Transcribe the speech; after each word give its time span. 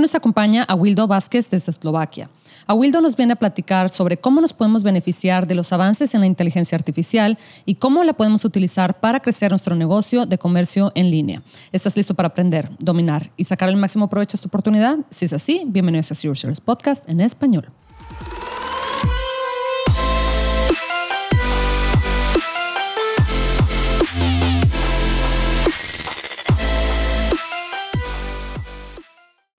Nos 0.00 0.14
acompaña 0.14 0.64
Awildo 0.64 1.06
Vázquez 1.06 1.50
desde 1.50 1.70
Eslovaquia. 1.70 2.30
Awildo 2.66 3.02
nos 3.02 3.16
viene 3.16 3.34
a 3.34 3.36
platicar 3.36 3.90
sobre 3.90 4.16
cómo 4.16 4.40
nos 4.40 4.54
podemos 4.54 4.82
beneficiar 4.82 5.46
de 5.46 5.54
los 5.54 5.74
avances 5.74 6.14
en 6.14 6.20
la 6.20 6.26
inteligencia 6.26 6.76
artificial 6.76 7.36
y 7.66 7.74
cómo 7.74 8.02
la 8.02 8.14
podemos 8.14 8.46
utilizar 8.46 8.98
para 8.98 9.20
crecer 9.20 9.50
nuestro 9.50 9.76
negocio 9.76 10.24
de 10.24 10.38
comercio 10.38 10.90
en 10.94 11.10
línea. 11.10 11.42
¿Estás 11.70 11.96
listo 11.96 12.14
para 12.14 12.28
aprender, 12.28 12.70
dominar 12.78 13.30
y 13.36 13.44
sacar 13.44 13.68
el 13.68 13.76
máximo 13.76 14.08
provecho 14.08 14.32
de 14.32 14.36
esta 14.36 14.48
oportunidad? 14.48 14.98
Si 15.10 15.26
es 15.26 15.34
así, 15.34 15.64
bienvenidos 15.66 16.10
a 16.12 16.14
Sales 16.14 16.60
Podcast 16.60 17.06
en 17.06 17.20
español. 17.20 17.70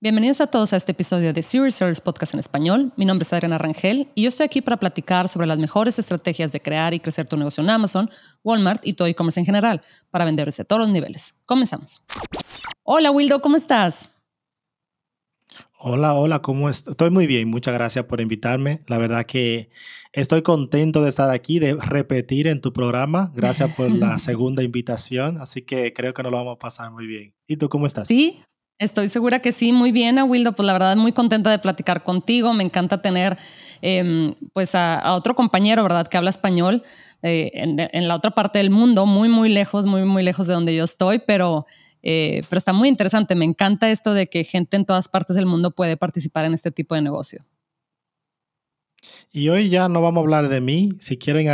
Bienvenidos 0.03 0.41
a 0.41 0.47
todos 0.47 0.73
a 0.73 0.77
este 0.77 0.93
episodio 0.93 1.31
de 1.31 1.43
Service 1.43 2.01
Podcast 2.01 2.33
en 2.33 2.39
español. 2.39 2.91
Mi 2.97 3.05
nombre 3.05 3.21
es 3.21 3.33
Adriana 3.33 3.59
Rangel 3.59 4.07
y 4.15 4.23
yo 4.23 4.29
estoy 4.29 4.47
aquí 4.47 4.59
para 4.59 4.77
platicar 4.77 5.29
sobre 5.29 5.45
las 5.45 5.59
mejores 5.59 5.99
estrategias 5.99 6.51
de 6.51 6.59
crear 6.59 6.95
y 6.95 6.99
crecer 6.99 7.29
tu 7.29 7.37
negocio 7.37 7.63
en 7.63 7.69
Amazon, 7.69 8.09
Walmart 8.43 8.81
y 8.83 8.93
todo 8.93 9.07
e-commerce 9.07 9.39
en 9.39 9.45
general 9.45 9.79
para 10.09 10.25
vender 10.25 10.47
desde 10.47 10.65
todos 10.65 10.79
los 10.79 10.89
niveles. 10.89 11.35
Comenzamos. 11.45 12.03
Hola 12.81 13.11
Wildo, 13.11 13.43
¿cómo 13.43 13.57
estás? 13.57 14.09
Hola, 15.77 16.15
hola, 16.15 16.41
¿cómo 16.41 16.67
estás? 16.67 16.93
Estoy 16.93 17.11
muy 17.11 17.27
bien, 17.27 17.47
muchas 17.47 17.75
gracias 17.75 18.05
por 18.05 18.21
invitarme. 18.21 18.79
La 18.87 18.97
verdad 18.97 19.27
que 19.27 19.69
estoy 20.13 20.41
contento 20.41 21.03
de 21.03 21.09
estar 21.09 21.29
aquí, 21.29 21.59
de 21.59 21.75
repetir 21.75 22.47
en 22.47 22.59
tu 22.59 22.73
programa. 22.73 23.31
Gracias 23.35 23.75
por 23.75 23.91
la 23.91 24.17
segunda 24.19 24.63
invitación, 24.63 25.39
así 25.39 25.61
que 25.61 25.93
creo 25.93 26.15
que 26.15 26.23
nos 26.23 26.31
lo 26.31 26.39
vamos 26.39 26.55
a 26.55 26.59
pasar 26.59 26.89
muy 26.89 27.05
bien. 27.05 27.35
¿Y 27.45 27.57
tú 27.57 27.69
cómo 27.69 27.85
estás? 27.85 28.07
Sí, 28.07 28.39
Estoy 28.81 29.09
segura 29.09 29.43
que 29.43 29.51
sí, 29.51 29.73
muy 29.73 29.91
bien, 29.91 30.17
Awildo. 30.17 30.53
Pues 30.53 30.65
la 30.65 30.73
verdad, 30.73 30.97
muy 30.97 31.11
contenta 31.11 31.51
de 31.51 31.59
platicar 31.59 32.03
contigo. 32.03 32.51
Me 32.55 32.63
encanta 32.63 32.99
tener 32.99 33.37
em, 33.83 34.33
pues 34.53 34.73
a, 34.73 35.13
otro 35.13 35.35
compañero, 35.35 35.83
¿verdad?, 35.83 36.07
que 36.07 36.17
habla 36.17 36.31
español 36.31 36.81
eh, 37.21 37.51
en, 37.53 38.07
la 38.07 38.15
otra 38.15 38.31
parte 38.31 38.57
del 38.57 38.71
mundo, 38.71 39.05
muy, 39.05 39.29
muy 39.29 39.49
lejos, 39.49 39.85
muy, 39.85 40.03
muy 40.05 40.23
lejos 40.23 40.47
de 40.47 40.55
donde 40.55 40.75
yo 40.75 40.83
estoy, 40.83 41.21
pero, 41.27 41.67
eh, 42.01 42.41
pero 42.49 42.57
está 42.57 42.73
muy 42.73 42.89
interesante. 42.89 43.35
Me 43.35 43.45
encanta 43.45 43.91
esto 43.91 44.15
de 44.15 44.25
que 44.25 44.43
gente 44.43 44.77
en 44.77 44.85
todas 44.85 45.07
partes 45.07 45.35
del 45.35 45.45
mundo 45.45 45.69
puede 45.69 45.95
participar 45.95 46.45
en 46.45 46.55
este 46.55 46.71
tipo 46.71 46.95
de 46.95 47.03
negocio. 47.03 47.45
Y 49.31 49.49
hoy 49.49 49.69
ya 49.69 49.89
no 49.89 50.01
vamos 50.01 50.21
a 50.21 50.23
hablar 50.23 50.49
de 50.49 50.59
mí. 50.59 50.89
Si 50.99 51.17
quieren 51.17 51.47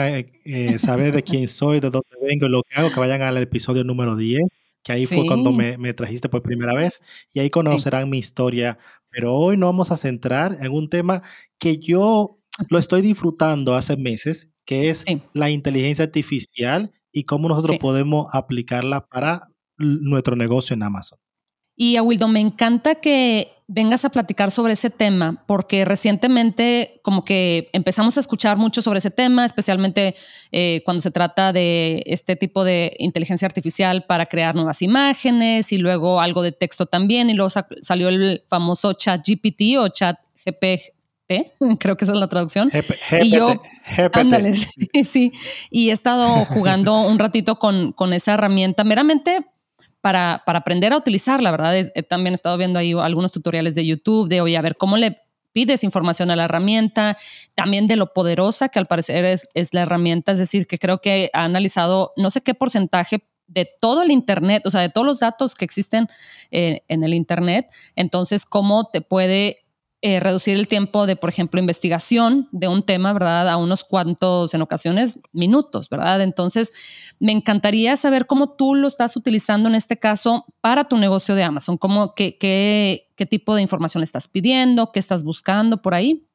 eh, 0.45 0.79
saber 0.79 1.11
de 1.11 1.23
quién 1.23 1.49
soy, 1.49 1.81
de 1.81 1.89
dónde 1.89 2.07
vengo 2.21 2.45
y 2.45 2.49
lo 2.49 2.63
que 2.63 2.79
hago, 2.79 2.89
que 2.89 3.01
vayan 3.01 3.21
al 3.21 3.35
episodio 3.35 3.83
número 3.83 4.15
10 4.15 4.47
que 4.83 4.93
ahí 4.93 5.05
fue 5.05 5.25
cuando 5.25 5.51
me, 5.51 5.77
me, 5.77 5.93
trajiste 5.93 6.29
por 6.29 6.41
primera 6.41 6.73
vez 6.73 7.01
y 7.33 7.39
ahí 7.39 7.49
conocerán 7.49 8.09
mi 8.09 8.19
historia. 8.19 8.77
Pero 9.09 9.35
hoy 9.35 9.57
nos 9.57 9.67
vamos 9.67 9.91
a 9.91 9.97
centrar 9.97 10.57
en 10.61 10.71
un 10.71 10.89
tema 10.89 11.23
que 11.59 11.77
yo 11.77 12.39
lo 12.69 12.79
estoy 12.79 13.01
disfrutando 13.01 13.75
hace 13.75 13.97
meses, 13.97 14.51
que 14.65 14.89
es 14.89 15.05
la 15.33 15.49
inteligencia 15.49 16.05
artificial 16.05 16.91
y 17.11 17.23
cómo 17.23 17.49
nosotros 17.49 17.77
podemos 17.79 18.27
aplicarla 18.33 19.07
para 19.07 19.49
nuestro 19.77 20.35
negocio 20.35 20.73
en 20.73 20.83
Amazon. 20.83 21.19
Y 21.79 21.95
a 21.95 22.01
Wildo, 22.01 22.27
me 22.27 22.39
encanta 22.39 22.95
que 22.95 23.51
vengas 23.67 24.03
a 24.03 24.09
platicar 24.09 24.49
sobre 24.49 24.73
ese 24.73 24.89
tema, 24.89 25.43
porque 25.45 25.85
recientemente 25.85 26.99
como 27.03 27.23
que 27.23 27.69
empezamos 27.71 28.17
a 28.17 28.19
escuchar 28.19 28.57
mucho 28.57 28.81
sobre 28.81 28.97
ese 28.97 29.11
tema, 29.11 29.45
especialmente 29.45 30.15
eh, 30.51 30.81
cuando 30.85 31.01
se 31.01 31.11
trata 31.11 31.53
de 31.53 32.01
este 32.07 32.35
tipo 32.35 32.63
de 32.63 32.93
inteligencia 32.97 33.45
artificial 33.45 34.05
para 34.05 34.25
crear 34.25 34.55
nuevas 34.55 34.81
imágenes 34.81 35.71
y 35.71 35.77
luego 35.77 36.19
algo 36.19 36.41
de 36.41 36.51
texto 36.51 36.87
también, 36.87 37.29
y 37.29 37.35
luego 37.35 37.51
salió 37.81 38.09
el 38.09 38.41
famoso 38.47 38.93
chat 38.93 39.23
GPT 39.23 39.77
o 39.77 39.87
chat 39.89 40.17
GPT, 40.47 41.53
creo 41.79 41.95
que 41.95 42.05
esa 42.05 42.13
es 42.13 42.19
la 42.19 42.27
traducción. 42.27 42.71
y 43.21 43.29
yo, 43.29 43.61
ándale, 44.13 44.55
sí, 45.05 45.31
y 45.69 45.89
he 45.89 45.93
estado 45.93 46.43
jugando 46.45 47.01
un 47.01 47.19
ratito 47.19 47.59
con, 47.59 47.91
con 47.91 48.13
esa 48.13 48.33
herramienta. 48.33 48.83
Meramente 48.83 49.45
para, 50.07 50.41
aprender 50.45 50.93
a 50.93 50.97
utilizarla, 50.97 51.51
¿verdad? 51.51 51.75
He, 51.75 52.01
también 52.01 52.33
he 52.33 52.35
estado 52.35 52.57
viendo 52.57 52.79
ahí 52.79 52.93
algunos 52.93 53.33
tutoriales 53.33 53.75
de 53.75 53.85
YouTube 53.85 54.29
de, 54.29 54.39
oye, 54.39 54.55
a 54.55 54.61
ver, 54.61 54.77
¿cómo 54.77 54.95
le 54.95 55.19
pides 55.51 55.83
información 55.83 56.31
a 56.31 56.37
la 56.37 56.45
herramienta? 56.45 57.17
También 57.55 57.87
de 57.87 57.97
lo 57.97 58.13
poderosa 58.13 58.69
que 58.69 58.79
al 58.79 58.85
parecer 58.85 59.25
es, 59.25 59.73
la 59.73 59.81
herramienta, 59.81 60.31
es 60.31 60.39
decir, 60.39 60.65
que 60.65 60.79
creo 60.79 61.01
que 61.01 61.29
ha 61.33 61.43
analizado 61.43 62.13
no 62.15 62.29
sé 62.29 62.39
qué 62.39 62.53
porcentaje 62.53 63.27
de 63.47 63.69
todo 63.81 64.01
el 64.01 64.11
Internet, 64.11 64.65
o 64.65 64.71
sea, 64.71 64.79
de 64.79 64.87
todos 64.87 65.05
los 65.05 65.19
datos 65.19 65.55
que 65.55 65.65
existen 65.65 66.07
eh, 66.51 66.83
en 66.87 67.03
el 67.03 67.13
Internet. 67.13 67.67
Entonces, 67.97 68.45
¿cómo 68.45 68.85
te 68.85 69.01
puede 69.01 69.66
eh, 70.01 70.19
reducir 70.19 70.57
el 70.57 70.67
tiempo 70.67 71.07
de, 71.07 71.15
por 71.15 71.29
ejemplo, 71.29 71.59
investigación 71.59 72.47
de 72.51 72.67
un 72.67 72.83
tema, 72.83 73.13
¿verdad? 73.13 73.49
A 73.49 73.57
unos 73.57 73.83
cuantos, 73.83 74.53
en 74.53 74.61
ocasiones, 74.61 75.19
minutos, 75.31 75.89
¿verdad? 75.89 76.21
Entonces, 76.21 76.71
me 77.19 77.31
encantaría 77.31 77.97
saber 77.97 78.27
cómo 78.27 78.51
tú 78.51 78.75
lo 78.75 78.87
estás 78.87 79.17
utilizando 79.17 79.67
en 79.69 79.75
este 79.75 79.97
caso 79.97 80.45
para 80.61 80.83
tu 80.83 80.97
negocio 80.97 81.33
de 81.33 81.43
Amazon. 81.43 81.77
¿Cómo, 81.77 82.13
qué, 82.13 82.37
qué, 82.37 83.07
qué 83.15 83.25
tipo 83.25 83.55
de 83.55 83.63
información 83.63 84.03
estás 84.03 84.27
pidiendo? 84.27 84.91
¿Qué 84.91 84.99
estás 84.99 85.23
buscando 85.23 85.81
por 85.81 85.95
ahí? 85.95 86.27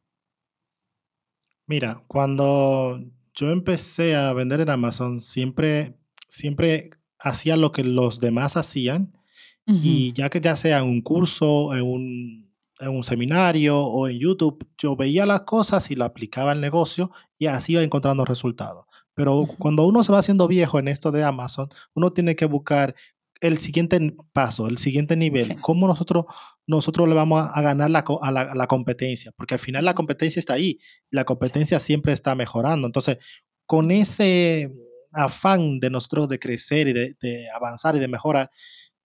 Mira, 1.68 2.02
cuando 2.08 3.00
yo 3.34 3.50
empecé 3.50 4.16
a 4.16 4.32
vender 4.32 4.60
en 4.60 4.70
Amazon, 4.70 5.20
siempre, 5.20 5.96
siempre 6.28 6.90
hacía 7.18 7.56
lo 7.56 7.70
que 7.70 7.84
los 7.84 8.18
demás 8.18 8.56
hacían. 8.56 9.16
Y 9.64 10.12
ya 10.12 10.28
que 10.28 10.40
ya 10.40 10.56
sea 10.56 10.80
en 10.80 10.86
un 10.86 11.02
curso, 11.02 11.72
en 11.72 11.82
un 11.82 12.51
en 12.80 12.88
un 12.90 13.04
seminario 13.04 13.78
o 13.80 14.08
en 14.08 14.18
YouTube, 14.18 14.66
yo 14.78 14.96
veía 14.96 15.26
las 15.26 15.42
cosas 15.42 15.90
y 15.90 15.96
la 15.96 16.06
aplicaba 16.06 16.52
al 16.52 16.60
negocio 16.60 17.10
y 17.38 17.46
así 17.46 17.72
iba 17.74 17.82
encontrando 17.82 18.24
resultados. 18.24 18.86
Pero 19.14 19.46
cuando 19.58 19.86
uno 19.86 20.02
se 20.02 20.12
va 20.12 20.18
haciendo 20.18 20.48
viejo 20.48 20.78
en 20.78 20.88
esto 20.88 21.12
de 21.12 21.22
Amazon, 21.22 21.68
uno 21.94 22.12
tiene 22.12 22.34
que 22.34 22.46
buscar 22.46 22.94
el 23.40 23.58
siguiente 23.58 23.98
paso, 24.32 24.68
el 24.68 24.78
siguiente 24.78 25.16
nivel, 25.16 25.44
cómo 25.60 25.88
nosotros, 25.88 26.26
nosotros 26.66 27.08
le 27.08 27.14
vamos 27.14 27.44
a, 27.52 27.60
ganar 27.60 27.90
la, 27.90 28.04
a, 28.22 28.30
la, 28.30 28.66
competencia, 28.68 29.32
porque 29.36 29.54
al 29.54 29.60
final 29.60 29.84
la 29.84 29.94
competencia 29.94 30.38
está 30.38 30.54
ahí, 30.54 30.78
la 31.10 31.24
competencia 31.24 31.80
siempre 31.80 32.12
está 32.12 32.36
mejorando. 32.36 32.86
Entonces, 32.86 33.18
con 33.66 33.90
ese 33.90 34.72
afán 35.10 35.80
de 35.80 35.90
nosotros 35.90 36.28
de 36.28 36.38
crecer 36.38 36.86
y 36.86 36.92
de, 36.92 37.16
de 37.20 37.50
avanzar 37.50 37.96
y 37.96 37.98
de 37.98 38.06
mejorar, 38.06 38.48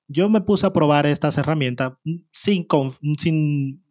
yo 0.07 0.29
me 0.29 0.41
puse 0.41 0.65
a 0.65 0.73
probar 0.73 1.05
estas 1.05 1.37
herramientas 1.37 1.93
sin, 2.31 2.63
con, 2.63 2.91
sin, 3.17 3.83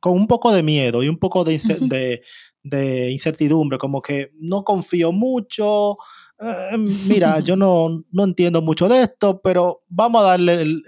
con 0.00 0.14
un 0.14 0.26
poco 0.26 0.52
de 0.52 0.62
miedo 0.62 1.02
y 1.02 1.08
un 1.08 1.18
poco 1.18 1.44
de, 1.44 2.22
de, 2.62 3.10
incertidumbre, 3.10 3.78
como 3.78 4.00
que 4.00 4.32
no 4.38 4.64
confío 4.64 5.12
mucho. 5.12 5.96
Eh, 6.38 6.76
mira, 6.76 7.40
yo 7.40 7.56
no, 7.56 8.04
no, 8.10 8.24
entiendo 8.24 8.62
mucho 8.62 8.88
de 8.88 9.02
esto, 9.02 9.40
pero 9.42 9.82
vamos 9.88 10.22
a 10.22 10.28
darle 10.28 10.62
el, 10.62 10.82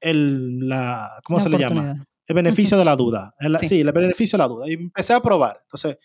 el, 0.00 0.68
la, 0.68 1.18
¿cómo 1.24 1.40
se 1.40 1.48
le 1.48 1.58
llama? 1.58 2.04
El 2.26 2.34
beneficio 2.34 2.76
de 2.76 2.84
la 2.84 2.94
duda. 2.94 3.34
sí. 3.62 3.80
el 3.80 3.92
beneficio 3.92 4.36
de 4.36 4.42
la 4.42 4.48
duda. 4.48 4.68
Y 4.68 4.74
empecé 4.74 5.14
a 5.14 5.20
probar. 5.20 5.60
Entonces, 5.62 5.96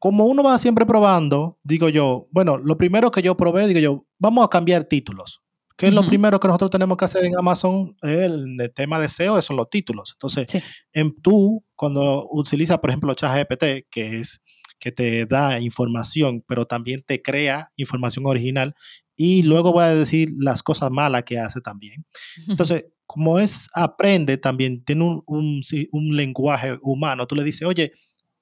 como 0.00 0.26
uno 0.26 0.42
va 0.42 0.58
siempre 0.58 0.84
probando, 0.84 1.60
digo 1.62 1.88
yo, 1.88 2.26
bueno, 2.32 2.58
lo 2.58 2.76
primero 2.76 3.12
que 3.12 3.22
yo 3.22 3.36
probé, 3.36 3.68
digo 3.68 3.78
yo, 3.78 4.06
vamos 4.18 4.44
a 4.44 4.48
cambiar 4.48 4.82
títulos. 4.82 5.41
¿Qué 5.82 5.88
es 5.88 5.94
lo 5.94 6.06
primero 6.06 6.38
que 6.38 6.46
nosotros 6.46 6.70
tenemos 6.70 6.96
que 6.96 7.06
hacer 7.06 7.24
en 7.24 7.36
Amazon? 7.36 7.96
El, 8.02 8.56
el 8.60 8.72
tema 8.72 9.00
de 9.00 9.08
SEO 9.08 9.42
son 9.42 9.56
los 9.56 9.68
títulos. 9.68 10.12
Entonces, 10.12 10.62
en 10.92 11.12
tú, 11.20 11.64
cuando 11.74 12.28
utilizas, 12.30 12.78
por 12.78 12.90
ejemplo, 12.90 13.12
ChatGPT, 13.14 13.90
que 13.90 14.20
es 14.20 14.40
que 14.78 14.92
te 14.92 15.26
da 15.26 15.58
información, 15.58 16.44
pero 16.46 16.66
también 16.66 17.02
te 17.04 17.20
crea 17.20 17.72
información 17.74 18.26
original, 18.26 18.76
y 19.16 19.42
luego 19.42 19.72
voy 19.72 19.82
a 19.82 19.88
decir 19.88 20.30
las 20.38 20.62
cosas 20.62 20.88
malas 20.92 21.24
que 21.24 21.40
hace 21.40 21.60
también. 21.60 22.06
Entonces, 22.46 22.86
como 23.04 23.40
es, 23.40 23.68
aprende 23.74 24.36
también, 24.36 24.84
tiene 24.84 25.02
un, 25.02 25.62
un, 25.90 26.16
lenguaje 26.16 26.78
humano, 26.80 27.26
tú 27.26 27.34
le 27.34 27.42
dices, 27.42 27.66
oye, 27.66 27.90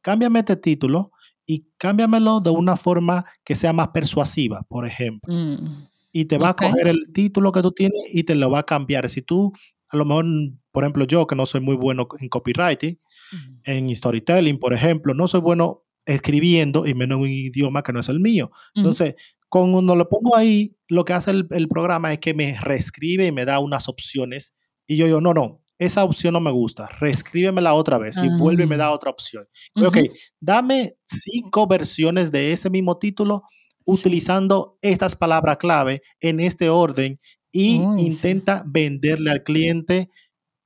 cámbiame 0.03 0.41
este 0.41 0.57
título 0.57 1.11
y 1.47 1.67
cámbiamelo 1.79 2.41
de 2.41 2.51
una 2.51 2.77
forma 2.77 3.25
que 3.43 3.55
sea 3.55 3.73
más 3.73 3.89
persuasiva, 3.89 4.61
por 4.69 4.87
ejemplo. 4.87 5.33
Mm 5.33 5.90
y 6.13 6.25
te 6.27 6.39
va 6.39 6.51
a 6.51 6.55
coger 6.57 6.89
el 6.89 7.13
título 7.13 7.53
que 7.53 7.63
tú 7.63 7.73
tienes 7.73 8.01
y 8.13 8.25
te 8.25 8.35
lo 8.35 8.51
va 8.51 8.61
a 8.61 8.67
cambiar. 8.67 9.09
Si 9.09 9.23
tú, 9.23 9.53
a 9.89 9.97
lo 9.97 10.05
mejor, 10.05 10.25
por 10.73 10.85
ejemplo, 10.85 11.05
yo 11.05 11.27
que 11.27 11.37
no 11.37 11.47
soy 11.47 11.61
muy 11.61 11.77
bueno 11.77 12.09
en 12.19 12.29
copywriting, 12.29 12.99
en 13.65 13.95
storytelling, 13.95 14.59
por 14.59 14.73
ejemplo, 14.73 15.15
no 15.15 15.29
soy 15.29 15.41
bueno 15.41 15.85
escribiendo 16.07 16.87
y 16.87 16.95
menos 16.95 17.17
en 17.17 17.23
un 17.23 17.29
idioma 17.29 17.83
que 17.83 17.93
no 17.93 18.01
es 18.01 18.09
el 18.09 18.21
mío. 18.21 18.51
Entonces, 18.75 19.15
cuando 19.49 19.95
lo 19.95 20.09
pongo 20.09 20.37
ahí, 20.37 20.77
lo 20.89 21.05
que 21.05 21.13
hace 21.13 21.31
el, 21.31 21.69
programa 21.69 22.13
es 22.13 22.19
que 22.19 22.35
me 22.35 22.59
reescribe 22.61 23.27
y 23.27 23.33
me 23.33 23.45
da 23.45 23.59
unas 23.59 23.89
opciones. 23.89 24.55
Y 24.87 24.97
yo 24.97 25.07
digo, 25.07 25.21
no, 25.21 25.35
no, 25.35 25.63
esa 25.79 26.05
opción 26.05 26.35
no 26.35 26.41
me 26.41 26.51
gusta, 26.51 26.89
reescríbemela 27.01 27.75
otra 27.75 27.99
vez 27.99 28.21
y 28.23 28.29
vuelve 28.39 28.65
y 28.65 28.67
me 28.67 28.77
da 28.77 28.87
ah. 28.87 28.93
otra 28.93 29.11
opción. 29.11 29.47
Ok, 29.75 29.99
dame 30.39 30.95
cinco 31.05 31.67
versiones 31.67 32.31
de 32.31 32.53
ese 32.53 32.71
mismo 32.71 32.99
título 32.99 33.45
utilizando 33.85 34.79
estas 34.83 35.17
palabras 35.17 35.57
clave 35.57 36.03
en 36.21 36.41
este 36.41 36.69
orden 36.69 37.21
y 37.53 37.83
intenta 37.99 38.63
venderle 38.67 39.31
al 39.31 39.43
cliente 39.43 40.11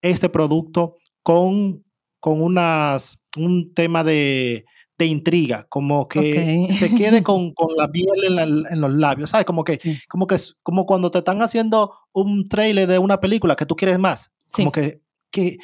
este 0.02 0.28
producto 0.28 0.96
con, 1.22 1.84
con 2.20 2.42
unas, 2.42 3.20
un 3.36 3.72
tema 3.72 4.04
de, 4.04 4.66
de 4.98 5.06
intriga, 5.06 5.66
como 5.68 6.06
que 6.06 6.68
se 6.70 6.94
quede 6.94 7.22
con, 7.22 7.52
con 7.54 7.74
la 7.76 7.90
piel 7.90 8.38
en, 8.38 8.80
los 8.80 8.94
labios, 8.94 9.30
¿sabes? 9.30 9.46
Como 9.46 9.64
que, 9.64 9.78
como 10.08 10.26
que 10.26 10.36
como 10.62 10.86
cuando 10.86 11.10
te 11.10 11.18
están 11.18 11.40
haciendo 11.42 11.92
un 12.12 12.44
trailer 12.44 12.86
de 12.86 12.98
una 12.98 13.20
película 13.20 13.56
que 13.56 13.66
tú 13.66 13.74
quieres 13.76 13.98
más, 13.98 14.30
como 14.54 14.70
que, 14.70 15.00
que 15.30 15.56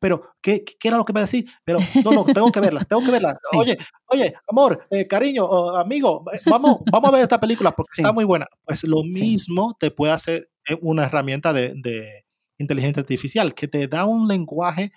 pero, 0.00 0.22
¿qué, 0.40 0.64
¿qué, 0.64 0.88
era 0.88 0.96
lo 0.96 1.04
que 1.04 1.12
me 1.12 1.20
decís? 1.20 1.44
Pero, 1.64 1.78
no, 2.04 2.12
no, 2.12 2.24
tengo 2.24 2.50
que 2.50 2.60
verla, 2.60 2.84
tengo 2.84 3.02
que 3.04 3.10
verla. 3.10 3.38
Oye, 3.52 3.76
oye, 4.06 4.34
amor, 4.48 4.86
eh, 4.90 5.06
cariño, 5.06 5.76
amigo, 5.76 6.24
eh, 6.32 6.40
vamos, 6.46 6.78
vamos 6.90 7.08
a 7.08 7.12
ver 7.12 7.22
esta 7.22 7.40
película 7.40 7.72
porque 7.72 7.90
está 7.98 8.12
muy 8.12 8.24
buena. 8.24 8.46
Pues 8.64 8.84
lo 8.84 9.02
mismo 9.04 9.76
te 9.78 9.90
puede 9.90 10.12
hacer 10.12 10.50
eh, 10.68 10.76
una 10.80 11.04
herramienta 11.04 11.52
de, 11.52 11.74
de, 11.76 12.24
inteligencia 12.58 13.00
artificial 13.00 13.54
que 13.54 13.68
te 13.68 13.86
da 13.86 14.04
un 14.04 14.26
lenguaje 14.26 14.90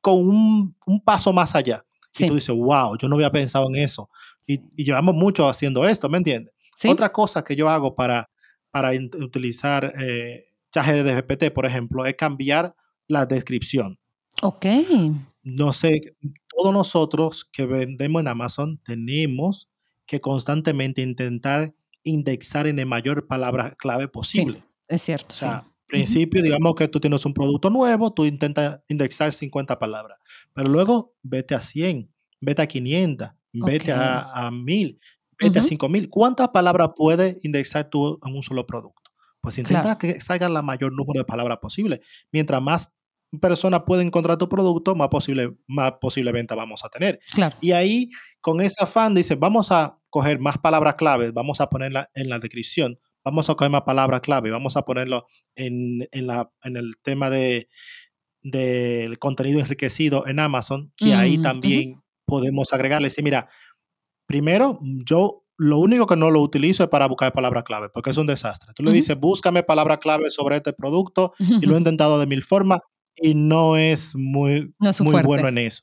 con 0.00 0.28
un, 0.28 0.76
un 0.86 1.02
paso 1.02 1.32
más 1.32 1.56
allá. 1.56 1.84
Y 2.16 2.26
tú 2.26 2.34
dices, 2.34 2.54
wow, 2.54 2.96
yo 2.96 3.08
no 3.08 3.16
había 3.16 3.30
pensado 3.30 3.66
en 3.68 3.76
eso. 3.76 4.08
Y, 4.46 4.60
y 4.76 4.84
llevamos 4.84 5.14
mucho 5.14 5.48
haciendo 5.48 5.86
esto, 5.86 6.08
¿me 6.08 6.18
entiendes? 6.18 6.54
Otra 6.86 7.10
cosa 7.10 7.42
que 7.42 7.56
yo 7.56 7.68
hago 7.68 7.94
para, 7.94 8.30
para 8.70 8.90
utilizar 9.20 9.92
eh, 9.98 10.44
de 10.72 11.14
GPT, 11.14 11.52
por 11.52 11.66
ejemplo, 11.66 12.06
es 12.06 12.14
cambiar 12.14 12.74
la 13.08 13.26
descripción. 13.26 13.98
Ok. 14.42 14.66
No 15.42 15.72
sé, 15.72 16.00
todos 16.56 16.72
nosotros 16.72 17.44
que 17.44 17.66
vendemos 17.66 18.20
en 18.20 18.28
Amazon 18.28 18.80
tenemos 18.84 19.68
que 20.06 20.20
constantemente 20.20 21.02
intentar 21.02 21.74
indexar 22.02 22.66
en 22.66 22.78
el 22.78 22.86
mayor 22.86 23.26
palabra 23.26 23.74
clave 23.76 24.08
posible. 24.08 24.58
Sí, 24.58 24.64
es 24.88 25.02
cierto. 25.02 25.34
O 25.34 25.36
sea, 25.36 25.64
principio, 25.86 26.42
digamos 26.42 26.74
que 26.74 26.88
tú 26.88 27.00
tienes 27.00 27.24
un 27.26 27.34
producto 27.34 27.70
nuevo, 27.70 28.12
tú 28.12 28.24
intentas 28.24 28.80
indexar 28.88 29.32
50 29.32 29.78
palabras, 29.78 30.18
pero 30.52 30.68
luego 30.68 31.14
vete 31.22 31.54
a 31.54 31.62
100, 31.62 32.10
vete 32.40 32.62
a 32.62 32.66
500, 32.66 33.30
vete 33.52 33.92
a, 33.92 34.46
a 34.46 34.50
1000, 34.50 35.00
vete 35.40 35.58
a 35.58 35.62
5000. 35.62 36.08
¿Cuántas 36.08 36.48
palabras 36.48 36.90
puedes 36.94 37.42
indexar 37.44 37.88
tú 37.90 38.18
en 38.24 38.34
un 38.34 38.42
solo 38.42 38.66
producto? 38.66 39.07
Pues 39.40 39.58
intenta 39.58 39.98
que 39.98 40.20
salga 40.20 40.48
la 40.48 40.62
mayor 40.62 40.92
número 40.92 41.20
de 41.20 41.24
palabras 41.24 41.58
posible. 41.58 42.00
Mientras 42.32 42.60
más 42.60 42.92
personas 43.40 43.82
pueden 43.86 44.08
encontrar 44.08 44.38
tu 44.38 44.48
producto, 44.48 44.94
más 44.94 45.08
posible, 45.08 45.56
más 45.66 45.92
posible 46.00 46.32
venta 46.32 46.54
vamos 46.54 46.84
a 46.84 46.88
tener. 46.88 47.20
Y 47.60 47.72
ahí, 47.72 48.10
con 48.40 48.60
ese 48.60 48.82
afán, 48.82 49.14
dice, 49.14 49.34
vamos 49.34 49.70
a 49.70 49.98
coger 50.10 50.38
más 50.40 50.58
palabras 50.58 50.94
claves, 50.94 51.32
vamos 51.32 51.60
a 51.60 51.68
ponerla 51.68 52.10
en 52.14 52.28
la 52.30 52.38
descripción, 52.38 52.98
vamos 53.24 53.50
a 53.50 53.54
coger 53.54 53.70
más 53.70 53.82
palabras 53.82 54.22
clave, 54.22 54.50
vamos 54.50 54.76
a 54.76 54.82
ponerlo 54.82 55.26
en, 55.54 56.08
en, 56.10 56.26
la, 56.26 56.50
en 56.62 56.76
el 56.76 56.92
tema 57.02 57.30
de 57.30 57.68
del 58.40 59.18
contenido 59.18 59.60
enriquecido 59.60 60.26
en 60.26 60.38
Amazon, 60.38 60.92
que 60.96 61.12
ahí 61.12 61.38
también 61.38 62.02
podemos 62.24 62.72
agregarle. 62.72 63.10
Sí, 63.10 63.22
mira, 63.22 63.48
primero, 64.26 64.78
yo 64.82 65.44
lo 65.58 65.80
único 65.80 66.06
que 66.06 66.16
no 66.16 66.30
lo 66.30 66.40
utilizo 66.40 66.84
es 66.84 66.88
para 66.88 67.06
buscar 67.06 67.32
palabras 67.32 67.64
clave, 67.64 67.88
porque 67.88 68.10
es 68.10 68.16
un 68.16 68.28
desastre. 68.28 68.72
Tú 68.74 68.84
le 68.84 68.92
dices, 68.92 69.18
búscame 69.18 69.64
palabra 69.64 69.98
clave 69.98 70.30
sobre 70.30 70.56
este 70.56 70.72
producto, 70.72 71.32
y 71.38 71.66
lo 71.66 71.74
he 71.74 71.78
intentado 71.78 72.20
de 72.20 72.26
mil 72.26 72.44
formas, 72.44 72.80
y 73.16 73.34
no 73.34 73.76
es 73.76 74.14
muy, 74.14 74.72
muy 75.00 75.22
bueno 75.22 75.48
en 75.48 75.58
eso. 75.58 75.82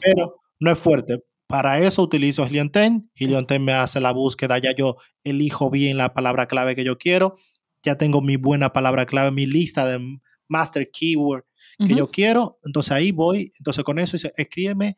Pero 0.00 0.36
no 0.60 0.70
es 0.70 0.78
fuerte. 0.78 1.24
Para 1.46 1.78
eso 1.78 2.02
utilizo 2.02 2.44
Helium 2.44 2.70
Helium 3.14 3.46
me 3.60 3.72
hace 3.72 4.00
la 4.00 4.12
búsqueda, 4.12 4.58
ya 4.58 4.74
yo 4.74 4.96
elijo 5.24 5.70
bien 5.70 5.96
la 5.96 6.12
palabra 6.12 6.46
clave 6.46 6.76
que 6.76 6.84
yo 6.84 6.98
quiero, 6.98 7.36
ya 7.82 7.96
tengo 7.96 8.20
mi 8.20 8.36
buena 8.36 8.72
palabra 8.72 9.06
clave, 9.06 9.30
mi 9.30 9.46
lista 9.46 9.86
de 9.86 10.18
master 10.48 10.90
keyword 10.90 11.44
que 11.78 11.94
yo 11.94 12.10
quiero, 12.10 12.58
entonces 12.64 12.92
ahí 12.92 13.10
voy, 13.10 13.52
entonces 13.58 13.84
con 13.84 13.98
eso 13.98 14.16
dice, 14.16 14.32
escríbeme 14.36 14.96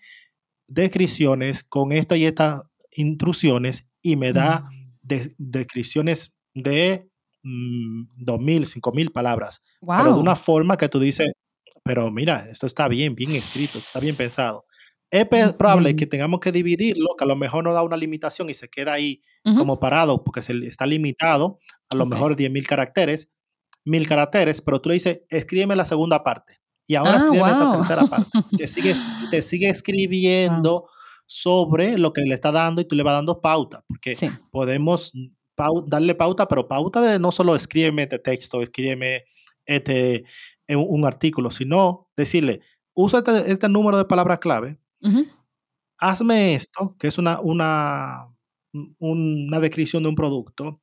descripciones 0.69 1.64
con 1.64 1.93
esta 1.93 2.17
y 2.17 2.25
estas 2.25 2.62
intrusiones 2.90 3.88
y 4.06 4.14
me 4.14 4.32
da 4.32 4.61
mm. 4.61 5.32
descripciones 5.37 6.37
de 6.55 7.11
mm, 7.43 8.05
dos 8.17 8.41
mil, 8.41 8.67
cinco 8.67 8.93
mil 8.93 9.11
palabras, 9.11 9.64
pero 9.81 10.14
de 10.14 10.20
una 10.20 10.37
forma 10.37 10.76
que 10.76 10.88
tú 10.88 11.00
dices, 11.00 11.32
pero 11.82 12.11
mira, 12.11 12.49
esto 12.49 12.67
está 12.67 12.87
bien, 12.87 13.17
bien 13.17 13.32
escrito, 13.32 13.79
está 13.79 13.99
bien 13.99 14.14
pensado. 14.14 14.64
Es 15.11 15.26
probable 15.26 15.94
que 15.97 16.06
tengamos 16.06 16.41
que 16.41 16.53
dividirlo, 16.53 17.14
que 17.17 17.25
a 17.25 17.26
lo 17.26 17.37
mejor 17.37 17.64
no 17.64 17.73
da 17.73 17.82
una 17.82 17.97
limitación 17.97 18.49
y 18.50 18.55
se 18.55 18.69
queda 18.69 18.93
ahí 18.93 19.23
como 19.44 19.79
parado 19.79 20.25
porque 20.25 20.43
se, 20.43 20.53
está 20.67 20.87
limitado 20.87 21.61
a 21.88 21.94
lo 21.94 22.06
mejor 22.06 22.35
10.000 22.35 22.67
caracteres, 22.67 23.32
mil 23.85 24.08
caracteres, 24.08 24.61
pero 24.61 24.81
tú 24.81 24.88
le 24.88 24.94
dices, 24.94 25.20
escríbeme 25.29 25.76
la 25.76 25.85
segunda 25.85 26.25
parte. 26.25 26.61
Y 26.88 26.97
ahora 26.97 27.14
ah, 27.14 27.19
escríbeme 27.19 27.50
esta 27.50 27.73
tercera 27.73 28.06
parte. 28.06 28.31
Te 28.56 28.67
sigue, 28.67 28.94
te 29.31 29.43
sigue 29.43 29.69
escribiendo 29.69 30.88
sobre 31.26 31.99
lo 31.99 32.12
que 32.12 32.23
le 32.23 32.34
está 32.34 32.52
dando 32.52 32.81
y 32.81 32.84
tú 32.84 32.96
le 32.96 33.02
vas 33.02 33.14
dando 33.14 33.40
pauta, 33.40 33.84
porque 33.88 34.14
podemos 34.50 35.12
darle 35.87 36.14
pauta, 36.14 36.46
pero 36.49 36.69
pauta 36.69 37.00
de 37.00 37.19
no 37.19 37.32
solo 37.32 37.56
escríbeme 37.56 38.02
este 38.02 38.19
texto, 38.19 38.62
escríbeme 38.62 39.25
este, 39.64 40.25
un, 40.69 41.05
artículo, 41.05 41.50
sino 41.50 42.08
decirle, 42.17 42.61
usa 42.94 43.19
este, 43.20 43.50
este 43.50 43.69
número 43.69 43.99
de 43.99 44.05
palabras 44.05 44.38
clave, 44.38 44.78
hazme 45.99 46.55
esto, 46.55 46.94
que 46.99 47.08
es 47.08 47.19
una, 47.19 47.40
una, 47.40 48.29
una 48.99 49.61
descripción 49.61 50.02
de 50.02 50.08
un 50.08 50.14
producto, 50.14 50.81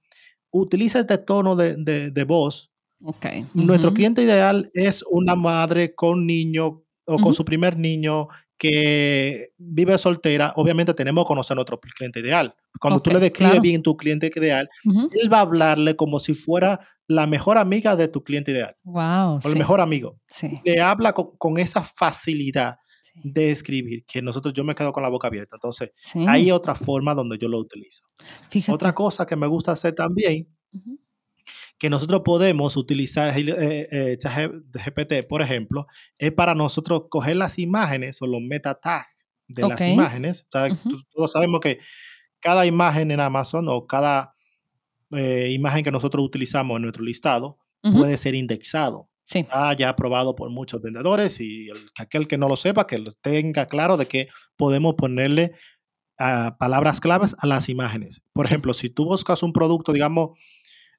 utiliza 0.51 0.99
este 0.99 1.17
tono 1.17 1.55
de, 1.55 1.75
de, 2.11 2.23
voz. 2.23 2.71
Okay. 3.01 3.45
Nuestro 3.53 3.93
cliente 3.93 4.23
ideal 4.23 4.69
es 4.73 5.03
una 5.09 5.35
madre 5.35 5.93
con 5.93 6.25
niño 6.25 6.83
o 7.05 7.17
con 7.17 7.33
su 7.33 7.43
primer 7.43 7.77
niño 7.77 8.29
que 8.63 9.51
vive 9.57 9.97
soltera, 9.97 10.53
obviamente 10.55 10.93
tenemos 10.93 11.25
que 11.25 11.27
conocer 11.27 11.53
a 11.53 11.55
nuestro 11.55 11.81
cliente 11.81 12.21
ideal. 12.21 12.55
Cuando 12.79 13.01
tú 13.01 13.11
le 13.11 13.19
describes 13.19 13.59
bien 13.59 13.83
tu 13.83 13.97
cliente 13.97 14.31
ideal, 14.33 14.69
él 14.85 15.31
va 15.31 15.39
a 15.39 15.41
hablarle 15.41 15.97
como 15.97 16.17
si 16.17 16.33
fuera 16.33 16.79
la 17.05 17.27
mejor 17.27 17.57
amiga 17.57 17.97
de 17.97 18.07
tu 18.07 18.23
cliente 18.23 18.51
ideal. 18.51 18.77
Wow. 18.83 19.41
O 19.43 19.49
el 19.49 19.57
mejor 19.57 19.81
amigo. 19.81 20.17
Sí. 20.29 20.61
Le 20.63 20.79
habla 20.79 21.11
con, 21.11 21.57
esa 21.57 21.83
facilidad 21.83 22.77
de 23.21 23.51
escribir 23.51 24.05
que 24.05 24.21
nosotros 24.21 24.53
yo 24.53 24.63
me 24.63 24.75
quedo 24.75 24.93
con 24.93 25.03
la 25.03 25.09
boca 25.09 25.27
abierta. 25.27 25.57
Entonces, 25.57 25.89
hay 26.25 26.49
otra 26.49 26.73
forma 26.73 27.13
donde 27.13 27.37
yo 27.37 27.49
lo 27.49 27.59
utilizo. 27.59 28.05
Otra 28.69 28.95
cosa 28.95 29.25
que 29.25 29.35
me 29.35 29.47
gusta 29.47 29.73
hacer 29.73 29.93
también, 29.93 30.47
que 31.83 31.89
nosotros 31.89 32.21
podemos 32.23 32.77
utilizar 32.77 33.37
eh, 33.37 33.87
eh, 33.91 34.17
GPT, 34.17 35.27
por 35.27 35.41
ejemplo, 35.41 35.85
es 36.17 36.31
para 36.31 36.55
nosotros 36.55 37.07
coger 37.09 37.35
las 37.35 37.59
imágenes 37.59 38.21
o 38.21 38.25
los 38.25 38.39
meta 38.39 38.75
tags 38.75 39.13
de 39.49 39.67
las 39.67 39.85
imágenes. 39.85 40.47
Todos 40.49 41.33
sabemos 41.33 41.59
que 41.59 41.79
cada 42.39 42.65
imagen 42.65 43.11
en 43.11 43.19
Amazon 43.19 43.67
o 43.67 43.85
cada 43.85 44.33
eh, 45.11 45.49
imagen 45.51 45.83
que 45.83 45.91
nosotros 45.91 46.23
utilizamos 46.23 46.77
en 46.77 46.83
nuestro 46.83 47.03
listado 47.03 47.57
puede 47.81 48.15
ser 48.15 48.33
indexado. 48.33 49.09
Sí. 49.25 49.45
ya 49.77 49.89
aprobado 49.89 50.35
por 50.37 50.49
muchos 50.51 50.81
vendedores 50.81 51.41
y 51.41 51.67
aquel 51.99 52.29
que 52.29 52.37
no 52.37 52.47
lo 52.47 52.55
sepa, 52.55 52.87
que 52.87 52.97
lo 52.97 53.11
tenga 53.11 53.65
claro 53.65 53.97
de 53.97 54.05
que 54.05 54.29
podemos 54.55 54.95
ponerle 54.95 55.51
ah, 56.17 56.55
palabras 56.57 57.01
claves 57.01 57.35
a 57.39 57.45
las 57.45 57.67
imágenes. 57.67 58.21
Por 58.31 58.45
ejemplo, 58.45 58.73
si 58.73 58.89
tú 58.89 59.03
buscas 59.03 59.43
un 59.43 59.51
producto, 59.51 59.91
digamos, 59.91 60.39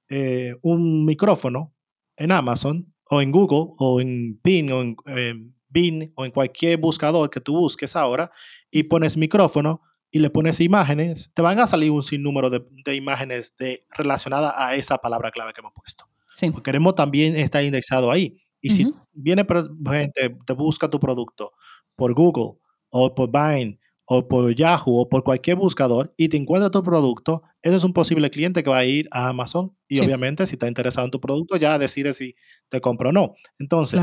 eh, 0.08 0.54
un 0.62 1.04
micrófono 1.04 1.74
en 2.16 2.32
Amazon 2.32 2.94
o 3.10 3.20
en 3.20 3.30
Google 3.30 3.74
o 3.78 4.00
en 4.00 4.40
Bing 4.42 4.70
o 4.70 4.82
en 4.82 5.54
Bing 5.68 6.12
o 6.14 6.24
en 6.24 6.30
cualquier 6.30 6.78
buscador 6.78 7.30
que 7.30 7.40
tú 7.40 7.54
busques 7.56 7.96
ahora 7.96 8.30
y 8.70 8.84
pones 8.84 9.16
micrófono, 9.16 9.80
y 10.14 10.20
le 10.20 10.30
pones 10.30 10.60
imágenes, 10.60 11.32
te 11.34 11.42
van 11.42 11.58
a 11.58 11.66
salir 11.66 11.90
un 11.90 12.04
sinnúmero 12.04 12.48
de, 12.48 12.64
de 12.84 12.94
imágenes 12.94 13.52
de, 13.58 13.84
relacionadas 13.90 14.54
a 14.56 14.76
esa 14.76 14.96
palabra 14.98 15.32
clave 15.32 15.52
que 15.52 15.60
hemos 15.60 15.72
puesto. 15.74 16.04
Sí. 16.28 16.50
Porque 16.50 16.70
queremos 16.70 16.94
también 16.94 17.34
estar 17.34 17.64
indexado 17.64 18.12
ahí. 18.12 18.40
Y 18.60 18.70
si 18.70 18.94
viene 19.12 19.44
gente, 19.44 20.36
te 20.46 20.52
busca 20.52 20.88
tu 20.88 21.00
producto 21.00 21.50
por 21.96 22.14
Google 22.14 22.60
o 22.90 23.12
por 23.12 23.28
Vine 23.28 23.80
o 24.06 24.28
por 24.28 24.54
Yahoo 24.54 25.00
o 25.00 25.08
por 25.08 25.24
cualquier 25.24 25.56
buscador 25.56 26.14
y 26.16 26.28
te 26.28 26.36
encuentra 26.36 26.70
tu 26.70 26.82
producto, 26.82 27.42
ese 27.62 27.76
es 27.76 27.84
un 27.84 27.92
posible 27.92 28.30
cliente 28.30 28.62
que 28.62 28.70
va 28.70 28.78
a 28.78 28.84
ir 28.84 29.08
a 29.10 29.28
Amazon 29.28 29.76
y 29.88 30.00
obviamente 30.00 30.46
si 30.46 30.54
está 30.54 30.68
interesado 30.68 31.06
en 31.06 31.10
tu 31.10 31.20
producto 31.20 31.56
ya 31.56 31.78
decide 31.78 32.12
si 32.12 32.34
te 32.68 32.80
compra 32.80 33.10
o 33.10 33.12
no. 33.12 33.34
Entonces, 33.58 34.00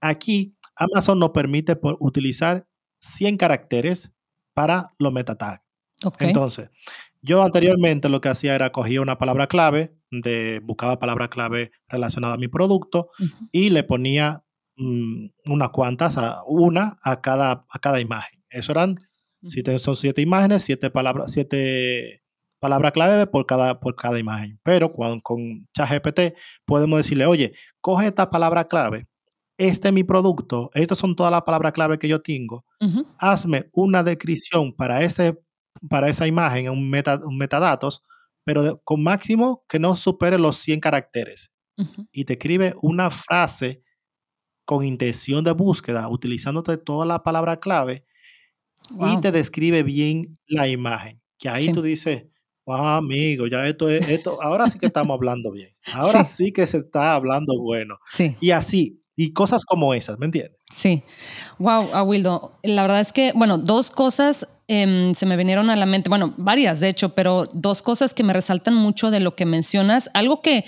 aquí 0.00 0.56
Amazon 0.76 1.18
nos 1.18 1.30
permite 1.30 1.78
utilizar 2.00 2.66
100 3.00 3.36
caracteres 3.36 4.12
para 4.54 4.92
los 4.98 5.12
meta 5.12 5.36
tags. 5.36 5.62
Entonces, 6.20 6.70
yo 7.22 7.42
anteriormente 7.42 8.08
lo 8.08 8.20
que 8.20 8.28
hacía 8.28 8.54
era 8.54 8.70
cogía 8.70 9.00
una 9.00 9.18
palabra 9.18 9.46
clave, 9.46 9.94
de, 10.10 10.60
buscaba 10.62 10.98
palabra 10.98 11.28
clave 11.28 11.72
relacionada 11.88 12.34
a 12.34 12.38
mi 12.38 12.48
producto 12.48 13.10
y 13.50 13.70
le 13.70 13.82
ponía 13.82 14.44
mm, 14.76 15.26
unas 15.48 15.70
cuantas, 15.70 16.16
a, 16.18 16.42
una 16.46 16.98
a 17.02 17.20
cada, 17.20 17.66
a 17.68 17.78
cada 17.80 18.00
imagen. 18.00 18.42
Eso 18.50 18.72
eran, 18.72 18.96
si 19.46 19.62
son 19.78 19.94
siete 19.94 20.22
imágenes, 20.22 20.62
siete 20.62 20.90
palabras, 20.90 21.32
siete 21.32 22.22
palabras 22.60 22.92
clave 22.92 23.26
por 23.26 23.46
cada, 23.46 23.80
por 23.80 23.96
cada 23.96 24.18
imagen. 24.18 24.58
Pero 24.62 24.92
con, 24.92 25.20
con 25.20 25.68
ChatGPT 25.76 26.36
podemos 26.64 26.98
decirle, 26.98 27.26
oye, 27.26 27.54
coge 27.80 28.06
esta 28.06 28.30
palabra 28.30 28.66
clave. 28.66 29.06
Este 29.56 29.88
es 29.88 29.94
mi 29.94 30.04
producto, 30.04 30.70
estas 30.74 30.98
son 30.98 31.16
todas 31.16 31.32
las 31.32 31.42
palabras 31.42 31.72
clave 31.72 31.98
que 31.98 32.06
yo 32.06 32.22
tengo, 32.22 32.64
hazme 33.18 33.68
una 33.72 34.04
descripción 34.04 34.72
para, 34.72 35.02
ese, 35.02 35.36
para 35.90 36.08
esa 36.08 36.28
imagen, 36.28 36.70
un, 36.70 36.88
meta, 36.88 37.18
un 37.24 37.36
metadatos, 37.36 38.04
pero 38.44 38.80
con 38.84 39.02
máximo 39.02 39.64
que 39.68 39.80
no 39.80 39.96
supere 39.96 40.38
los 40.38 40.58
100 40.58 40.78
caracteres. 40.78 41.52
Y 42.12 42.24
te 42.24 42.34
escribe 42.34 42.74
una 42.82 43.10
frase 43.10 43.82
con 44.64 44.84
intención 44.84 45.42
de 45.42 45.52
búsqueda, 45.52 46.08
utilizándote 46.08 46.76
toda 46.76 47.04
la 47.04 47.24
palabra 47.24 47.58
clave, 47.58 48.04
y 49.00 49.20
te 49.20 49.32
describe 49.32 49.82
bien 49.82 50.38
la 50.46 50.68
imagen. 50.68 51.20
Que 51.38 51.48
ahí 51.48 51.72
tú 51.72 51.82
dices, 51.82 52.24
wow, 52.66 52.84
amigo, 52.84 53.46
ya 53.46 53.66
esto 53.66 53.88
es, 53.88 54.08
esto, 54.08 54.42
ahora 54.42 54.68
sí 54.68 54.78
que 54.78 54.86
estamos 54.92 55.14
hablando 55.14 55.50
bien. 55.50 55.70
Ahora 55.94 56.24
sí. 56.24 56.52
que 56.52 56.66
se 56.66 56.78
está 56.78 57.14
hablando 57.14 57.60
bueno. 57.60 57.98
Sí. 58.08 58.36
Y 58.40 58.50
así, 58.50 59.02
y 59.16 59.32
cosas 59.32 59.64
como 59.64 59.94
esas, 59.94 60.18
¿me 60.18 60.26
entiendes? 60.26 60.60
Sí. 60.70 61.02
Wow, 61.58 61.94
Awildo. 61.94 62.58
La 62.62 62.82
verdad 62.82 63.00
es 63.00 63.12
que, 63.12 63.32
bueno, 63.34 63.58
dos 63.58 63.90
cosas 63.90 64.60
em, 64.68 65.14
se 65.14 65.26
me 65.26 65.36
vinieron 65.36 65.70
a 65.70 65.76
la 65.76 65.86
mente, 65.86 66.08
bueno, 66.08 66.34
varias 66.36 66.80
de 66.80 66.88
hecho, 66.88 67.14
pero 67.14 67.46
dos 67.52 67.82
cosas 67.82 68.14
que 68.14 68.22
me 68.22 68.32
resaltan 68.32 68.74
mucho 68.74 69.10
de 69.10 69.20
lo 69.20 69.34
que 69.34 69.46
mencionas. 69.46 70.10
Algo 70.14 70.42
que, 70.42 70.64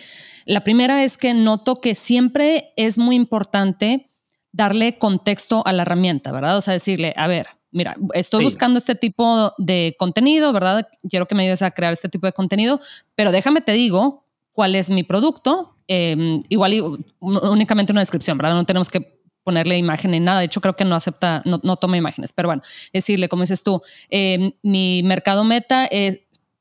la 0.47 0.64
primera 0.64 1.05
es 1.05 1.17
que 1.17 1.35
noto 1.35 1.81
que 1.81 1.95
siempre 1.95 2.73
es 2.76 2.99
muy 2.99 3.14
importante 3.14 4.11
darle 4.52 4.99
contexto 4.99 5.64
a 5.67 5.73
la 5.73 5.83
herramienta, 5.83 6.33
¿verdad? 6.33 6.57
O 6.57 6.61
sea, 6.61 6.75
decirle, 6.75 7.14
a 7.17 7.29
ver, 7.29 7.47
mira, 7.72 7.96
estoy 8.14 8.44
buscando 8.44 8.78
este 8.78 8.94
tipo 8.94 9.52
de 9.58 9.94
contenido, 9.98 10.52
¿verdad? 10.52 10.88
Quiero 11.08 11.26
que 11.26 11.34
me 11.34 11.44
ayudes 11.44 11.62
a 11.62 11.70
crear 11.70 11.92
este 11.92 12.08
tipo 12.08 12.26
de 12.26 12.32
contenido, 12.32 12.80
pero 13.14 13.32
déjame 13.32 13.60
te 13.60 13.72
digo 13.72 14.24
cuál 14.52 14.74
es 14.74 14.90
mi 14.90 15.02
producto. 15.02 15.74
Em, 15.86 16.42
igual 16.48 17.00
únicamente 17.20 17.92
una 17.92 18.00
descripción, 18.00 18.38
¿verdad? 18.38 18.54
No 18.54 18.64
tenemos 18.64 18.90
que 18.90 19.20
ponerle 19.42 19.78
imagen 19.78 20.14
en 20.14 20.24
nada. 20.24 20.40
De 20.40 20.46
hecho, 20.46 20.60
creo 20.60 20.76
que 20.76 20.84
no 20.84 20.94
acepta, 20.94 21.42
no, 21.44 21.76
toma 21.76 21.96
imágenes, 21.96 22.32
pero 22.32 22.48
bueno, 22.48 22.62
decirle, 22.92 23.28
como 23.28 23.42
dices 23.42 23.64
tú, 23.64 23.82
em, 24.08 24.52
mi 24.62 25.02
mercado 25.04 25.44
meta 25.44 25.86
es 25.86 26.20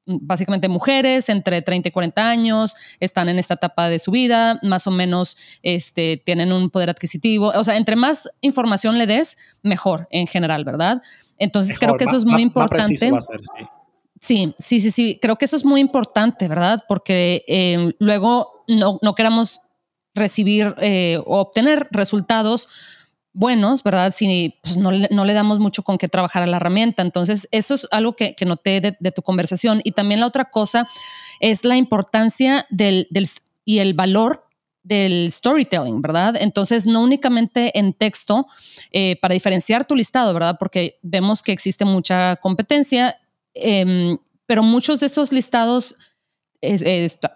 básicamente 0.10 0.68
mujeres 0.68 1.30
entre 1.30 1.62
30 1.62 1.90
y 1.90 1.92
40 1.92 2.30
años, 2.30 2.76
están 3.00 3.30
en 3.30 3.38
esta 3.40 3.54
etapa 3.54 3.90
de 3.90 4.00
su 4.00 4.12
vida, 4.12 4.60
más 4.64 4.88
o 4.88 4.92
menos 4.92 5.38
este, 5.62 6.18
tienen 6.26 6.52
un 6.52 6.70
poder 6.70 6.90
adquisitivo. 6.90 7.52
O 7.56 7.64
sea, 7.64 7.78
entre 7.78 7.96
más 7.96 8.30
información 8.42 8.98
le 8.98 9.06
des, 9.08 9.38
mejor 9.62 10.08
en 10.12 10.28
general, 10.28 10.66
¿verdad? 10.66 11.02
Entonces 11.38 11.78
creo 11.78 11.96
que 11.96 12.04
eso 12.04 12.18
es 12.18 12.26
muy 12.26 12.42
importante. 12.42 12.98
sí. 14.20 14.54
sí. 14.58 14.80
sí, 14.80 14.92
sí, 14.92 15.20
Creo 15.22 15.38
que 15.38 15.46
eso 15.46 15.56
es 15.56 15.64
muy 15.64 15.80
importante, 15.80 16.48
¿verdad? 16.48 16.84
Porque 16.88 17.46
eh, 17.48 17.94
luego 18.00 18.64
no, 18.68 19.00
no 19.02 19.16
queramos 19.16 19.62
recibir 20.16 20.76
eh, 20.82 21.20
o 21.26 21.40
obtener 21.40 21.88
resultados 21.92 22.68
buenos, 23.34 23.84
¿verdad? 23.84 24.14
Si 24.16 24.56
pues, 24.62 24.78
no, 24.78 24.92
le 24.92 25.34
damos 25.34 25.60
mucho 25.60 25.84
con 25.84 25.98
qué 25.98 26.08
trabajar 26.08 26.44
a 26.44 26.48
la 26.48 26.58
herramienta. 26.58 27.02
Entonces, 27.02 27.48
eso 27.52 27.74
es 27.74 27.88
algo 27.92 28.16
que, 28.16 28.36
noté 28.46 28.82
de, 28.82 29.12
tu 29.12 29.22
conversación. 29.22 29.82
Y 29.84 29.92
también 29.92 30.20
la 30.20 30.28
otra 30.28 30.46
cosa 30.46 30.88
es 31.40 31.64
la 31.64 31.78
importancia 31.78 32.66
del, 32.70 33.08
y 33.66 33.80
el 33.80 33.94
valor 33.94 34.46
del 34.84 35.32
storytelling, 35.32 36.02
¿verdad? 36.02 36.36
Entonces, 36.40 36.86
no 36.86 37.02
únicamente 37.02 37.78
en 37.78 37.94
texto, 37.94 38.48
eh, 38.92 39.18
para 39.22 39.34
diferenciar 39.34 39.86
tu 39.86 39.96
listado, 39.96 40.34
¿verdad? 40.34 40.58
Porque 40.60 40.98
vemos 41.02 41.44
que 41.44 41.52
existe 41.52 41.86
mucha 41.86 42.38
competencia, 42.38 43.16
em, 43.54 44.18
pero 44.46 44.64
muchos 44.64 45.02
de 45.02 45.06
esos 45.06 45.32
listados 45.32 45.96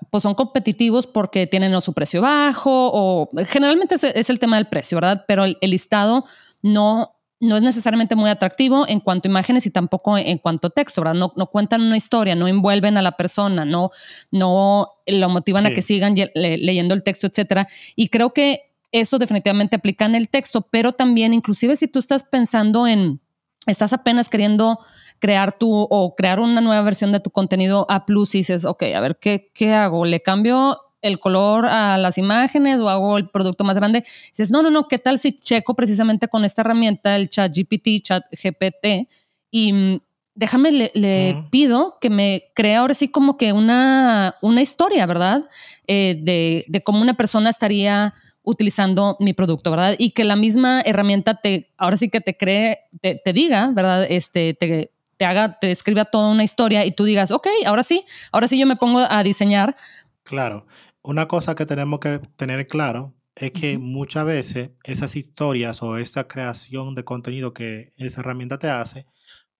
pues 0.09 0.23
son 0.23 0.35
competitivos 0.35 1.07
porque 1.07 1.47
tienen 1.47 1.79
su 1.81 1.93
precio 1.93 2.21
bajo 2.21 2.91
o 2.93 3.29
generalmente 3.45 3.95
es, 3.95 4.29
el 4.29 4.39
tema 4.39 4.57
del 4.57 4.67
precio, 4.67 4.97
¿verdad? 4.97 5.23
Pero 5.27 5.45
el, 5.45 5.57
listado 5.61 6.25
no, 6.61 7.15
no 7.39 7.55
es 7.55 7.63
necesariamente 7.63 8.15
muy 8.15 8.29
atractivo 8.29 8.85
en 8.87 8.99
cuanto 8.99 9.27
a 9.27 9.31
imágenes 9.31 9.65
y 9.65 9.71
tampoco 9.71 10.17
en 10.17 10.37
cuanto 10.39 10.67
a 10.67 10.71
texto, 10.71 11.01
¿verdad? 11.01 11.15
No, 11.15 11.33
no 11.37 11.47
cuentan 11.47 11.81
una 11.81 11.95
historia, 11.95 12.35
no 12.35 12.47
envuelven 12.47 12.97
a 12.97 13.01
la 13.01 13.13
persona, 13.13 13.63
no, 13.63 13.91
no 14.31 14.89
lo 15.07 15.29
motivan 15.29 15.65
a 15.65 15.73
que 15.73 15.81
sigan 15.81 16.15
leyendo 16.35 16.93
el 16.93 17.03
texto, 17.03 17.27
etcétera. 17.27 17.67
Y 17.95 18.09
creo 18.09 18.33
que 18.33 18.73
eso 18.91 19.19
definitivamente 19.19 19.77
aplica 19.77 20.05
en 20.05 20.15
el 20.15 20.27
texto, 20.27 20.67
pero 20.69 20.91
también 20.91 21.33
inclusive 21.33 21.75
si 21.77 21.87
tú 21.87 21.97
estás 21.97 22.23
pensando 22.23 22.87
en, 22.87 23.21
estás 23.67 23.93
apenas 23.93 24.29
queriendo 24.29 24.79
crear 25.23 25.57
tu 25.57 25.71
o 25.89 26.15
crear 26.15 26.41
una 26.41 26.59
nueva 26.59 26.81
versión 26.81 27.13
de 27.13 27.21
tu 27.21 27.31
contenido 27.31 27.85
a 27.87 28.05
plus 28.05 28.35
y 28.35 28.39
dices, 28.39 28.65
ok, 28.65 28.83
a 28.93 28.99
ver, 28.99 29.15
¿qué, 29.21 29.51
qué 29.53 29.71
hago? 29.71 30.03
¿Le 30.03 30.21
cambio 30.21 30.77
el 31.01 31.17
color 31.17 31.65
a 31.65 31.97
las 31.97 32.17
imágenes 32.17 32.81
o 32.81 32.89
hago 32.89 33.17
el 33.17 33.29
producto 33.29 33.63
más 33.63 33.77
grande? 33.77 34.03
dices, 34.31 34.51
no, 34.51 34.61
no, 34.61 34.69
no, 34.69 34.89
¿qué 34.89 34.97
tal 34.97 35.17
si 35.17 35.31
checo 35.31 35.75
precisamente 35.75 36.27
con 36.27 36.43
esta 36.43 36.61
herramienta, 36.61 37.15
el 37.15 37.29
chat 37.29 37.55
GPT, 37.55 38.01
chat 38.01 38.25
GPT, 38.31 39.07
y 39.49 39.71
mm, 39.71 40.01
déjame, 40.35 40.91
le, 40.93 41.45
pido 41.49 41.99
que 42.01 42.09
me 42.09 42.43
crea 42.53 42.79
ahora 42.79 42.93
sí 42.93 43.07
como 43.07 43.37
que 43.37 43.53
una, 43.53 44.35
una 44.41 44.61
historia, 44.61 45.05
¿verdad? 45.05 45.45
Eh, 45.87 46.19
de, 46.21 46.65
de 46.67 46.83
cómo 46.83 47.01
una 47.01 47.13
persona 47.13 47.49
estaría 47.49 48.13
utilizando 48.41 49.15
mi 49.21 49.31
producto, 49.31 49.71
¿verdad? 49.71 49.95
Y 49.97 50.11
que 50.11 50.25
la 50.25 50.35
misma 50.35 50.81
herramienta 50.81 51.35
te, 51.35 51.71
ahora 51.77 51.95
sí 51.95 52.09
que 52.09 52.19
te 52.19 52.35
cree, 52.35 52.79
te, 52.99 53.15
te 53.15 53.31
diga, 53.31 53.71
¿verdad? 53.73 54.05
Este, 54.09 54.53
te, 54.53 54.92
te 55.17 55.25
haga, 55.25 55.59
te 55.59 55.71
escriba 55.71 56.05
toda 56.05 56.29
una 56.29 56.43
historia 56.43 56.85
y 56.85 56.91
tú 56.91 57.03
digas, 57.05 57.31
ok, 57.31 57.47
ahora 57.65 57.83
sí, 57.83 58.05
ahora 58.31 58.47
sí 58.47 58.59
yo 58.59 58.65
me 58.65 58.75
pongo 58.75 58.99
a 58.99 59.23
diseñar. 59.23 59.75
Claro, 60.23 60.65
una 61.01 61.27
cosa 61.27 61.55
que 61.55 61.65
tenemos 61.65 61.99
que 61.99 62.19
tener 62.35 62.67
claro 62.67 63.13
es 63.35 63.51
que 63.51 63.77
muchas 63.77 64.25
veces 64.25 64.71
esas 64.83 65.15
historias 65.15 65.81
o 65.81 65.97
esa 65.97 66.27
creación 66.27 66.93
de 66.93 67.03
contenido 67.03 67.53
que 67.53 67.91
esa 67.97 68.21
herramienta 68.21 68.59
te 68.59 68.69
hace, 68.69 69.07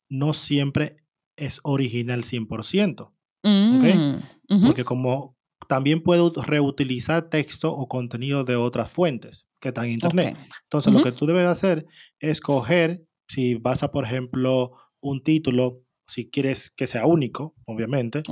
no 0.09 0.33
siempre 0.33 0.97
es 1.35 1.59
original 1.63 2.23
100%. 2.23 3.11
Mm, 3.43 4.65
Porque 4.65 4.85
como 4.85 5.35
también 5.67 6.01
puedo 6.01 6.31
reutilizar 6.43 7.29
texto 7.29 7.73
o 7.73 7.87
contenido 7.87 8.43
de 8.43 8.55
otras 8.55 8.91
fuentes 8.91 9.47
que 9.59 9.69
están 9.69 9.85
en 9.85 9.93
Internet. 9.93 10.37
Entonces, 10.63 10.93
lo 10.93 11.01
que 11.01 11.11
tú 11.11 11.25
debes 11.25 11.47
hacer 11.47 11.85
es 12.19 12.41
coger, 12.41 13.05
si 13.27 13.55
vas 13.55 13.81
a, 13.83 13.91
por 13.91 14.05
ejemplo, 14.05 14.73
un 15.03 15.21
título, 15.21 15.83
si 16.07 16.29
quieres 16.29 16.71
que 16.71 16.87
sea 16.87 17.05
único, 17.05 17.55
obviamente, 17.65 18.23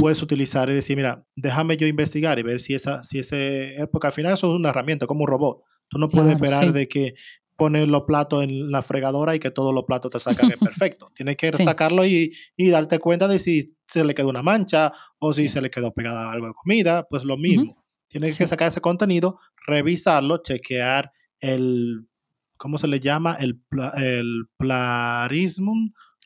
puedes 0.00 0.22
utilizar 0.22 0.68
y 0.70 0.74
decir, 0.74 0.96
mira, 0.96 1.24
déjame 1.36 1.76
yo 1.76 1.86
investigar 1.86 2.38
y 2.38 2.42
ver 2.42 2.60
si 2.60 2.74
esa, 2.74 3.04
si 3.04 3.18
ese, 3.18 3.76
porque 3.92 4.08
al 4.08 4.12
final 4.12 4.34
eso 4.34 4.48
es 4.48 4.58
una 4.58 4.70
herramienta, 4.70 5.06
como 5.06 5.22
un 5.22 5.28
robot. 5.28 5.62
Tú 5.88 5.98
no 5.98 6.08
puedes 6.08 6.30
esperar 6.30 6.72
de 6.72 6.88
que 6.88 7.14
pones 7.56 7.88
los 7.88 8.04
platos 8.04 8.42
en 8.42 8.70
la 8.70 8.80
fregadora 8.80 9.34
y 9.34 9.38
que 9.38 9.50
todos 9.50 9.74
los 9.74 9.84
platos 9.84 10.10
te 10.10 10.20
sacan 10.20 10.50
perfecto. 10.60 11.12
Tienes 11.14 11.36
que 11.36 11.52
sacarlo 11.52 12.06
y, 12.06 12.32
y, 12.56 12.70
darte 12.70 12.98
cuenta 12.98 13.28
de 13.28 13.38
si 13.38 13.76
se 13.86 14.04
le 14.04 14.14
quedó 14.14 14.30
una 14.30 14.42
mancha 14.42 14.92
o 15.18 15.34
si 15.34 15.48
se 15.48 15.60
le 15.60 15.70
quedó 15.70 15.92
pegada 15.92 16.30
algo 16.32 16.46
de 16.46 16.54
comida, 16.54 17.06
pues 17.10 17.24
lo 17.24 17.36
mismo. 17.36 17.84
Tienes 18.08 18.38
que 18.38 18.46
sacar 18.46 18.68
ese 18.68 18.80
contenido, 18.80 19.38
revisarlo, 19.66 20.42
chequear 20.42 21.12
el 21.40 22.08
¿cómo 22.60 22.76
se 22.76 22.86
le 22.86 23.00
llama? 23.00 23.36
El, 23.40 23.62
el 23.96 24.44
plarismo. 24.58 25.74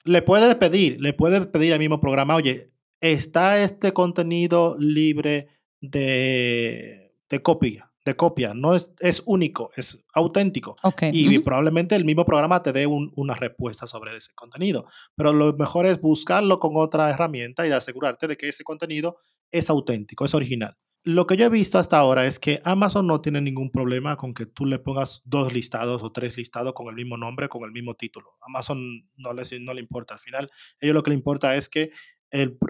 Le 0.02 0.20
puedes 0.20 0.54
pedir, 0.56 1.00
le 1.00 1.12
puedes 1.12 1.46
pedir 1.46 1.72
al 1.72 1.78
mismo 1.78 2.00
programa, 2.00 2.34
oye, 2.34 2.72
¿está 3.00 3.62
este 3.62 3.92
contenido 3.92 4.76
libre 4.78 5.48
de, 5.80 7.14
de 7.30 7.42
copia? 7.42 7.90
De 8.04 8.16
copia, 8.16 8.52
no 8.52 8.74
es, 8.74 8.92
es 8.98 9.22
único, 9.24 9.70
es 9.76 10.04
auténtico. 10.12 10.76
Y 11.10 11.38
probablemente 11.38 11.94
el 11.94 12.04
mismo 12.04 12.26
programa 12.26 12.62
te 12.62 12.72
dé 12.72 12.86
una 12.86 13.34
respuesta 13.34 13.86
sobre 13.86 14.14
ese 14.14 14.34
contenido. 14.34 14.86
Pero 15.16 15.32
lo 15.32 15.54
mejor 15.54 15.86
es 15.86 15.98
buscarlo 16.00 16.58
con 16.58 16.72
otra 16.74 17.08
herramienta 17.08 17.66
y 17.66 17.70
asegurarte 17.70 18.26
de 18.26 18.36
que 18.36 18.48
ese 18.48 18.62
contenido 18.62 19.16
es 19.50 19.70
auténtico, 19.70 20.26
es 20.26 20.34
original 20.34 20.76
lo 21.04 21.26
que 21.26 21.36
yo 21.36 21.44
he 21.44 21.50
visto 21.50 21.78
hasta 21.78 21.98
ahora 21.98 22.26
es 22.26 22.38
que 22.38 22.62
Amazon 22.64 23.06
no 23.06 23.20
tiene 23.20 23.42
ningún 23.42 23.70
problema 23.70 24.16
con 24.16 24.32
que 24.32 24.46
tú 24.46 24.64
le 24.64 24.78
pongas 24.78 25.20
dos 25.26 25.52
listados 25.52 26.02
o 26.02 26.10
tres 26.10 26.38
listados 26.38 26.72
con 26.72 26.88
el 26.88 26.94
mismo 26.94 27.18
nombre, 27.18 27.48
con 27.48 27.62
el 27.64 27.72
mismo 27.72 27.94
título. 27.94 28.38
Amazon 28.40 29.06
no 29.16 29.34
le, 29.34 29.42
no 29.60 29.74
le 29.74 29.80
importa. 29.82 30.14
Al 30.14 30.20
final, 30.20 30.46
a 30.46 30.76
ellos 30.80 30.94
lo 30.94 31.02
que 31.02 31.10
le 31.10 31.16
importa 31.16 31.56
es 31.56 31.68
que 31.68 31.90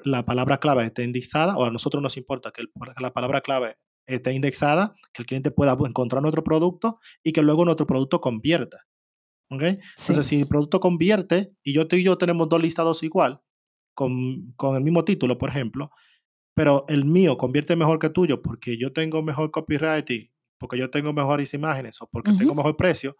la 0.04 0.26
palabra 0.26 0.58
clave 0.58 0.84
esté 0.84 1.04
indexada, 1.04 1.56
o 1.56 1.64
a 1.64 1.70
nosotros 1.70 2.02
nos 2.02 2.16
importa 2.16 2.50
que, 2.50 2.64
la 2.98 3.12
palabra 3.12 3.40
clave 3.40 3.78
esté 4.06 4.32
indexada, 4.32 4.94
que 5.12 5.22
el 5.22 5.26
cliente 5.26 5.50
pueda 5.52 5.76
encontrar 5.86 6.20
nuestro 6.20 6.42
producto 6.44 6.98
y 7.22 7.32
que 7.32 7.42
luego 7.42 7.64
nuestro 7.64 7.86
producto 7.86 8.20
convierta. 8.20 8.84
¿Okay? 9.48 9.78
Entonces, 9.96 10.26
si 10.26 10.40
el 10.40 10.48
producto 10.48 10.80
convierte 10.80 11.52
y 11.62 11.72
yo, 11.72 11.86
tú 11.86 11.96
y 11.96 12.02
yo 12.02 12.18
tenemos 12.18 12.48
dos 12.48 12.60
listados 12.60 13.02
igual, 13.04 13.40
con, 13.94 14.52
con 14.56 14.74
el 14.74 14.82
mismo 14.82 15.04
título, 15.04 15.38
por 15.38 15.50
ejemplo, 15.50 15.92
pero 16.54 16.84
el 16.88 17.04
mío 17.04 17.36
convierte 17.36 17.76
mejor 17.76 17.98
que 17.98 18.10
tuyo 18.10 18.40
porque 18.40 18.78
yo 18.78 18.92
tengo 18.92 19.22
mejor 19.22 19.50
copyright, 19.50 20.08
porque 20.58 20.78
yo 20.78 20.90
tengo 20.90 21.12
mejores 21.12 21.52
imágenes 21.54 22.00
o 22.00 22.08
porque 22.08 22.32
tengo 22.32 22.54
mejor 22.54 22.76
precio, 22.76 23.16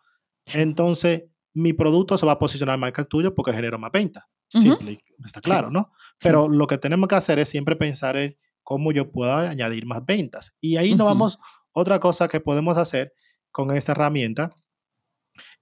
entonces 0.55 1.25
mi 1.53 1.73
producto 1.73 2.17
se 2.17 2.27
va 2.27 2.33
a 2.33 2.39
posicionar 2.39 2.79
más 2.79 2.93
que 2.93 3.03
el 3.03 3.09
tuyo 3.09 3.35
porque 3.35 3.53
genero 3.53 3.79
más 3.79 3.93
venta. 3.93 4.29
Simple, 4.49 4.99
está 5.25 5.41
claro, 5.41 5.71
¿no? 5.71 5.91
Pero 6.23 6.49
lo 6.49 6.67
que 6.67 6.79
tenemos 6.79 7.09
que 7.09 7.17
hacer 7.17 7.39
es 7.39 7.49
siempre 7.49 7.75
pensar 7.77 8.17
en 8.17 8.35
cómo 8.63 8.93
yo 8.93 9.11
puedo 9.11 9.35
añadir 9.35 9.85
más 9.85 10.05
ventas. 10.05 10.55
Y 10.61 10.77
ahí 10.77 10.95
nos 10.95 11.07
vamos, 11.07 11.39
otra 11.73 11.99
cosa 11.99 12.29
que 12.29 12.41
podemos 12.41 12.79
hacer 12.79 13.13
con 13.51 13.71
esta 13.73 13.93
herramienta 13.93 14.51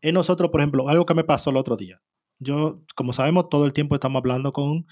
es 0.01 0.13
nosotros, 0.13 0.51
por 0.51 0.61
ejemplo, 0.61 0.89
algo 0.89 1.07
que 1.07 1.15
me 1.15 1.25
pasó 1.25 1.51
el 1.51 1.57
otro 1.57 1.77
día. 1.77 2.03
Yo, 2.39 2.83
como 2.95 3.13
sabemos, 3.13 3.49
todo 3.49 3.67
el 3.67 3.73
tiempo 3.73 3.95
estamos 3.95 4.21
hablando 4.21 4.53
con 4.53 4.87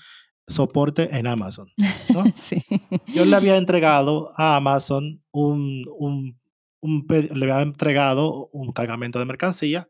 soporte 0.50 1.16
en 1.16 1.26
Amazon. 1.26 1.68
sí. 2.34 2.62
Yo 3.06 3.24
le 3.24 3.36
había 3.36 3.56
entregado 3.56 4.32
a 4.36 4.56
Amazon 4.56 5.22
un, 5.30 5.84
un, 5.98 6.38
un, 6.80 7.06
le 7.08 7.50
había 7.50 7.62
entregado 7.62 8.48
un 8.52 8.72
cargamento 8.72 9.18
de 9.18 9.24
mercancía 9.24 9.88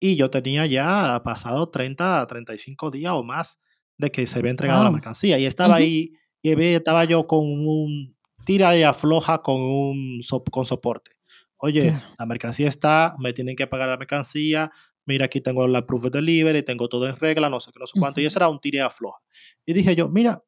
y 0.00 0.16
yo 0.16 0.30
tenía 0.30 0.66
ya 0.66 1.20
pasado 1.24 1.68
30 1.68 2.20
a 2.20 2.26
35 2.26 2.90
días 2.90 3.12
o 3.14 3.22
más 3.22 3.60
de 3.96 4.10
que 4.10 4.26
se 4.26 4.38
había 4.38 4.52
entregado 4.52 4.84
la 4.84 4.90
mercancía 4.90 5.38
y 5.38 5.46
estaba 5.46 5.76
ahí 5.76 6.12
y 6.40 6.50
estaba 6.50 7.04
yo 7.04 7.26
con 7.26 7.40
un 7.40 8.16
tira 8.44 8.76
y 8.76 8.82
afloja 8.82 9.42
con 9.42 9.60
un 9.60 10.20
con 10.50 10.64
soporte. 10.64 11.10
Oye, 11.60 12.00
la 12.16 12.26
mercancía 12.26 12.68
está, 12.68 13.16
me 13.18 13.32
tienen 13.32 13.56
que 13.56 13.66
pagar 13.66 13.88
la 13.88 13.96
mercancía, 13.96 14.70
mira, 15.08 15.24
aquí 15.24 15.40
tengo 15.40 15.66
la 15.66 15.86
proof 15.86 16.04
of 16.04 16.12
delivery, 16.12 16.62
tengo 16.62 16.88
todo 16.88 17.08
en 17.08 17.16
regla, 17.16 17.48
no 17.48 17.58
sé 17.58 17.72
qué, 17.72 17.80
no 17.80 17.86
sé 17.86 17.98
cuánto. 17.98 18.20
Y 18.20 18.26
eso 18.26 18.38
era 18.38 18.48
un 18.48 18.60
tira 18.60 18.76
y 18.76 18.80
afloja. 18.80 19.18
Y 19.66 19.72
dije 19.72 19.96
yo, 19.96 20.08
mira, 20.08 20.44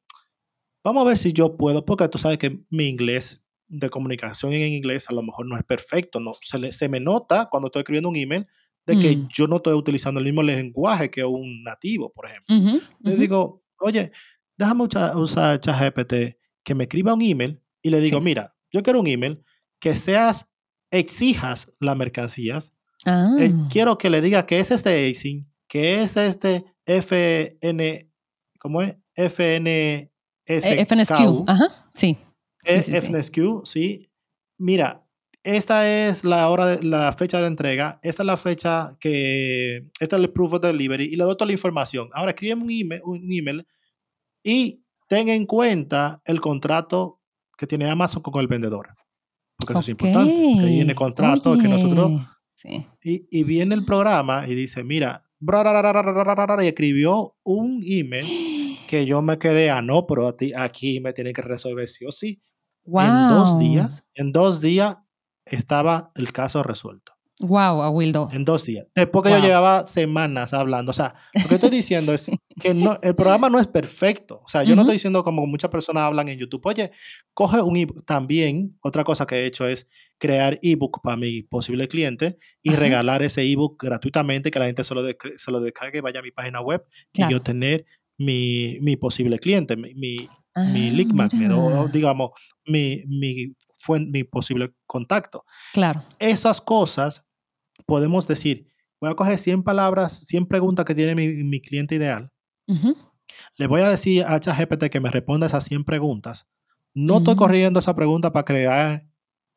vamos 0.85 1.03
a 1.03 1.09
ver 1.09 1.19
si 1.19 1.33
yo 1.33 1.57
puedo, 1.57 1.85
porque 1.85 2.09
tú 2.09 2.19
sabes 2.19 2.39
que 2.39 2.61
mi 2.71 2.87
inglés 2.87 3.43
de 3.67 3.89
comunicación 3.89 4.53
en 4.53 4.73
inglés 4.73 5.09
a 5.09 5.15
lo 5.15 5.23
mejor 5.23 5.47
no 5.47 5.57
es 5.57 5.65
perfecto, 5.65 6.21
no 6.21 6.33
se, 6.41 6.73
se 6.73 6.89
me 6.89 7.01
nota 7.01 7.49
cuando 7.51 7.69
estoy 7.69 7.81
escribiendo 7.81 8.09
un 8.09 8.17
email 8.17 8.47
de 8.87 8.99
que 8.99 9.17
mm. 9.17 9.29
yo 9.29 9.47
no 9.47 9.57
estoy 9.57 9.75
utilizando 9.75 10.21
el 10.21 10.27
mismo 10.27 10.43
lenguaje 10.43 11.11
que 11.11 11.25
un 11.25 11.63
nativo, 11.63 12.13
por 12.13 12.27
ejemplo. 12.27 12.81
Le 13.01 13.17
digo, 13.17 13.63
oye, 13.79 14.13
déjame 14.57 14.85
usar, 14.85 15.61
ChatGPT 15.61 16.37
que 16.63 16.75
me 16.75 16.85
escriba 16.85 17.15
un 17.15 17.23
email 17.23 17.61
y 17.83 17.91
le 17.91 18.01
digo, 18.01 18.21
mira, 18.21 18.55
yo 18.71 18.83
quiero 18.83 19.01
un 19.01 19.07
email 19.07 19.43
que 19.79 19.97
seas, 19.97 20.51
exijas 20.91 21.73
las 21.81 21.97
mercancías. 21.97 22.77
Eh, 23.07 23.11
ah. 23.11 23.69
quiero 23.71 23.97
que 23.97 24.11
le 24.11 24.21
diga 24.21 24.45
que 24.47 24.61
es 24.61 24.71
este 24.71 25.11
ASIN, 25.11 25.51
que 25.69 26.03
es 26.03 26.17
este 26.17 26.65
FN, 26.85 28.11
¿cómo 28.59 28.83
es? 28.83 28.97
Eh, 29.15 30.85
FNSQ, 30.87 31.45
ajá, 31.47 31.91
sí. 31.95 32.19
sí, 32.65 32.81
sí, 32.81 32.97
FNSQ, 32.97 33.39
sí. 33.65 34.11
Mira, 34.59 35.07
esta 35.43 35.89
es 35.89 36.25
la 36.25 36.49
hora, 36.51 36.67
de, 36.67 36.83
la 36.83 37.13
fecha 37.13 37.41
de 37.41 37.47
entrega, 37.47 37.99
esta 38.03 38.23
es 38.23 38.27
la 38.27 38.37
fecha 38.37 38.97
que, 39.01 39.89
esta 39.99 40.17
es 40.17 40.23
el 40.23 40.31
proof 40.31 40.55
of 40.55 40.61
delivery 40.61 41.05
y 41.05 41.17
le 41.17 41.25
doy 41.25 41.35
toda 41.37 41.47
la 41.47 41.53
información. 41.53 42.11
Ahora 42.13 42.33
escríbeme 42.33 42.65
un 42.65 42.71
email, 42.71 43.01
un 43.05 43.33
email 43.33 43.67
y 44.43 44.85
ten 45.09 45.29
en 45.29 45.47
cuenta 45.47 46.21
el 46.25 46.41
contrato 46.41 47.21
que 47.57 47.67
tiene 47.67 47.89
Amazon 47.89 48.23
con 48.23 48.41
el 48.41 48.49
vendedor. 48.49 48.89
Porque 49.57 49.73
eso 49.75 49.81
es 49.81 49.89
importante, 49.91 50.35
que 50.35 50.67
viene 50.67 50.95
contrato 50.95 51.57
que 51.59 51.69
nosotros... 51.69 52.23
Y, 53.03 53.27
y, 53.31 53.45
viene 53.45 53.75
el 53.75 53.85
programa 53.85 54.47
y 54.47 54.55
dice, 54.55 54.85
mira, 54.85 55.25
y 56.63 56.67
escribió 56.67 57.37
un 57.43 57.83
email 57.85 58.79
que 58.89 59.07
yo 59.07 59.23
me 59.23 59.39
quedé, 59.39 59.71
ah, 59.71 59.83
no, 59.83 60.07
pero 60.07 60.27
a 60.27 60.37
ti, 60.37 60.53
aquí 60.55 61.01
me 61.01 61.13
tiene 61.13 61.33
que 61.33 61.43
resolver 61.43 61.89
sí 61.89 62.05
o 62.05 62.13
sí. 62.13 62.43
En 62.85 63.29
dos 63.29 63.59
días, 63.59 64.05
en 64.15 64.33
dos 64.33 64.61
días 64.61 64.99
estaba 65.45 66.13
el 66.15 66.33
caso 66.33 66.63
resuelto. 66.63 67.13
Wow, 67.41 67.83
a 67.83 67.89
Wildo. 67.89 68.29
En 68.33 68.45
dos 68.45 68.65
días. 68.67 68.87
Después 68.95 69.25
que 69.25 69.31
yo 69.31 69.39
llevaba 69.39 69.87
semanas 69.87 70.53
hablando. 70.53 70.91
O 70.91 70.93
sea, 70.93 71.15
lo 71.33 71.49
que 71.49 71.55
estoy 71.55 71.71
diciendo 71.71 72.13
es 72.13 72.31
que 72.61 72.75
no, 72.75 72.99
el 73.03 73.15
programa 73.15 73.49
no 73.49 73.59
es 73.59 73.67
perfecto. 73.67 74.43
O 74.45 74.49
sea, 74.49 74.63
yo 74.63 74.77
no 74.77 74.83
estoy 74.83 74.97
diciendo 74.97 75.25
como 75.25 75.47
muchas 75.47 75.71
personas 75.71 76.03
hablan 76.03 76.29
en 76.29 76.39
YouTube. 76.39 76.67
Oye, 76.67 76.91
coge 77.33 77.63
un. 77.63 77.87
También, 78.05 78.79
otra 78.83 79.05
cosa 79.05 79.27
que 79.27 79.37
he 79.37 79.47
hecho 79.47 79.67
es 79.67 79.89
crear 80.21 80.59
ebook 80.63 81.01
para 81.03 81.17
mi 81.17 81.43
posible 81.43 81.89
cliente 81.89 82.37
y 82.63 82.71
regalar 82.73 83.23
ese 83.23 83.43
ebook 83.43 83.83
gratuitamente, 83.83 84.51
que 84.51 84.59
la 84.59 84.67
gente 84.67 84.85
se 84.85 84.95
lo, 84.95 85.03
se 85.35 85.51
lo 85.51 85.61
descargue, 85.61 86.01
vaya 86.01 86.21
a 86.21 86.23
mi 86.23 86.31
página 86.31 86.61
web 86.61 86.85
y 87.13 87.29
yo 87.29 87.43
tener 87.43 87.87
mi, 88.19 88.79
mi 88.81 88.97
posible 88.97 89.39
cliente, 89.39 89.77
mi, 89.77 89.95
mi, 89.95 90.17
mi 90.73 90.89
ah, 90.89 90.93
lead 90.93 91.13
magnet, 91.13 91.51
o 91.53 91.89
digamos, 91.89 92.31
mi, 92.67 93.03
mi 93.07 93.57
mi 94.11 94.25
posible 94.25 94.75
contacto. 94.87 95.45
Claro. 95.73 96.05
Esas 96.19 96.61
cosas 96.61 97.27
podemos 97.87 98.29
decir, 98.29 98.69
voy 99.01 99.11
a 99.11 99.15
coger 99.15 99.39
100 99.39 99.63
palabras, 99.63 100.21
100 100.27 100.47
preguntas 100.47 100.85
que 100.85 100.95
tiene 100.95 101.15
mi, 101.15 101.29
mi 101.45 101.61
cliente 101.61 101.95
ideal. 101.95 102.31
Le 103.57 103.67
voy 103.67 103.81
a 103.81 103.89
decir 103.89 104.25
a 104.25 104.39
ChatGPT 104.39 104.91
que 104.91 105.01
me 105.01 105.11
responda 105.11 105.47
esas 105.47 105.65
100 105.65 105.85
preguntas. 105.85 106.49
No 106.95 107.19
estoy 107.19 107.37
corriendo 107.37 107.81
esa 107.81 107.97
pregunta 107.97 108.33
para 108.33 108.45
crear 108.45 109.10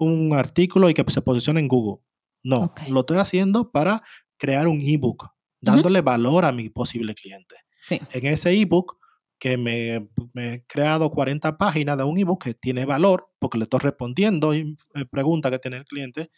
un 0.04 0.34
artículo 0.34 0.90
y 0.90 0.94
que 0.94 1.04
se 1.08 1.22
posicione 1.22 1.60
en 1.60 1.68
Google. 1.68 2.04
No, 2.44 2.74
lo 2.90 3.02
estoy 3.02 3.18
haciendo 3.18 3.72
para 3.72 4.02
crear 4.38 4.68
un 4.68 4.82
ebook, 4.82 5.30
dándole 5.62 6.02
valor 6.02 6.46
a 6.46 6.52
mi 6.52 6.70
posible 6.70 7.16
cliente. 7.16 7.56
Sí. 7.80 8.00
En 8.12 8.26
ese 8.28 8.52
ebook 8.52 8.98
que 9.44 9.58
me, 9.58 10.08
he 10.36 10.66
creado 10.68 11.12
40 11.12 11.58
páginas 11.58 11.98
de 11.98 12.06
un 12.06 12.18
ebook 12.18 12.44
que 12.44 12.54
tiene 12.54 12.86
valor, 12.86 13.28
porque 13.40 13.58
le 13.58 13.66
estoy 13.66 13.82
respondiendo 13.82 14.54
eh, 14.54 14.66
pregunta 15.12 15.52
que 15.52 15.60
tiene 15.60 15.78
el 15.78 15.86
cliente. 15.86 16.32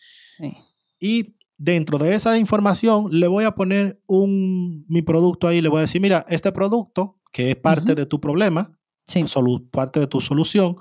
Y 1.00 1.36
dentro 1.56 2.00
de 2.00 2.16
esa 2.16 2.38
información 2.38 3.08
le 3.12 3.28
voy 3.28 3.44
a 3.44 3.52
poner 3.52 4.02
un, 4.08 4.86
mi 4.88 5.04
producto 5.04 5.48
ahí, 5.48 5.62
le 5.62 5.70
voy 5.70 5.78
a 5.78 5.82
decir, 5.82 6.02
mira, 6.02 6.26
este 6.30 6.52
producto, 6.52 7.20
que 7.32 7.52
es 7.52 7.56
parte 7.56 7.94
de 7.94 8.08
tu 8.08 8.20
problema, 8.20 8.76
parte 9.72 10.00
de 10.00 10.08
tu 10.08 10.20
solución, 10.20 10.76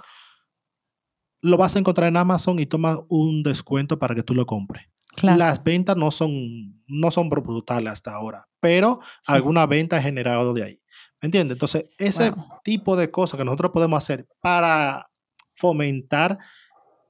lo 1.45 1.59
vas 1.59 1.77
a 1.77 1.79
encontrar 1.79 2.09
en 2.09 2.17
Amazon 2.17 2.59
y 2.59 2.65
toma 2.65 3.01
un 3.09 3.43
descuento 3.43 3.99
para 3.99 4.15
que 4.15 4.23
tú 4.23 4.35
lo 4.35 4.47
compres. 4.47 4.87
Las 5.23 5.63
ventas 5.63 5.95
no 5.95 6.11
son, 6.11 6.83
no 6.87 7.11
son 7.11 7.29
brutales 7.29 7.93
hasta 7.93 8.15
ahora, 8.15 8.49
pero 8.61 8.99
alguna 9.27 9.67
venta 9.67 9.99
he 9.99 10.03
generado 10.03 10.55
de 10.55 10.65
ahí. 10.65 10.81
¿Me 11.21 11.27
entiendes? 11.27 11.57
Entonces, 11.57 11.95
ese 11.99 12.33
tipo 12.65 12.97
de 12.97 13.11
cosas 13.11 13.37
que 13.37 13.45
nosotros 13.45 13.73
podemos 13.73 13.99
hacer 13.99 14.27
para 14.41 15.11
fomentar 15.53 16.39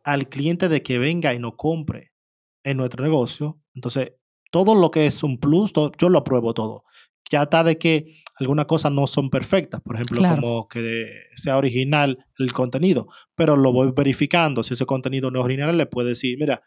al 0.03 0.29
cliente 0.29 0.69
de 0.69 0.83
que 0.83 0.99
venga 0.99 1.33
y 1.33 1.39
no 1.39 1.57
compre 1.57 2.13
en 2.65 2.77
nuestro 2.77 3.05
negocio. 3.05 3.61
Entonces, 3.73 4.15
todo 4.51 4.75
lo 4.75 4.91
que 4.91 5.07
es 5.07 5.23
un 5.23 5.39
plus, 5.39 5.73
yo 5.97 6.09
lo 6.09 6.19
apruebo 6.19 6.55
todo. 6.55 6.85
Ya 7.31 7.45
está 7.45 7.65
de 7.65 7.79
que 7.79 8.15
algunas 8.39 8.67
cosas 8.67 8.93
no 8.93 9.07
son 9.07 9.31
perfectas, 9.31 9.81
por 9.81 9.97
ejemplo, 9.97 10.23
como 10.29 10.69
que 10.69 11.09
sea 11.37 11.57
original 11.57 12.27
el 12.39 12.53
contenido, 12.53 13.09
pero 13.35 13.57
lo 13.57 13.73
voy 13.73 13.93
verificando. 13.97 14.63
Si 14.63 14.75
ese 14.75 14.87
contenido 14.87 15.31
no 15.31 15.41
es 15.41 15.45
original, 15.45 15.77
le 15.77 15.87
puedo 15.87 16.09
decir, 16.09 16.39
mira, 16.39 16.63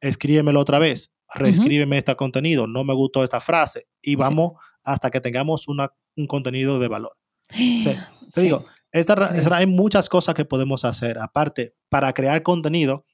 escríbemelo 0.00 0.60
otra 0.60 0.78
vez, 0.78 1.14
reescríbeme 1.34 1.98
este 1.98 2.14
contenido, 2.16 2.66
no 2.66 2.84
me 2.84 2.94
gustó 2.94 3.22
esta 3.22 3.40
frase, 3.40 3.86
y 4.02 4.16
vamos 4.16 4.54
hasta 4.82 5.10
que 5.10 5.20
tengamos 5.20 5.68
una 5.68 5.92
un 6.16 6.26
contenido 6.26 6.78
de 6.78 6.88
valor. 6.88 7.16
te 8.34 8.40
digo, 8.40 8.64
hay 9.52 9.66
muchas 9.66 10.08
cosas 10.08 10.34
que 10.34 10.44
podemos 10.44 10.84
hacer. 10.84 11.18
Aparte, 11.18 11.74
para 11.88 12.12
crear 12.12 12.42
contenido, 12.42 13.04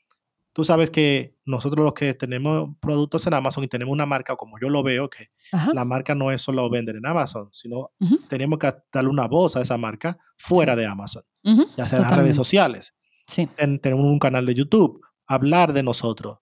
tú 0.56 0.64
sabes 0.64 0.90
que 0.90 1.36
nosotros 1.44 1.84
los 1.84 1.92
que 1.92 2.14
tenemos 2.14 2.70
productos 2.80 3.26
en 3.26 3.34
Amazon 3.34 3.62
y 3.64 3.68
tenemos 3.68 3.92
una 3.92 4.06
marca, 4.06 4.36
como 4.36 4.58
yo 4.58 4.70
lo 4.70 4.82
veo, 4.82 5.10
que 5.10 5.28
la 5.74 5.84
marca 5.84 6.14
no 6.14 6.30
es 6.30 6.40
solo 6.40 6.70
vender 6.70 6.96
en 6.96 7.04
Amazon, 7.04 7.50
sino 7.52 7.90
tenemos 8.26 8.58
que 8.58 8.72
darle 8.90 9.10
una 9.10 9.28
voz 9.28 9.54
a 9.56 9.60
esa 9.60 9.76
marca 9.76 10.16
fuera 10.38 10.74
de 10.74 10.86
Amazon, 10.86 11.24
ya 11.42 11.84
sea 11.84 11.98
en 11.98 12.04
las 12.04 12.16
redes 12.16 12.36
sociales. 12.36 12.96
tenemos 13.82 14.06
un 14.06 14.18
canal 14.18 14.46
de 14.46 14.54
YouTube, 14.54 15.02
hablar 15.26 15.74
de 15.74 15.82
nosotros, 15.82 16.38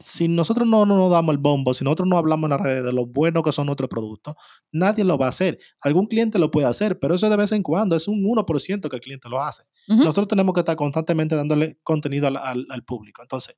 si 0.00 0.28
nosotros 0.28 0.66
no, 0.66 0.86
no, 0.86 0.96
nos 0.96 1.10
damos 1.10 1.32
el 1.34 1.38
bombo, 1.38 1.74
si 1.74 1.84
nosotros 1.84 2.08
no 2.08 2.16
hablamos 2.16 2.48
en 2.48 2.50
las 2.50 2.60
redes 2.60 2.84
de 2.84 2.92
lo 2.92 3.06
bueno 3.06 3.42
que 3.42 3.52
son 3.52 3.66
nuestros 3.66 3.88
productos, 3.88 4.34
nadie 4.72 5.04
lo 5.04 5.18
va 5.18 5.26
a 5.26 5.28
hacer. 5.28 5.58
Algún 5.80 6.06
cliente 6.06 6.38
lo 6.38 6.50
puede 6.50 6.66
hacer, 6.66 6.98
pero 6.98 7.14
eso 7.14 7.28
de 7.28 7.36
vez 7.36 7.52
en 7.52 7.62
cuando 7.62 7.96
es 7.96 8.08
un 8.08 8.24
1% 8.24 8.88
que 8.88 8.96
el 8.96 9.02
cliente 9.02 9.28
lo 9.28 9.42
hace. 9.42 9.64
Nosotros 9.86 10.28
tenemos 10.28 10.54
que 10.54 10.60
estar 10.60 10.76
constantemente 10.76 11.34
dándole 11.34 11.78
contenido 11.82 12.28
al, 12.28 12.36
al, 12.36 12.84
público. 12.84 13.22
Entonces, 13.22 13.56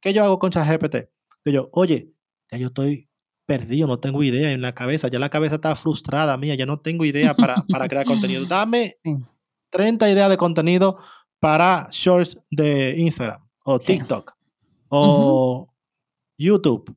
¿qué 0.00 0.12
yo 0.12 0.24
hago 0.24 0.38
con 0.38 0.50
ChatGPT? 0.50 0.96
Yo, 1.44 1.68
oye, 1.72 2.12
ya 2.50 2.58
yo 2.58 2.68
estoy 2.68 3.08
perdido, 3.44 3.86
no 3.86 4.00
tengo 4.00 4.22
idea 4.22 4.52
en 4.52 4.62
la 4.62 4.74
cabeza, 4.74 5.08
ya 5.08 5.18
la 5.18 5.28
cabeza 5.28 5.56
está 5.56 5.76
frustrada 5.76 6.36
mía, 6.36 6.54
ya 6.54 6.66
no 6.66 6.80
tengo 6.80 7.04
idea 7.04 7.34
para, 7.34 7.64
para 7.68 7.88
crear 7.88 8.06
contenido. 8.06 8.46
Dame 8.46 8.94
30 9.70 10.10
ideas 10.10 10.30
de 10.30 10.36
contenido 10.36 10.98
para 11.38 11.88
shorts 11.92 12.38
de 12.50 12.94
Instagram 12.96 13.46
o 13.64 13.78
TikTok 13.78 14.36
o 14.88 15.68
YouTube 16.38 16.96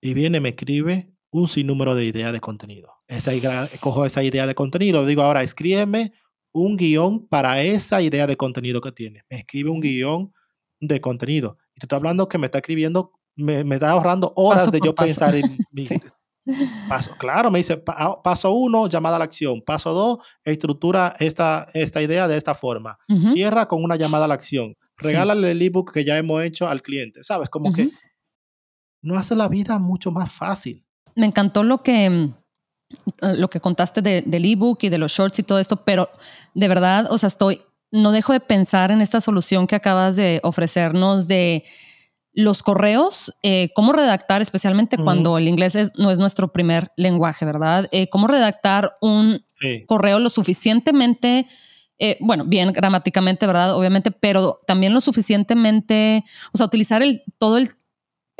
y 0.00 0.14
viene, 0.14 0.40
me 0.40 0.50
escribe 0.50 1.12
un 1.30 1.48
sinnúmero 1.48 1.94
de 1.94 2.04
ideas 2.04 2.32
de 2.32 2.40
contenido. 2.40 2.90
Esa, 3.06 3.32
cojo 3.80 4.04
esa 4.04 4.22
idea 4.22 4.46
de 4.46 4.54
contenido, 4.54 5.06
digo 5.06 5.22
ahora, 5.22 5.42
escríbeme 5.42 6.12
un 6.52 6.76
guion 6.76 7.26
para 7.28 7.62
esa 7.62 8.02
idea 8.02 8.26
de 8.26 8.36
contenido 8.36 8.80
que 8.80 8.92
tiene. 8.92 9.22
Me 9.30 9.38
escribe 9.38 9.70
un 9.70 9.80
guion 9.80 10.32
de 10.80 11.00
contenido. 11.00 11.56
Y 11.74 11.80
te 11.80 11.86
estoy 11.86 11.96
hablando 11.96 12.28
que 12.28 12.38
me 12.38 12.46
está 12.46 12.58
escribiendo, 12.58 13.12
me, 13.34 13.64
me 13.64 13.76
está 13.76 13.90
ahorrando 13.90 14.32
horas 14.36 14.70
de 14.70 14.80
yo 14.84 14.94
pensar 14.94 15.34
en 15.34 15.42
mi 15.72 15.88
paso. 16.88 17.12
Claro, 17.18 17.50
me 17.50 17.58
dice 17.58 17.82
ah, 17.86 18.20
paso 18.22 18.52
uno, 18.52 18.88
llamada 18.88 19.16
a 19.16 19.18
la 19.18 19.24
acción. 19.24 19.62
Paso 19.62 19.92
dos, 19.92 20.18
estructura 20.44 21.14
esta, 21.18 21.68
esta 21.72 22.02
idea 22.02 22.28
de 22.28 22.36
esta 22.36 22.54
forma. 22.54 22.98
Cierra 23.24 23.68
con 23.68 23.82
una 23.82 23.96
llamada 23.96 24.26
a 24.26 24.28
la 24.28 24.34
acción. 24.34 24.76
Regálale 24.96 25.52
el 25.52 25.62
ebook 25.62 25.92
que 25.92 26.04
ya 26.04 26.18
hemos 26.18 26.42
hecho 26.42 26.68
al 26.68 26.82
cliente. 26.82 27.24
¿Sabes? 27.24 27.48
Como 27.48 27.72
que 27.72 27.90
no 29.02 29.16
hace 29.18 29.36
la 29.36 29.48
vida 29.48 29.78
mucho 29.78 30.10
más 30.10 30.32
fácil. 30.32 30.84
Me 31.14 31.26
encantó 31.26 31.62
lo 31.62 31.82
que, 31.82 32.08
mm, 32.08 32.34
lo 33.36 33.50
que 33.50 33.60
contaste 33.60 34.00
del 34.00 34.44
ebook 34.44 34.78
y 34.82 34.88
de 34.88 34.98
los 34.98 35.12
shorts 35.12 35.40
y 35.40 35.42
todo 35.42 35.58
esto, 35.58 35.84
pero 35.84 36.08
de 36.54 36.68
verdad, 36.68 37.08
o 37.10 37.18
sea, 37.18 37.26
estoy, 37.26 37.60
no 37.90 38.12
dejo 38.12 38.32
de 38.32 38.40
pensar 38.40 38.90
en 38.90 39.00
esta 39.00 39.20
solución 39.20 39.66
que 39.66 39.74
acabas 39.74 40.16
de 40.16 40.40
ofrecernos 40.42 41.28
de 41.28 41.64
los 42.34 42.62
correos, 42.62 43.34
eh, 43.42 43.70
cómo 43.74 43.92
redactar, 43.92 44.40
especialmente 44.40 44.96
cuando 44.96 45.36
el 45.36 45.48
inglés 45.48 45.92
no 45.98 46.10
es 46.10 46.18
nuestro 46.18 46.50
primer 46.50 46.90
lenguaje, 46.96 47.44
¿verdad? 47.44 47.88
Eh, 47.92 48.08
cómo 48.08 48.26
redactar 48.26 48.96
un 49.02 49.44
correo 49.86 50.18
lo 50.18 50.30
suficientemente, 50.30 51.46
eh, 51.98 52.16
bueno, 52.20 52.46
bien 52.46 52.72
gramáticamente, 52.72 53.46
¿verdad? 53.46 53.76
Obviamente, 53.76 54.10
pero 54.10 54.58
también 54.66 54.94
lo 54.94 55.02
suficientemente, 55.02 56.24
o 56.54 56.56
sea, 56.56 56.66
utilizar 56.66 57.02
el, 57.02 57.22
todo 57.38 57.58
el 57.58 57.68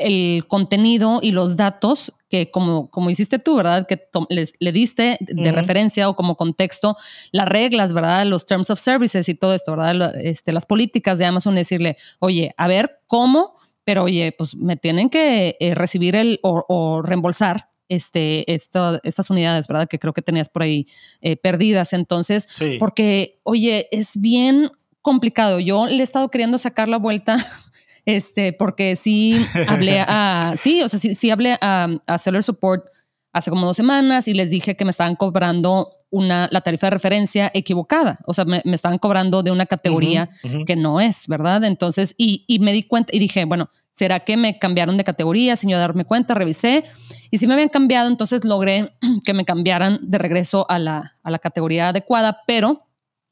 el 0.03 0.47
contenido 0.47 1.19
y 1.21 1.31
los 1.31 1.57
datos 1.57 2.13
que 2.29 2.49
como, 2.49 2.89
como 2.89 3.09
hiciste 3.09 3.39
tú, 3.39 3.55
¿verdad? 3.55 3.85
Que 3.87 4.07
les, 4.29 4.53
le 4.59 4.71
diste 4.71 5.17
de 5.19 5.51
referencia 5.51 6.09
o 6.09 6.15
como 6.15 6.35
contexto 6.35 6.97
las 7.31 7.47
reglas, 7.47 7.93
¿verdad? 7.93 8.25
Los 8.25 8.45
terms 8.45 8.69
of 8.69 8.79
services 8.79 9.29
y 9.29 9.35
todo 9.35 9.53
esto, 9.53 9.75
¿verdad? 9.75 10.15
Este, 10.19 10.51
las 10.51 10.65
políticas 10.65 11.19
de 11.19 11.25
Amazon, 11.25 11.55
decirle, 11.55 11.95
oye, 12.19 12.53
a 12.57 12.67
ver 12.67 12.99
cómo, 13.07 13.55
pero 13.83 14.03
oye, 14.03 14.33
pues 14.37 14.55
me 14.55 14.77
tienen 14.77 15.09
que 15.09 15.57
eh, 15.59 15.75
recibir 15.75 16.15
el 16.15 16.39
o, 16.41 17.01
reembolsar 17.03 17.69
este, 17.87 18.51
estas 18.51 19.29
unidades, 19.29 19.67
¿verdad? 19.67 19.87
Que 19.87 19.99
creo 19.99 20.13
que 20.13 20.21
tenías 20.21 20.49
por 20.49 20.63
ahí 20.63 20.87
eh, 21.21 21.35
perdidas. 21.35 21.93
Entonces, 21.93 22.47
porque, 22.79 23.39
oye, 23.43 23.87
es 23.91 24.19
bien 24.19 24.71
complicado. 25.03 25.59
Yo 25.59 25.85
le 25.85 25.97
he 25.97 26.01
estado 26.01 26.31
queriendo 26.31 26.57
sacar 26.57 26.87
la 26.87 26.97
vuelta 26.97 27.35
este, 28.05 28.53
porque 28.53 28.95
sí 28.95 29.45
hablé 29.67 29.99
a, 29.99 30.53
sí, 30.57 30.81
o 30.81 30.89
sea, 30.89 30.99
sí, 30.99 31.15
sí 31.15 31.31
hablé 31.31 31.57
a, 31.61 31.89
a 32.07 32.17
Seller 32.17 32.43
Support 32.43 32.87
hace 33.33 33.49
como 33.49 33.65
dos 33.65 33.77
semanas 33.77 34.27
y 34.27 34.33
les 34.33 34.51
dije 34.51 34.75
que 34.75 34.85
me 34.85 34.91
estaban 34.91 35.15
cobrando 35.15 35.95
una, 36.13 36.47
la 36.51 36.61
tarifa 36.61 36.87
de 36.87 36.91
referencia 36.91 37.49
equivocada. 37.55 38.19
O 38.27 38.35
sea, 38.35 38.45
me, 38.45 38.61
me 38.65 38.75
estaban 38.75 38.99
cobrando 38.99 39.41
de 39.41 39.49
una 39.49 39.65
categoría 39.65 40.29
que 40.67 40.75
no 40.75 41.01
es, 41.01 41.27
¿verdad? 41.27 41.63
Entonces, 41.63 42.13
y, 42.19 42.45
y, 42.47 42.59
me 42.59 42.71
di 42.71 42.83
cuenta 42.83 43.09
y 43.15 43.17
dije, 43.17 43.45
bueno, 43.45 43.67
¿será 43.91 44.19
que 44.19 44.37
me 44.37 44.59
cambiaron 44.59 44.95
de 44.95 45.03
categoría 45.03 45.55
sin 45.55 45.71
yo 45.71 45.79
darme 45.79 46.05
cuenta? 46.05 46.35
Revisé 46.35 46.83
y 47.31 47.37
si 47.39 47.47
me 47.47 47.53
habían 47.53 47.69
cambiado, 47.69 48.07
entonces 48.09 48.45
logré 48.45 48.93
que 49.25 49.33
me 49.33 49.43
cambiaran 49.43 49.99
de 50.03 50.19
regreso 50.19 50.67
a 50.69 50.77
la, 50.77 51.15
a 51.23 51.31
la 51.31 51.39
categoría 51.39 51.89
adecuada, 51.89 52.41
pero 52.45 52.83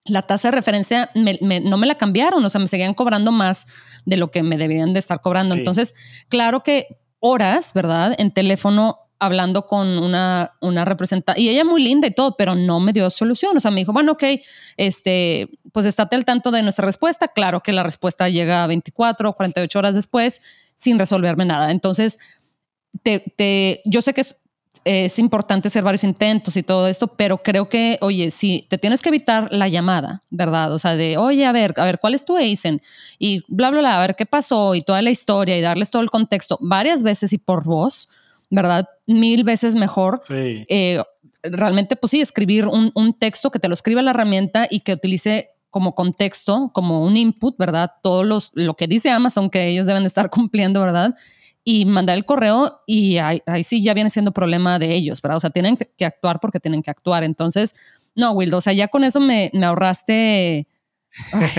la 0.05 0.23
tasa 0.23 0.49
de 0.49 0.55
referencia 0.55 1.09
no 1.13 1.77
me 1.77 1.87
la 1.87 1.95
cambiaron, 1.95 2.43
o 2.43 2.49
sea, 2.49 2.59
me 2.59 2.67
seguían 2.67 2.93
cobrando 2.93 3.31
más 3.31 3.65
de 4.05 4.17
lo 4.17 4.31
que 4.31 4.43
me 4.43 4.57
debían 4.57 4.93
de 4.93 4.99
estar 4.99 5.21
cobrando. 5.21 5.53
Entonces, 5.53 5.93
claro 6.27 6.63
que 6.63 6.99
horas, 7.19 7.73
¿verdad? 7.73 8.15
En 8.17 8.31
teléfono 8.31 8.97
hablando 9.19 9.67
con 9.67 9.99
una, 9.99 10.53
una 10.61 10.83
representante, 10.83 11.39
y 11.39 11.49
ella 11.49 11.63
muy 11.63 11.83
linda 11.83 12.07
y 12.07 12.11
todo, 12.11 12.35
pero 12.35 12.55
no 12.55 12.79
me 12.79 12.91
dio 12.91 13.07
solución. 13.11 13.55
O 13.55 13.59
sea, 13.59 13.69
me 13.69 13.81
dijo, 13.81 13.93
bueno, 13.93 14.13
ok, 14.13 14.23
este, 14.77 15.47
pues 15.71 15.85
estate 15.85 16.15
al 16.15 16.25
tanto 16.25 16.49
de 16.49 16.63
nuestra 16.63 16.87
respuesta. 16.87 17.27
Claro 17.27 17.61
que 17.61 17.71
la 17.71 17.83
respuesta 17.83 18.29
llega 18.29 18.63
a 18.63 18.67
24 18.67 19.29
o 19.29 19.33
48 19.33 19.77
horas 19.77 19.93
después 19.93 20.41
sin 20.75 20.97
resolverme 20.97 21.45
nada. 21.45 21.69
Entonces, 21.69 22.17
te, 23.03 23.19
te, 23.37 23.83
yo 23.85 24.01
sé 24.01 24.15
que 24.15 24.21
es 24.21 24.37
es 24.83 25.19
importante 25.19 25.67
hacer 25.67 25.83
varios 25.83 26.03
intentos 26.03 26.57
y 26.57 26.63
todo 26.63 26.87
esto, 26.87 27.07
pero 27.07 27.37
creo 27.37 27.69
que, 27.69 27.97
oye, 28.01 28.31
si 28.31 28.65
te 28.69 28.77
tienes 28.77 29.01
que 29.01 29.09
evitar 29.09 29.47
la 29.51 29.67
llamada, 29.67 30.23
¿verdad? 30.29 30.73
O 30.73 30.79
sea, 30.79 30.95
de, 30.95 31.17
oye, 31.17 31.45
a 31.45 31.51
ver, 31.51 31.73
a 31.77 31.85
ver, 31.85 31.99
¿cuál 31.99 32.15
es 32.15 32.25
tu 32.25 32.35
ASIN? 32.35 32.81
Y 33.19 33.43
bla, 33.47 33.69
bla, 33.69 33.79
bla, 33.79 33.97
a 33.97 34.01
ver 34.01 34.15
qué 34.15 34.25
pasó 34.25 34.73
y 34.73 34.81
toda 34.81 35.01
la 35.01 35.11
historia 35.11 35.57
y 35.57 35.61
darles 35.61 35.91
todo 35.91 36.01
el 36.01 36.09
contexto 36.09 36.57
varias 36.61 37.03
veces 37.03 37.31
y 37.33 37.37
por 37.37 37.63
voz, 37.63 38.09
¿verdad? 38.49 38.87
Mil 39.05 39.43
veces 39.43 39.75
mejor. 39.75 40.21
Eh, 40.29 41.03
realmente, 41.43 41.95
pues 41.95 42.11
sí, 42.11 42.21
escribir 42.21 42.67
un, 42.67 42.91
un 42.95 43.13
texto 43.13 43.51
que 43.51 43.59
te 43.59 43.67
lo 43.67 43.75
escriba 43.75 44.01
la 44.01 44.11
herramienta 44.11 44.67
y 44.69 44.79
que 44.79 44.93
utilice 44.93 45.49
como 45.69 45.95
contexto, 45.95 46.69
como 46.73 47.03
un 47.03 47.17
input, 47.17 47.55
¿verdad? 47.57 47.91
Todo 48.03 48.23
los, 48.23 48.51
lo 48.55 48.75
que 48.75 48.87
dice 48.87 49.09
Amazon 49.09 49.49
que 49.49 49.67
ellos 49.67 49.87
deben 49.87 50.05
estar 50.05 50.29
cumpliendo, 50.31 50.81
¿verdad? 50.81 51.15
Y 51.63 51.85
mandar 51.85 52.17
el 52.17 52.25
correo 52.25 52.81
y 52.87 53.17
ahí, 53.17 53.41
sí 53.63 53.83
ya 53.83 53.93
viene 53.93 54.09
siendo 54.09 54.31
problema 54.31 54.79
de 54.79 54.93
ellos, 54.93 55.21
¿verdad? 55.21 55.37
O 55.37 55.39
sea, 55.39 55.49
tienen 55.49 55.77
que 55.77 56.05
actuar 56.05 56.39
porque 56.39 56.59
tienen 56.59 56.81
que 56.81 56.91
actuar. 56.91 57.23
Entonces, 57.23 57.75
no, 58.15 58.31
Wildo, 58.31 58.57
o 58.57 58.61
sea, 58.61 58.73
ya 58.73 58.87
con 58.87 59.03
eso 59.03 59.19
me, 59.19 59.51
me 59.53 59.65
ahorraste. 59.65 60.67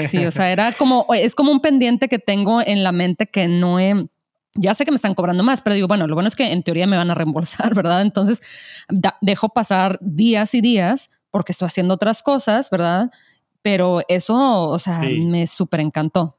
sí, 0.08 0.24
o 0.24 0.30
sea, 0.30 0.50
era 0.50 0.72
como, 0.72 1.06
es 1.14 1.34
como 1.34 1.52
un 1.52 1.60
pendiente 1.60 2.08
que 2.08 2.18
tengo 2.18 2.60
en 2.62 2.82
la 2.82 2.92
mente 2.92 3.26
que 3.26 3.48
no 3.48 3.78
he, 3.78 4.08
ya 4.54 4.74
sé 4.74 4.84
que 4.84 4.90
me 4.90 4.96
están 4.96 5.14
cobrando 5.14 5.44
más, 5.44 5.60
pero 5.60 5.74
digo, 5.74 5.88
bueno, 5.88 6.06
lo 6.06 6.14
bueno 6.14 6.28
es 6.28 6.36
que 6.36 6.52
en 6.52 6.62
teoría 6.62 6.86
me 6.86 6.96
van 6.96 7.10
a 7.10 7.14
reembolsar, 7.14 7.74
¿verdad? 7.74 8.02
Entonces, 8.02 8.42
dejo 9.20 9.50
pasar 9.50 9.98
días 10.00 10.54
y 10.54 10.60
días 10.60 11.10
porque 11.30 11.52
estoy 11.52 11.66
haciendo 11.66 11.94
otras 11.94 12.22
cosas, 12.22 12.68
¿verdad? 12.70 13.10
Pero 13.62 14.00
eso, 14.08 14.68
o 14.68 14.78
sea, 14.78 14.98
me 14.98 15.46
súper 15.46 15.80
encantó. 15.80 16.36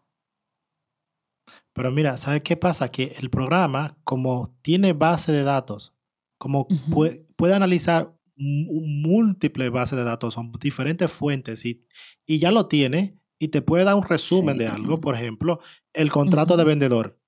Pero 1.74 1.92
mira, 1.92 2.18
¿sabes 2.18 2.44
qué 2.44 2.56
pasa? 2.56 2.90
Que 2.90 3.16
el 3.20 3.30
programa, 3.30 3.98
como 4.04 4.56
tiene 4.62 4.94
base 4.94 5.32
de 5.32 5.44
datos, 5.44 5.96
como 6.38 6.68
puede, 6.92 7.56
analizar 7.56 8.16
múltiples 8.36 9.72
bases 9.72 9.98
de 9.98 10.04
datos, 10.04 10.34
son 10.34 10.52
diferentes 10.60 11.12
fuentes 11.12 11.66
y, 11.66 11.86
y 12.26 12.40
ya 12.40 12.52
lo 12.52 12.68
tiene 12.68 13.20
y 13.40 13.50
te 13.50 13.62
puede 13.62 13.84
dar 13.84 13.96
un 13.96 14.04
resumen 14.04 14.58
de 14.58 14.68
algo. 14.68 15.02
Por 15.02 15.16
ejemplo, 15.16 15.60
el 15.94 16.12
contrato 16.12 16.58
de 16.58 16.64
vendedor 16.64 17.20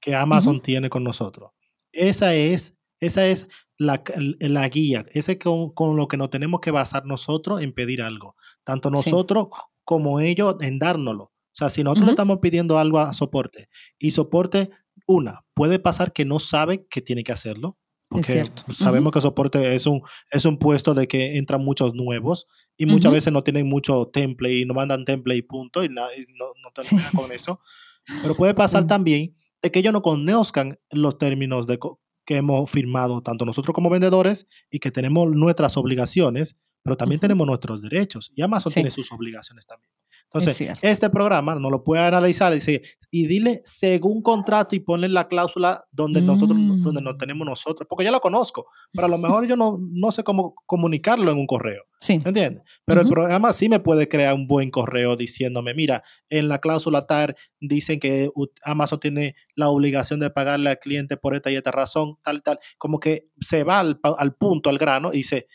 que 0.00 0.14
Amazon 0.14 0.60
tiene 0.60 0.88
con 0.88 1.02
nosotros. 1.02 1.50
Esa 1.92 2.34
es, 2.34 2.78
esa 3.00 3.26
es 3.26 3.48
la, 3.78 4.02
la 4.38 4.68
guía, 4.68 5.04
ese 5.10 5.32
es 5.32 5.38
con, 5.38 5.70
con, 5.70 5.96
lo 5.96 6.08
que 6.08 6.16
nos 6.16 6.30
tenemos 6.30 6.60
que 6.60 6.70
basar 6.70 7.04
nosotros 7.06 7.62
en 7.62 7.72
pedir 7.72 8.02
algo. 8.02 8.36
Tanto 8.64 8.90
nosotros 8.90 9.48
como 9.84 10.20
ellos 10.20 10.56
en 10.60 10.78
dárnoslo. 10.78 11.32
O 11.56 11.58
sea, 11.58 11.70
si 11.70 11.82
nosotros 11.82 12.04
le 12.04 12.12
estamos 12.12 12.38
pidiendo 12.42 12.78
algo 12.78 12.98
a 12.98 13.14
soporte 13.14 13.70
y 13.98 14.10
soporte, 14.10 14.68
una, 15.06 15.46
puede 15.54 15.78
pasar 15.78 16.12
que 16.12 16.26
no 16.26 16.38
sabe 16.38 16.86
que 16.86 17.00
tiene 17.00 17.24
que 17.24 17.32
hacerlo. 17.32 17.78
Porque 18.10 18.44
sabemos 18.68 19.10
que 19.10 19.22
soporte 19.22 19.74
es 19.74 19.86
un, 19.86 20.02
es 20.30 20.44
un 20.44 20.58
puesto 20.58 20.92
de 20.92 21.08
que 21.08 21.38
entran 21.38 21.64
muchos 21.64 21.94
nuevos 21.94 22.46
y 22.76 22.84
muchas 22.84 23.10
veces 23.10 23.32
no 23.32 23.42
tienen 23.42 23.66
mucho 23.66 24.10
template 24.12 24.58
y 24.58 24.64
no 24.66 24.74
mandan 24.74 25.06
template 25.06 25.38
y 25.38 25.42
punto 25.42 25.82
y, 25.82 25.88
no, 25.88 26.04
no 26.04 26.70
terminan 26.74 27.12
con 27.14 27.32
eso. 27.32 27.58
Pero 28.20 28.36
puede 28.36 28.52
pasar 28.54 28.86
también 28.86 29.34
de 29.62 29.70
que 29.70 29.78
ellos 29.78 29.94
no 29.94 30.02
conozcan 30.02 30.78
los 30.90 31.16
términos 31.16 31.66
de, 31.66 31.80
que 32.26 32.36
hemos 32.36 32.70
firmado 32.70 33.22
tanto 33.22 33.46
nosotros 33.46 33.74
como 33.74 33.88
vendedores 33.88 34.46
y 34.70 34.78
que 34.78 34.90
tenemos 34.90 35.30
nuestras 35.30 35.78
obligaciones, 35.78 36.60
pero 36.82 36.98
también 36.98 37.18
tenemos 37.18 37.46
nuestros 37.46 37.80
derechos 37.80 38.30
y 38.34 38.42
Amazon 38.42 38.72
tiene 38.72 38.90
sus 38.90 39.10
obligaciones 39.10 39.64
también. 39.64 39.90
Entonces, 40.32 40.78
este 40.82 41.08
programa 41.08 41.54
no 41.54 41.70
lo 41.70 41.84
puede 41.84 42.02
analizar 42.02 42.52
y, 42.52 42.56
dice, 42.56 42.82
y 43.10 43.26
dile 43.26 43.62
según 43.64 44.22
contrato 44.22 44.74
y 44.74 44.80
ponle 44.80 45.08
la 45.08 45.28
cláusula 45.28 45.86
donde 45.92 46.20
nosotros 46.20 46.58
donde 46.58 47.00
no 47.00 47.12
mm. 47.12 47.18
tenemos 47.18 47.46
nosotros, 47.46 47.86
porque 47.88 48.04
ya 48.04 48.10
lo 48.10 48.20
conozco, 48.20 48.66
pero 48.92 49.06
a 49.06 49.08
lo 49.08 49.18
mejor 49.18 49.46
yo 49.46 49.56
no, 49.56 49.78
no 49.80 50.10
sé 50.10 50.24
cómo 50.24 50.54
comunicarlo 50.66 51.30
en 51.30 51.38
un 51.38 51.46
correo. 51.46 51.84
Sí. 52.00 52.18
¿Me 52.18 52.28
entiendes? 52.28 52.62
Pero 52.84 53.00
el 53.00 53.08
programa 53.08 53.52
sí 53.52 53.68
me 53.68 53.80
puede 53.80 54.08
crear 54.08 54.34
un 54.34 54.46
buen 54.46 54.70
correo 54.70 55.16
diciéndome, 55.16 55.74
mira, 55.74 56.02
en 56.28 56.48
la 56.48 56.58
cláusula 56.58 57.06
TAR 57.06 57.36
dicen 57.60 58.00
que 58.00 58.28
Amazon 58.64 59.00
tiene 59.00 59.36
la 59.54 59.68
obligación 59.68 60.20
de 60.20 60.30
pagarle 60.30 60.70
al 60.70 60.78
cliente 60.78 61.16
por 61.16 61.34
esta 61.34 61.50
y 61.50 61.54
esta 61.54 61.70
razón, 61.70 62.16
tal, 62.22 62.42
tal, 62.42 62.58
como 62.78 62.98
que 62.98 63.28
se 63.40 63.64
va 63.64 63.78
al, 63.78 64.00
al 64.02 64.34
punto, 64.34 64.70
al 64.70 64.78
grano 64.78 65.10
y 65.12 65.18
dice, 65.18 65.46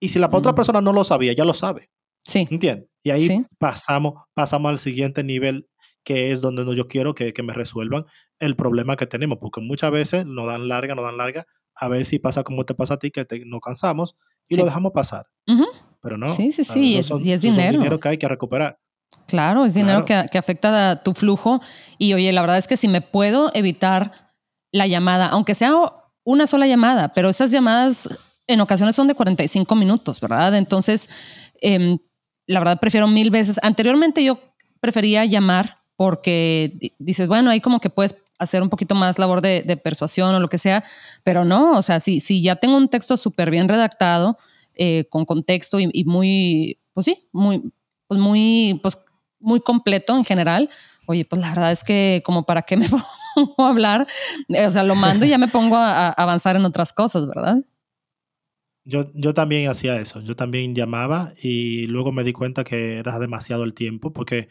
y 0.00 0.08
si 0.08 0.18
la 0.18 0.30
otra 0.32 0.52
mm. 0.52 0.54
persona 0.56 0.80
no 0.80 0.92
lo 0.92 1.04
sabía, 1.04 1.32
ya 1.34 1.44
lo 1.44 1.54
sabe. 1.54 1.90
Sí. 2.26 2.48
¿Entiendes? 2.50 2.88
Y 3.02 3.10
ahí 3.10 3.46
pasamos, 3.58 4.14
pasamos 4.34 4.70
al 4.70 4.78
siguiente 4.78 5.22
nivel, 5.22 5.68
que 6.02 6.32
es 6.32 6.40
donde 6.40 6.64
yo 6.74 6.88
quiero 6.88 7.14
que, 7.14 7.32
que, 7.32 7.42
me 7.44 7.52
resuelvan 7.52 8.04
el 8.40 8.56
problema 8.56 8.96
que 8.96 9.06
tenemos, 9.06 9.38
porque 9.40 9.60
muchas 9.60 9.92
veces 9.92 10.26
nos 10.26 10.46
dan 10.46 10.66
larga, 10.66 10.96
nos 10.96 11.04
dan 11.04 11.16
larga, 11.16 11.46
a 11.76 11.88
ver 11.88 12.04
si 12.04 12.18
pasa 12.18 12.42
como 12.42 12.64
te 12.64 12.74
pasa 12.74 12.94
a 12.94 12.98
ti, 12.98 13.10
que 13.12 13.26
nos 13.44 13.60
cansamos 13.60 14.16
y 14.48 14.56
lo 14.56 14.64
dejamos 14.64 14.92
pasar. 14.92 15.26
Pero 16.02 16.18
no. 16.18 16.26
Sí, 16.26 16.50
sí, 16.50 16.64
sí, 16.64 16.94
y 16.94 16.96
es, 16.98 17.10
es 17.10 17.42
dinero. 17.42 17.78
dinero 17.78 18.00
que 18.00 18.08
hay 18.08 18.18
que 18.18 18.28
recuperar. 18.28 18.78
Claro, 19.28 19.64
es 19.64 19.74
dinero 19.74 20.04
que, 20.04 20.26
que, 20.30 20.38
afecta 20.38 20.90
a 20.90 21.02
tu 21.02 21.14
flujo. 21.14 21.60
Y 21.98 22.12
oye, 22.14 22.32
la 22.32 22.40
verdad 22.40 22.58
es 22.58 22.66
que 22.66 22.76
si 22.76 22.88
me 22.88 23.02
puedo 23.02 23.52
evitar 23.54 24.12
la 24.72 24.86
llamada, 24.86 25.26
aunque 25.26 25.54
sea 25.54 25.72
una 26.24 26.46
sola 26.46 26.66
llamada, 26.66 27.12
pero 27.12 27.28
esas 27.28 27.52
llamadas 27.52 28.18
en 28.48 28.60
ocasiones 28.60 28.96
son 28.96 29.06
de 29.06 29.14
45 29.14 29.74
minutos, 29.76 30.20
¿verdad? 30.20 30.56
Entonces, 30.56 31.08
eh, 31.62 31.98
la 32.46 32.60
verdad 32.60 32.80
prefiero 32.80 33.08
mil 33.08 33.30
veces. 33.30 33.58
Anteriormente 33.62 34.24
yo 34.24 34.38
prefería 34.80 35.24
llamar 35.24 35.78
porque 35.96 36.94
dices, 36.98 37.28
bueno, 37.28 37.50
ahí 37.50 37.60
como 37.60 37.80
que 37.80 37.90
puedes 37.90 38.16
hacer 38.38 38.62
un 38.62 38.68
poquito 38.68 38.94
más 38.94 39.18
labor 39.18 39.40
de, 39.40 39.80
persuasión 39.82 40.34
o 40.34 40.40
lo 40.40 40.48
que 40.48 40.58
sea, 40.58 40.84
pero 41.24 41.44
no, 41.44 41.72
o 41.72 41.82
sea, 41.82 42.00
si, 42.00 42.20
si 42.20 42.42
ya 42.42 42.56
tengo 42.56 42.76
un 42.76 42.88
texto 42.88 43.16
súper 43.16 43.50
bien 43.50 43.68
redactado, 43.68 44.36
eh, 44.74 45.06
con 45.08 45.24
contexto 45.24 45.80
y, 45.80 46.04
muy, 46.04 46.78
pues 46.92 47.06
sí, 47.06 47.28
muy, 47.32 47.72
pues 48.06 48.20
muy, 48.20 48.78
pues 48.82 48.98
muy 49.40 49.60
completo 49.60 50.14
en 50.14 50.24
general, 50.24 50.68
oye, 51.06 51.24
pues 51.24 51.40
la 51.40 51.48
verdad 51.48 51.72
es 51.72 51.82
que 51.82 52.22
como 52.26 52.44
para 52.44 52.62
qué 52.62 52.76
me 52.76 52.86
pongo 53.34 53.64
a 53.64 53.68
hablar, 53.68 54.06
o 54.48 54.70
sea, 54.70 54.82
lo 54.82 54.94
mando 54.94 55.24
y 55.24 55.30
ya 55.30 55.38
me 55.38 55.48
pongo 55.48 55.76
a, 55.76 56.10
avanzar 56.10 56.56
en 56.56 56.64
otras 56.66 56.92
cosas, 56.92 57.26
¿verdad? 57.26 57.56
Yo, 58.88 59.10
yo 59.14 59.34
también 59.34 59.68
hacía 59.68 60.00
eso, 60.00 60.20
yo 60.20 60.36
también 60.36 60.74
llamaba 60.74 61.32
y 61.42 61.86
luego 61.88 62.12
me 62.12 62.22
di 62.22 62.32
cuenta 62.32 62.62
que 62.62 62.98
era 62.98 63.18
demasiado 63.18 63.64
el 63.64 63.74
tiempo 63.74 64.12
porque 64.12 64.48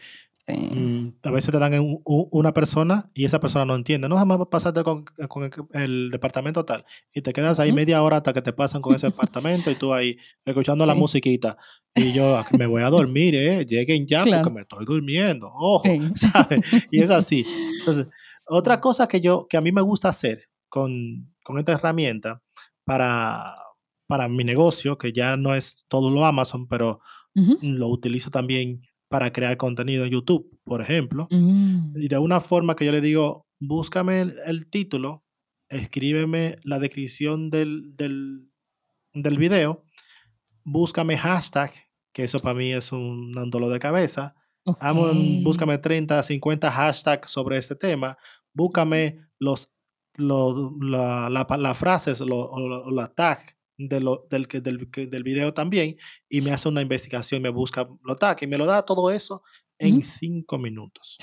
Mm, 0.48 1.08
a 1.24 1.32
veces 1.32 1.52
te 1.52 1.58
dan 1.58 1.74
una 2.06 2.54
persona 2.54 3.10
y 3.16 3.26
esa 3.26 3.40
persona 3.40 3.66
no 3.66 3.76
entiende. 3.76 4.08
No, 4.08 4.16
jamás 4.16 4.40
pasarte 4.50 4.84
con, 4.84 5.04
con 5.28 5.50
el, 5.74 6.10
departamento 6.12 6.64
tal. 6.66 6.86
Y 7.14 7.22
te 7.22 7.34
quedas 7.34 7.60
ahí 7.60 7.72
media 7.72 8.04
hora 8.04 8.18
hasta 8.18 8.32
que 8.32 8.42
te 8.42 8.54
pasan 8.54 8.82
con 8.82 8.94
ese 8.94 9.08
departamento 9.08 9.72
y 9.72 9.76
tú 9.76 9.94
ahí 9.94 10.18
escuchando 10.46 10.86
la 10.86 10.94
musiquita. 10.94 11.58
Y 11.96 12.14
yo 12.14 12.44
me 12.58 12.68
voy 12.68 12.84
a 12.84 12.90
dormir, 12.90 13.34
¿eh? 13.36 13.66
Lleguen 13.66 14.06
ya 14.06 14.24
porque 14.24 14.50
me 14.52 14.62
estoy 14.62 14.86
durmiendo. 14.86 15.52
Ojo, 15.54 15.84
¿sabes? 16.16 16.62
Y 16.92 17.02
es 17.02 17.10
así. 17.10 17.46
Entonces, 17.80 18.08
otra 18.48 18.80
cosa 18.80 19.08
que 19.08 19.22
yo, 19.22 19.48
que 19.50 19.58
a 19.58 19.62
mí 19.62 19.72
me 19.72 19.82
gusta 19.82 20.10
hacer 20.10 20.48
con, 20.70 21.34
con 21.44 21.58
esta 21.58 21.72
herramienta 21.72 22.44
para, 22.84 23.56
para 24.08 24.28
mi 24.28 24.44
negocio, 24.44 24.98
que 24.98 25.12
ya 25.12 25.38
no 25.38 25.56
es 25.56 25.86
todo 25.88 26.10
lo 26.10 26.26
Amazon, 26.26 26.68
pero 26.68 27.00
lo 27.34 27.90
utilizo 27.90 28.32
también 28.32 28.82
para 29.10 29.34
crear 29.34 29.58
contenido 29.58 30.06
en 30.06 30.12
YouTube, 30.12 30.58
por 30.64 30.82
ejemplo. 30.82 31.28
Mm. 31.32 31.98
Y 31.98 32.08
de 32.08 32.18
una 32.18 32.40
forma 32.40 32.76
que 32.76 32.86
yo 32.86 32.92
le 32.92 33.02
digo, 33.02 33.46
búscame 33.60 34.22
el, 34.22 34.68
título, 34.70 35.24
escríbeme 35.70 36.58
la 36.64 36.80
descripción 36.80 37.50
del, 37.50 37.96
del, 37.96 38.50
del, 39.14 39.38
video, 39.38 39.84
búscame 40.64 41.18
hashtag, 41.18 41.72
que 42.14 42.24
eso 42.24 42.40
para 42.40 42.56
mí 42.56 42.72
es 42.72 42.92
un, 42.92 43.32
dolor 43.50 43.72
de 43.72 43.80
cabeza. 43.80 44.36
búscame 45.44 45.78
30, 45.78 46.24
50 46.24 46.72
hashtags 46.72 47.30
sobre 47.30 47.58
este 47.58 47.76
tema. 47.76 48.18
Búscame 48.54 49.20
los, 49.40 49.74
los 50.16 50.72
la, 50.80 51.30
las 51.30 51.78
frases 51.78 52.22
o 52.22 52.92
las 52.92 53.14
tags 53.14 53.56
de 53.78 54.00
lo, 54.00 54.26
del, 54.30 54.48
del, 54.48 54.90
del 55.10 55.24
video 55.24 55.54
también 55.54 55.98
y 56.30 56.42
me 56.42 56.52
hace 56.52 56.70
una 56.70 56.82
investigación, 56.82 57.42
me 57.42 57.50
busca 57.50 57.88
lo 58.04 58.16
tags 58.16 58.44
y 58.44 58.48
me 58.48 58.58
lo 58.58 58.66
da 58.66 58.84
todo 58.84 59.12
eso 59.12 59.44
en 59.78 60.04
cinco 60.04 60.58
minutos. 60.58 61.18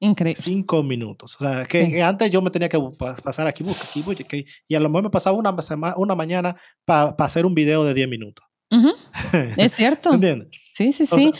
Increíble. 0.00 0.42
Cinco 0.42 0.82
minutos. 0.82 1.36
O 1.36 1.44
sea, 1.44 1.64
que 1.64 2.02
antes 2.02 2.28
yo 2.30 2.42
me 2.42 2.50
tenía 2.50 2.68
que 2.68 2.78
pasar 3.22 3.46
aquí, 3.46 3.62
busca, 3.62 3.84
aquí, 3.84 4.44
y 4.66 4.74
a 4.74 4.80
lo 4.80 4.88
mejor 4.88 5.04
me 5.04 5.10
pasaba 5.10 5.36
una, 5.36 5.54
una 5.96 6.14
mañana 6.16 6.56
para 6.84 7.14
hacer 7.18 7.46
un 7.46 7.54
video 7.54 7.84
de 7.84 7.94
10 7.94 8.08
minutos. 8.08 8.44
es 9.56 9.72
cierto. 9.72 10.12
¿Entiendes? 10.12 10.48
Sí, 10.72 10.90
sí, 10.90 11.06
sí. 11.06 11.32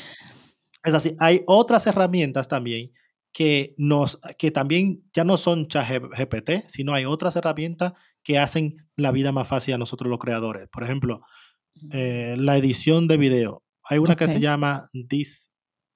es 0.84 0.94
así. 0.94 1.16
Hay 1.18 1.42
otras 1.46 1.86
herramientas 1.88 2.46
también 2.46 2.92
que, 3.32 3.74
nos, 3.78 4.20
que 4.38 4.52
también 4.52 5.02
ya 5.12 5.24
no 5.24 5.36
son 5.38 5.66
GPT, 5.66 6.68
sino 6.68 6.94
hay 6.94 7.04
otras 7.04 7.34
herramientas 7.34 7.94
que 8.22 8.38
hacen 8.38 8.76
la 8.96 9.10
vida 9.10 9.32
más 9.32 9.48
fácil 9.48 9.74
a 9.74 9.78
nosotros 9.78 10.10
los 10.10 10.18
creadores. 10.18 10.68
Por 10.68 10.84
ejemplo, 10.84 11.22
eh, 11.90 12.36
la 12.38 12.56
edición 12.56 13.08
de 13.08 13.16
video. 13.16 13.64
Hay 13.84 13.98
una 13.98 14.16
que 14.16 14.28
se 14.28 14.40
llama 14.40 14.88
Dis, 14.92 15.52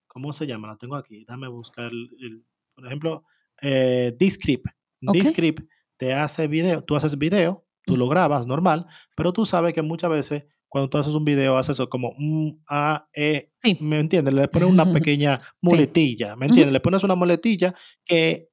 ¿cómo 0.06 0.32
se 0.32 0.46
llama? 0.46 0.68
La 0.68 0.76
tengo 0.76 0.96
aquí, 0.96 1.20
déjame 1.20 1.48
buscar, 1.48 1.86
el, 1.92 2.44
por 2.74 2.86
ejemplo, 2.86 3.24
eh, 3.62 4.14
Descript. 4.18 4.66
Descript 5.00 5.68
te 5.96 6.12
hace 6.12 6.48
video, 6.48 6.82
tú 6.82 6.96
haces 6.96 7.16
video, 7.16 7.64
tú 7.84 7.96
lo 7.96 8.08
grabas 8.08 8.46
normal, 8.46 8.86
pero 9.14 9.32
tú 9.32 9.46
sabes 9.46 9.72
que 9.72 9.82
muchas 9.82 10.10
veces 10.10 10.44
cuando 10.68 10.90
tú 10.90 10.98
haces 10.98 11.14
un 11.14 11.24
video, 11.24 11.56
haces 11.56 11.76
eso 11.76 11.88
como 11.88 12.14
mm, 12.18 12.58
A, 12.68 13.08
E, 13.14 13.52
¿me 13.80 14.00
entiendes? 14.00 14.34
Le 14.34 14.48
pones 14.48 14.68
una 14.68 14.84
pequeña 14.92 15.40
muletilla, 15.62 16.36
¿me 16.36 16.46
entiendes? 16.46 16.72
Le 16.72 16.80
pones 16.80 17.04
una 17.04 17.14
muletilla 17.14 17.74
que 18.04 18.48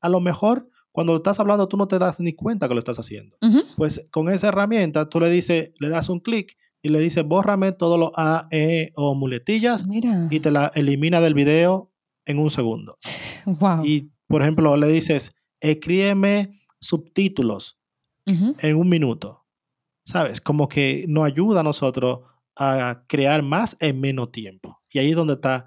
a 0.00 0.08
lo 0.08 0.20
mejor 0.20 0.68
cuando 0.98 1.14
estás 1.14 1.38
hablando 1.38 1.68
tú 1.68 1.76
no 1.76 1.86
te 1.86 1.96
das 1.96 2.18
ni 2.18 2.32
cuenta 2.32 2.66
que 2.66 2.74
lo 2.74 2.80
estás 2.80 2.98
haciendo. 2.98 3.36
Pues 3.76 4.04
con 4.10 4.28
esa 4.28 4.48
herramienta 4.48 5.08
tú 5.08 5.20
le 5.20 5.30
dices, 5.30 5.70
le 5.78 5.90
das 5.90 6.08
un 6.08 6.18
clic 6.18 6.58
y 6.82 6.88
le 6.88 6.98
dices, 6.98 7.24
bórrame 7.24 7.70
todos 7.70 8.00
los 8.00 8.10
A, 8.16 8.48
E 8.50 8.90
o 8.96 9.14
muletillas 9.14 9.86
y 10.28 10.40
te 10.40 10.50
la 10.50 10.72
elimina 10.74 11.20
del 11.20 11.34
video 11.34 11.92
en 12.26 12.40
un 12.40 12.50
segundo. 12.50 12.98
Wow. 13.46 13.82
Y 13.84 14.10
por 14.26 14.42
ejemplo, 14.42 14.76
le 14.76 14.88
dices, 14.88 15.30
escríbeme 15.60 16.60
subtítulos 16.80 17.78
en 18.26 18.76
un 18.76 18.88
minuto. 18.88 19.46
¿Sabes? 20.04 20.40
Como 20.40 20.68
que 20.68 21.04
nos 21.08 21.24
ayuda 21.24 21.60
a 21.60 21.62
nosotros 21.62 22.22
a 22.56 23.04
crear 23.06 23.44
más 23.44 23.76
en 23.78 24.00
menos 24.00 24.32
tiempo. 24.32 24.80
Y 24.92 24.98
ahí 24.98 25.10
es 25.10 25.16
donde 25.16 25.34
está 25.34 25.66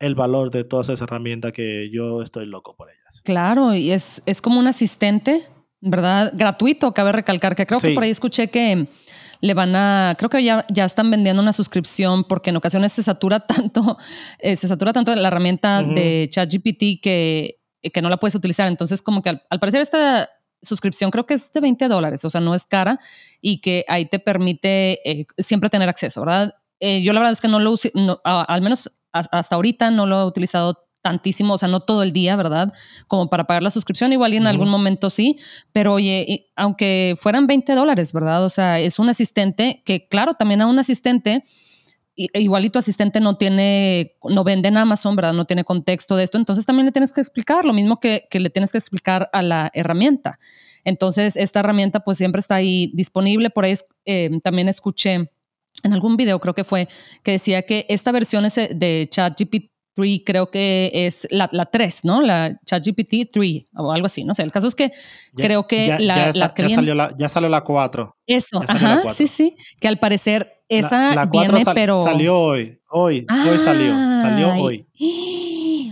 el 0.00 0.14
valor 0.14 0.50
de 0.50 0.64
todas 0.64 0.88
esas 0.88 1.02
herramientas 1.02 1.52
que 1.52 1.90
yo 1.92 2.22
estoy 2.22 2.46
loco 2.46 2.76
por 2.76 2.90
ellas. 2.90 3.22
Claro, 3.24 3.74
y 3.74 3.90
es, 3.90 4.22
es 4.26 4.40
como 4.40 4.58
un 4.58 4.66
asistente, 4.66 5.42
¿verdad? 5.80 6.32
Gratuito, 6.34 6.92
cabe 6.94 7.12
recalcar, 7.12 7.56
que 7.56 7.66
creo 7.66 7.80
que 7.80 7.94
por 7.94 8.04
ahí 8.04 8.10
escuché 8.10 8.48
que 8.48 8.88
le 9.40 9.54
van 9.54 9.74
a, 9.76 10.14
creo 10.18 10.30
que 10.30 10.42
ya, 10.42 10.64
ya 10.68 10.84
están 10.84 11.10
vendiendo 11.10 11.40
una 11.40 11.52
suscripción 11.52 12.24
porque 12.24 12.50
en 12.50 12.56
ocasiones 12.56 12.92
se 12.92 13.02
satura 13.02 13.40
tanto, 13.46 13.96
eh, 14.38 14.56
se 14.56 14.68
satura 14.68 14.92
tanto 14.92 15.14
la 15.14 15.28
herramienta 15.28 15.82
de 15.82 16.28
ChatGPT 16.30 17.00
que, 17.02 17.60
que 17.92 18.02
no 18.02 18.08
la 18.08 18.16
puedes 18.18 18.34
utilizar. 18.34 18.68
Entonces, 18.68 19.02
como 19.02 19.22
que 19.22 19.40
al 19.48 19.60
parecer 19.60 19.80
esta 19.80 20.28
suscripción 20.60 21.10
creo 21.10 21.24
que 21.24 21.34
es 21.34 21.52
de 21.52 21.60
20 21.60 21.88
dólares, 21.88 22.24
o 22.24 22.30
sea, 22.30 22.40
no 22.40 22.54
es 22.54 22.66
cara 22.66 22.98
y 23.40 23.60
que 23.60 23.84
ahí 23.88 24.06
te 24.06 24.18
permite 24.18 24.98
eh, 25.08 25.26
siempre 25.38 25.70
tener 25.70 25.88
acceso, 25.88 26.20
¿verdad? 26.20 26.54
Eh, 26.80 27.02
yo 27.02 27.12
la 27.12 27.20
verdad 27.20 27.32
es 27.32 27.40
que 27.40 27.48
no 27.48 27.60
lo 27.60 27.72
usé, 27.72 27.92
al 28.24 28.62
menos 28.62 28.90
hasta 29.12 29.54
ahorita 29.54 29.90
no 29.90 30.06
lo 30.06 30.20
he 30.20 30.24
utilizado 30.24 30.88
tantísimo, 31.02 31.54
o 31.54 31.58
sea, 31.58 31.68
no 31.68 31.80
todo 31.80 32.02
el 32.02 32.12
día, 32.12 32.36
¿verdad? 32.36 32.72
Como 33.06 33.30
para 33.30 33.44
pagar 33.44 33.62
la 33.62 33.70
suscripción, 33.70 34.12
igual 34.12 34.34
y 34.34 34.36
en 34.36 34.46
algún 34.46 34.68
momento 34.68 35.10
sí, 35.10 35.38
pero 35.72 35.94
oye, 35.94 36.50
aunque 36.56 37.16
fueran 37.20 37.46
20 37.46 37.72
dólares, 37.74 38.12
¿verdad? 38.12 38.44
O 38.44 38.48
sea, 38.48 38.78
es 38.80 38.98
un 38.98 39.08
asistente 39.08 39.82
que, 39.84 40.08
claro, 40.08 40.34
también 40.34 40.60
a 40.60 40.66
un 40.66 40.78
asistente 40.78 41.44
e 42.16 42.40
igualito 42.40 42.80
asistente 42.80 43.20
no 43.20 43.36
tiene, 43.36 44.16
no 44.24 44.42
vende 44.42 44.68
en 44.68 44.76
Amazon, 44.76 45.14
¿verdad? 45.14 45.32
No 45.32 45.44
tiene 45.44 45.62
contexto 45.62 46.16
de 46.16 46.24
esto, 46.24 46.36
entonces 46.36 46.66
también 46.66 46.86
le 46.86 46.92
tienes 46.92 47.12
que 47.12 47.20
explicar 47.20 47.64
lo 47.64 47.72
mismo 47.72 48.00
que, 48.00 48.24
que 48.28 48.40
le 48.40 48.50
tienes 48.50 48.72
que 48.72 48.78
explicar 48.78 49.30
a 49.32 49.40
la 49.40 49.70
herramienta. 49.72 50.38
Entonces, 50.84 51.36
esta 51.36 51.60
herramienta 51.60 52.00
pues 52.00 52.16
siempre 52.16 52.40
está 52.40 52.56
ahí 52.56 52.90
disponible. 52.94 53.50
Por 53.50 53.64
ahí 53.64 53.74
eh, 54.04 54.30
también 54.42 54.68
escuché 54.68 55.30
en 55.82 55.92
algún 55.92 56.16
video, 56.16 56.38
creo 56.40 56.54
que 56.54 56.64
fue, 56.64 56.88
que 57.22 57.32
decía 57.32 57.62
que 57.62 57.86
esta 57.88 58.12
versión 58.12 58.44
es 58.44 58.54
de 58.54 59.06
ChatGPT 59.10 59.70
3 59.98 60.22
creo 60.24 60.50
que 60.50 60.90
es 60.92 61.26
la, 61.30 61.48
la 61.50 61.66
3, 61.66 62.04
¿no? 62.04 62.22
La 62.22 62.56
ChatGPT 62.64 63.28
3 63.32 63.66
o 63.76 63.92
algo 63.92 64.06
así, 64.06 64.24
no 64.24 64.34
sé. 64.34 64.44
El 64.44 64.52
caso 64.52 64.68
es 64.68 64.74
que 64.74 64.92
creo 65.34 65.66
que 65.66 65.98
la, 65.98 66.30
ya, 66.30 66.50
que 66.50 66.68
salió 66.68 66.94
la, 66.94 67.14
ya 67.18 67.28
salió 67.28 67.48
la 67.48 67.62
4. 67.62 68.16
Eso, 68.26 68.62
ajá, 68.66 69.10
sí, 69.10 69.26
sí, 69.26 69.56
que 69.80 69.88
al 69.88 69.98
parecer 69.98 70.62
esa 70.68 71.14
la, 71.14 71.26
viene, 71.26 71.62
pero... 71.74 72.02
Salió 72.02 72.38
hoy, 72.38 72.78
hoy, 72.90 73.26
hoy 73.28 73.58
salió, 73.58 73.92
salió 74.20 74.54
hoy. 74.62 74.86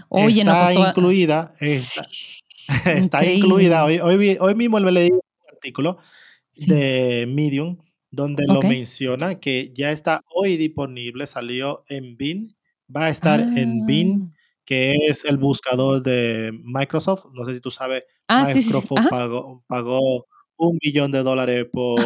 Oye, 0.08 0.42
está 0.42 0.72
no, 0.72 0.74
pues 0.74 0.88
incluida, 0.88 1.52
está, 2.84 3.24
incluida, 3.24 3.84
hoy, 3.84 3.98
hoy, 3.98 4.36
hoy 4.40 4.54
mismo 4.54 4.78
le 4.78 4.92
leí 4.92 5.10
un 5.10 5.20
artículo 5.52 5.98
de 6.54 7.26
Medium 7.28 7.76
donde 8.10 8.44
lo 8.46 8.62
menciona 8.62 9.40
que 9.40 9.72
ya 9.74 9.90
está 9.90 10.22
hoy 10.34 10.56
disponible, 10.56 11.26
salió 11.26 11.82
en 11.88 12.16
Bing 12.16 12.56
va 12.94 13.06
a 13.06 13.10
estar 13.10 13.40
en 13.40 13.84
Bing, 13.86 14.30
ah. 14.30 14.36
que 14.64 14.94
es 15.08 15.24
el 15.24 15.38
buscador 15.38 16.02
de 16.02 16.52
Microsoft. 16.64 17.26
No 17.32 17.44
sé 17.44 17.54
si 17.54 17.60
tú 17.60 17.70
sabes, 17.70 18.04
ah, 18.28 18.44
Microsoft 18.46 18.90
Pagó, 19.66 20.26
un 20.56 20.78
millón 20.82 21.10
de 21.12 21.22
dólares 21.22 21.66
por, 21.72 22.00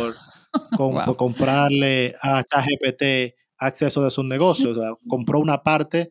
comprarle 1.17 2.15
a 2.21 2.43
ChatGPT 2.43 3.35
acceso 3.59 4.03
de 4.03 4.11
sus 4.11 4.25
negocios. 4.25 4.77
O 4.77 4.81
sea, 4.81 4.91
compró 5.09 5.39
una 5.41 5.63
parte 5.63 6.11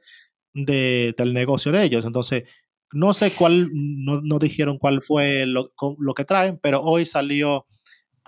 de, 0.54 1.14
del 1.18 1.34
negocio 1.34 1.72
de 1.72 1.84
ellos. 1.84 2.06
Entonces, 2.06 2.44
no 2.92 3.14
sé 3.14 3.32
cuál, 3.38 3.68
no, 3.74 4.22
no 4.22 4.40
dijeron 4.40 4.78
cuál 4.78 5.02
fue 5.02 5.46
lo, 5.46 5.74
lo, 5.98 6.14
que 6.14 6.26
traen, 6.26 6.60
pero 6.62 6.82
hoy 6.82 7.06
salió 7.06 7.66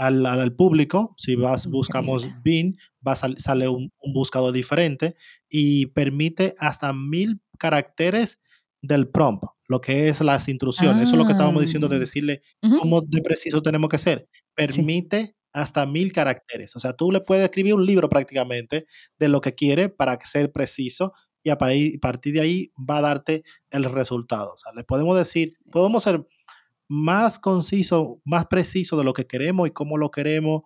al, 0.02 0.26
al, 0.26 0.56
público, 0.56 1.14
si 1.16 1.36
vas, 1.36 1.68
buscamos 1.68 2.28
Bing, 2.44 2.76
va, 3.08 3.16
sale 3.16 3.68
un, 3.68 3.92
buscador 4.12 4.52
diferente 4.52 5.16
y 5.48 5.86
permite 5.88 6.56
hasta 6.58 6.92
mil 6.92 7.40
caracteres 7.60 8.42
del 8.82 9.08
prompt, 9.08 9.44
lo 9.68 9.80
que 9.80 10.10
es 10.10 10.22
las 10.22 10.50
instrucciones. 10.50 11.04
Eso 11.04 11.14
es 11.14 11.20
lo 11.20 11.26
que 11.26 11.34
estábamos 11.34 11.62
diciendo 11.62 11.88
de 11.88 11.98
ah. 11.98 12.00
decirle 12.00 12.42
cómo 12.80 13.02
de 13.02 13.22
preciso 13.22 13.62
tenemos 13.62 13.90
que 13.90 14.00
ser. 14.00 14.28
Permite 14.56 15.36
hasta 15.54 15.86
mil 15.86 16.12
caracteres. 16.12 16.76
O 16.76 16.80
sea, 16.80 16.94
tú 16.94 17.12
le 17.12 17.22
puedes 17.22 17.44
escribir 17.44 17.76
un 17.76 17.86
libro 17.86 18.10
prácticamente 18.10 18.88
de 19.20 19.30
lo 19.30 19.40
que 19.40 19.54
quiere 19.54 19.90
para 19.90 20.20
ser 20.22 20.52
preciso 20.52 21.14
y 21.44 21.52
a 21.52 21.58
partir 21.58 22.34
de 22.34 22.42
ahí 22.42 22.72
va 22.78 22.98
a 22.98 23.02
darte 23.02 23.44
el 23.70 23.84
resultado. 23.84 24.54
O 24.54 24.58
sea, 24.58 24.72
le 24.76 24.84
podemos 24.84 25.16
decir, 25.16 25.50
podemos 25.72 26.02
ser 26.02 26.26
más 26.92 27.40
conciso, 27.40 28.20
más 28.26 28.48
preciso 28.48 28.98
de 28.98 29.06
lo 29.06 29.14
que 29.14 29.26
queremos 29.26 29.66
y 29.66 29.72
cómo 29.72 29.98
lo 29.98 30.12
queremos 30.12 30.64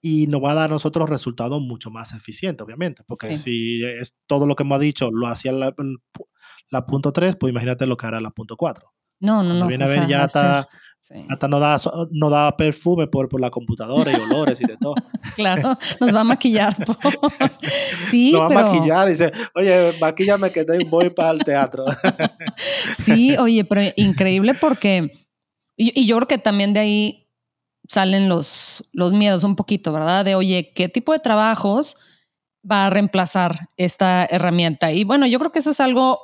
y 0.00 0.26
nos 0.28 0.42
va 0.42 0.52
a 0.52 0.54
dar 0.54 0.70
a 0.70 0.72
nosotros 0.72 1.10
resultados 1.10 1.60
mucho 1.60 1.90
más 1.90 2.14
eficientes, 2.14 2.64
obviamente, 2.64 3.02
porque 3.06 3.36
si 3.36 3.84
es 3.84 4.16
todo 4.26 4.46
lo 4.46 4.56
que 4.56 4.62
hemos 4.62 4.80
dicho 4.80 5.10
lo 5.10 5.26
hacía 5.26 5.52
la, 5.52 5.74
la 6.70 6.86
punto 6.86 7.12
3, 7.12 7.36
pues 7.36 7.50
imagínate 7.50 7.86
lo 7.86 7.98
que 7.98 8.06
hará 8.06 8.18
la 8.18 8.30
punto 8.30 8.56
4. 8.56 8.90
No, 9.20 9.42
no, 9.42 9.52
no. 9.52 9.66
Viene 9.66 9.84
a 9.84 9.88
ver 9.88 10.06
ya 10.06 10.24
hasta, 10.24 10.68
hasta 11.28 11.48
no, 11.48 11.58
da, 11.58 11.76
no 12.12 12.30
da 12.30 12.56
perfume 12.56 13.06
por, 13.08 13.28
por 13.28 13.40
la 13.40 13.50
computadora 13.50 14.12
y 14.12 14.14
olores 14.14 14.60
y 14.60 14.64
de 14.64 14.76
todo. 14.76 14.94
claro, 15.36 15.76
nos 16.00 16.14
va 16.14 16.20
a 16.20 16.24
maquillar. 16.24 16.76
sí, 18.08 18.32
nos 18.32 18.42
va 18.42 18.46
a 18.46 18.64
maquillar 18.64 19.08
y 19.08 19.10
dice, 19.10 19.32
oye, 19.54 19.90
maquillame 20.00 20.50
que 20.50 20.64
voy 20.88 21.10
para 21.10 21.32
el 21.32 21.44
teatro. 21.44 21.84
sí, 22.96 23.36
oye, 23.36 23.64
pero 23.64 23.82
increíble 23.96 24.54
porque, 24.54 25.27
y, 25.78 26.06
yo 26.06 26.16
creo 26.16 26.28
que 26.28 26.38
también 26.38 26.74
de 26.74 26.80
ahí 26.80 27.28
salen 27.88 28.28
los, 28.28 28.84
los 28.92 29.12
miedos 29.12 29.44
un 29.44 29.56
poquito, 29.56 29.92
¿verdad? 29.92 30.24
De, 30.24 30.34
oye, 30.34 30.72
¿qué 30.74 30.88
tipo 30.88 31.12
de 31.12 31.20
trabajos 31.20 31.96
va 32.70 32.86
a 32.86 32.90
reemplazar 32.90 33.68
esta 33.76 34.26
herramienta? 34.26 34.92
Y 34.92 35.04
bueno, 35.04 35.26
yo 35.26 35.38
creo 35.38 35.52
que 35.52 35.60
eso 35.60 35.70
es 35.70 35.80
algo 35.80 36.20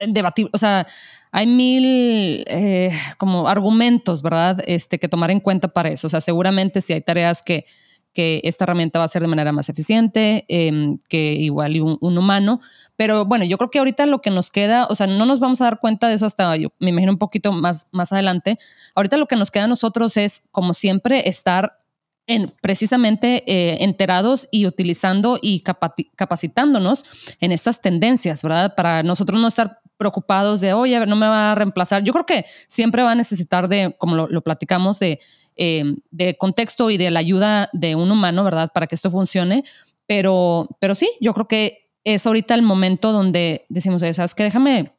debatible, 0.00 0.50
o 0.54 0.58
sea, 0.58 0.86
hay 1.32 1.46
mil 1.46 2.44
eh, 2.46 2.90
como 3.18 3.48
argumentos, 3.48 4.22
¿verdad? 4.22 4.62
Este, 4.66 4.98
que 4.98 5.08
tomar 5.08 5.30
en 5.30 5.40
cuenta 5.40 5.68
para 5.68 5.90
eso. 5.90 6.06
O 6.06 6.10
sea, 6.10 6.20
seguramente 6.20 6.80
si 6.80 6.92
hay 6.92 7.00
tareas 7.00 7.42
que, 7.42 7.66
que 8.14 8.40
esta 8.44 8.64
herramienta 8.64 8.98
va 8.98 9.04
a 9.04 9.08
ser 9.08 9.22
de 9.22 9.28
manera 9.28 9.52
más 9.52 9.68
eficiente 9.68 10.44
em, 10.48 10.98
que 11.08 11.32
igual 11.32 11.80
un, 11.80 12.18
humano. 12.18 12.60
Pero 12.98 13.24
bueno, 13.24 13.44
yo 13.44 13.58
creo 13.58 13.70
que 13.70 13.78
ahorita 13.78 14.06
lo 14.06 14.20
que 14.20 14.32
nos 14.32 14.50
queda, 14.50 14.86
o 14.90 14.94
sea, 14.96 15.06
no 15.06 15.24
nos 15.24 15.38
vamos 15.38 15.60
a 15.60 15.66
dar 15.66 15.78
cuenta 15.78 16.08
de 16.08 16.14
eso 16.14 16.26
hasta, 16.26 16.56
yo 16.56 16.70
me 16.80 16.90
imagino 16.90 17.12
un 17.12 17.18
poquito 17.18 17.52
más, 17.52 17.86
más 17.92 18.12
adelante. 18.12 18.58
Ahorita 18.96 19.16
lo 19.16 19.26
que 19.26 19.36
nos 19.36 19.52
queda 19.52 19.64
a 19.64 19.68
nosotros 19.68 20.16
es, 20.16 20.48
como 20.50 20.74
siempre, 20.74 21.28
estar 21.28 21.78
en, 22.26 22.52
precisamente 22.60 23.44
eh, 23.46 23.84
enterados 23.84 24.48
y 24.50 24.66
utilizando 24.66 25.38
y 25.40 25.60
capacitándonos 25.60 27.04
en 27.38 27.52
estas 27.52 27.80
tendencias, 27.82 28.42
¿verdad? 28.42 28.74
Para 28.74 29.04
nosotros 29.04 29.40
no 29.40 29.46
estar 29.46 29.78
preocupados 29.96 30.60
de, 30.60 30.72
oye, 30.72 31.06
no 31.06 31.14
me 31.14 31.28
va 31.28 31.52
a 31.52 31.54
reemplazar. 31.54 32.02
Yo 32.02 32.12
creo 32.12 32.26
que 32.26 32.46
siempre 32.66 33.04
va 33.04 33.12
a 33.12 33.14
necesitar 33.14 33.68
de, 33.68 33.94
como 33.96 34.26
lo, 34.26 34.42
platicamos, 34.42 34.98
de, 34.98 35.20
eh, 35.54 35.84
de 36.10 36.36
contexto 36.36 36.90
y 36.90 36.96
de 36.96 37.12
la 37.12 37.20
ayuda 37.20 37.70
de 37.72 37.94
un 37.94 38.10
humano, 38.10 38.42
¿verdad? 38.42 38.72
Para 38.74 38.88
que 38.88 38.96
esto 38.96 39.08
funcione. 39.08 39.62
Pero, 40.08 40.68
pero 40.80 40.96
sí, 40.96 41.08
yo 41.20 41.32
creo 41.32 41.46
que 41.46 41.87
es 42.14 42.26
ahorita 42.26 42.54
el 42.54 42.62
momento 42.62 43.12
donde 43.12 43.66
decimos, 43.68 44.02
¿sabes 44.02 44.34
qué? 44.34 44.44
Déjame 44.44 44.98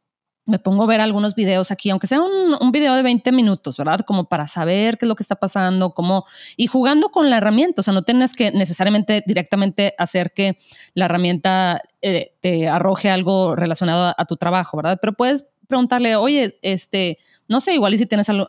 me 0.49 0.59
pongo 0.59 0.83
a 0.83 0.87
ver 0.87 0.99
algunos 0.99 1.35
videos 1.35 1.71
aquí, 1.71 1.89
aunque 1.89 2.07
sea 2.07 2.21
un, 2.21 2.71
video 2.71 2.95
de 2.95 3.03
20 3.03 3.31
minutos, 3.31 3.77
¿verdad? 3.77 4.01
Como 4.01 4.25
para 4.25 4.47
saber 4.47 4.97
qué 4.97 5.05
es 5.05 5.07
lo 5.07 5.15
que 5.15 5.23
está 5.23 5.35
pasando, 5.35 5.93
cómo, 5.93 6.25
y 6.57 6.67
jugando 6.67 7.09
con 7.09 7.29
la 7.29 7.37
herramienta, 7.37 7.81
o 7.81 7.83
sea, 7.83 7.93
no 7.93 8.01
tienes 8.01 8.33
que 8.33 8.51
necesariamente 8.51 9.23
directamente 9.25 9.93
hacer 9.97 10.31
que 10.33 10.57
la 10.93 11.05
herramienta 11.05 11.81
eh, 12.01 12.35
te 12.41 12.67
arroje 12.67 13.09
algo 13.09 13.55
relacionado 13.55 14.13
a, 14.17 14.25
tu 14.25 14.37
trabajo, 14.37 14.77
¿verdad? 14.77 14.97
Pero 15.01 15.13
puedes 15.13 15.47
preguntarle, 15.67 16.15
oye, 16.15 16.59
este, 16.61 17.17
no 17.47 17.59
sé, 17.59 17.73
igual 17.73 17.93
y 17.93 17.97
si 17.97 18.05
tienes, 18.05 18.29
uh, 18.29 18.45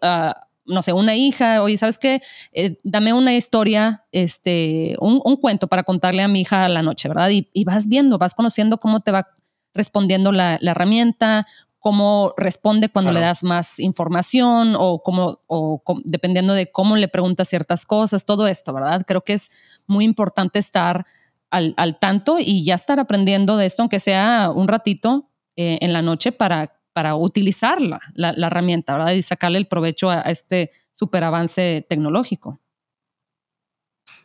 no 0.64 0.82
sé, 0.82 0.92
una 0.92 1.16
hija, 1.16 1.62
oye, 1.62 1.76
¿sabes 1.76 1.98
qué? 1.98 2.22
Eh, 2.52 2.78
dame 2.82 3.12
una 3.12 3.34
historia, 3.34 4.04
este, 4.12 4.96
un, 5.00 5.20
un, 5.24 5.36
cuento 5.36 5.66
para 5.66 5.82
contarle 5.82 6.22
a 6.22 6.28
mi 6.28 6.42
hija 6.42 6.64
a 6.64 6.68
la 6.68 6.82
noche, 6.82 7.08
¿verdad? 7.08 7.30
Y, 7.30 7.48
y 7.52 7.64
vas 7.64 7.88
viendo, 7.88 8.18
vas 8.18 8.34
conociendo 8.34 8.78
cómo 8.78 9.00
te 9.00 9.10
va 9.10 9.28
respondiendo 9.74 10.32
la, 10.32 10.58
la, 10.60 10.72
herramienta, 10.72 11.46
cómo 11.78 12.34
responde 12.36 12.90
cuando 12.90 13.10
le 13.10 13.20
das 13.20 13.42
más 13.42 13.78
información 13.78 14.74
o 14.78 15.02
cómo, 15.02 15.40
o 15.46 15.82
dependiendo 16.04 16.52
de 16.54 16.70
cómo 16.70 16.96
le 16.96 17.08
preguntas 17.08 17.48
ciertas 17.48 17.86
cosas, 17.86 18.26
todo 18.26 18.46
esto, 18.46 18.72
¿verdad? 18.72 19.02
Creo 19.06 19.22
que 19.22 19.32
es 19.32 19.80
muy 19.86 20.04
importante 20.04 20.58
estar 20.58 21.06
al, 21.50 21.98
tanto 21.98 22.36
y 22.38 22.64
ya 22.64 22.74
estar 22.74 23.00
aprendiendo 23.00 23.56
de 23.56 23.66
esto, 23.66 23.82
aunque 23.82 23.98
sea 23.98 24.52
un 24.54 24.68
ratito 24.68 25.30
eh, 25.56 25.78
en 25.80 25.92
la 25.92 26.02
noche 26.02 26.32
para, 26.32 26.79
para 26.92 27.14
utilizarla, 27.14 28.00
la, 28.14 28.30
herramienta, 28.30 28.94
¿verdad? 28.94 29.12
Y 29.12 29.22
sacarle 29.22 29.58
el 29.58 29.66
provecho 29.66 30.10
a, 30.10 30.26
a 30.26 30.30
este 30.30 30.70
super 30.92 31.24
avance 31.24 31.84
tecnológico. 31.88 32.60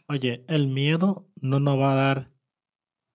Oye, 0.08 0.44
el 0.48 0.68
miedo 0.68 1.28
no 1.42 1.60
nos 1.60 1.80
va 1.80 1.94
a 1.94 1.96
dar 1.96 2.32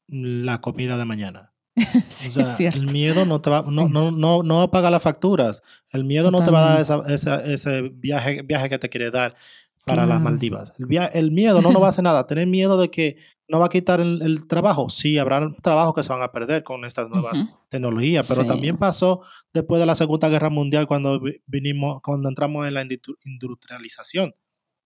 la 0.09 0.61
comida 0.61 0.97
de 0.97 1.05
mañana. 1.05 1.55
sí, 1.77 2.41
es 2.41 2.57
cierto. 2.57 2.81
El 2.81 2.93
miedo 2.93 3.25
no 3.25 3.41
te 3.41 3.51
va, 3.51 3.65
no, 3.71 3.89
no, 3.89 4.11
no, 4.11 4.43
no 4.43 4.57
va 4.57 4.63
a 4.65 4.71
pagar 4.71 4.91
las 4.91 5.03
facturas. 5.03 5.63
El 5.93 6.05
miedo 6.05 6.31
no 6.31 6.45
te 6.45 6.51
va 6.51 6.67
a 6.67 6.71
dar 6.73 6.81
esa, 6.81 7.03
esa, 7.07 7.45
ese 7.45 7.83
viaje, 7.83 8.43
viaje 8.43 8.69
que 8.69 8.79
te 8.79 8.89
quiere 8.89 9.11
dar 9.11 9.37
para 9.85 10.07
las 10.07 10.21
Maldivas. 10.21 10.73
El, 10.79 11.11
el, 11.12 11.31
miedo 11.31 11.61
no 11.61 11.73
nos 11.73 11.83
va 11.83 11.87
a 11.87 11.90
hacer 11.90 12.05
nada. 12.05 12.27
Tener 12.27 12.47
miedo 12.47 12.79
de 12.79 12.90
que 12.90 13.16
no 13.49 13.59
va 13.59 13.66
a 13.66 13.69
quitar 13.69 14.01
el, 14.01 14.23
el 14.23 14.47
trabajo. 14.47 14.88
Sí, 14.88 15.19
habrá 15.19 15.55
trabajos 15.62 15.95
que 15.95 16.03
se 16.03 16.12
van 16.12 16.23
a 16.23 16.33
perder 16.33 16.62
con 16.62 16.85
estas 16.85 17.09
nuevas 17.09 17.45
tecnologías, 17.69 18.29
pero 18.29 18.47
también 18.47 18.77
pasó 18.77 19.23
después 19.53 19.81
de 19.81 19.87
la 19.87 19.95
Segunda 19.95 20.29
Guerra 20.29 20.51
Mundial 20.51 20.87
cuando 20.87 21.21
vinimos, 21.47 22.01
cuando 22.03 22.29
entramos 22.29 22.66
en 22.66 22.75
la 22.75 22.87
industrialización. 23.25 24.35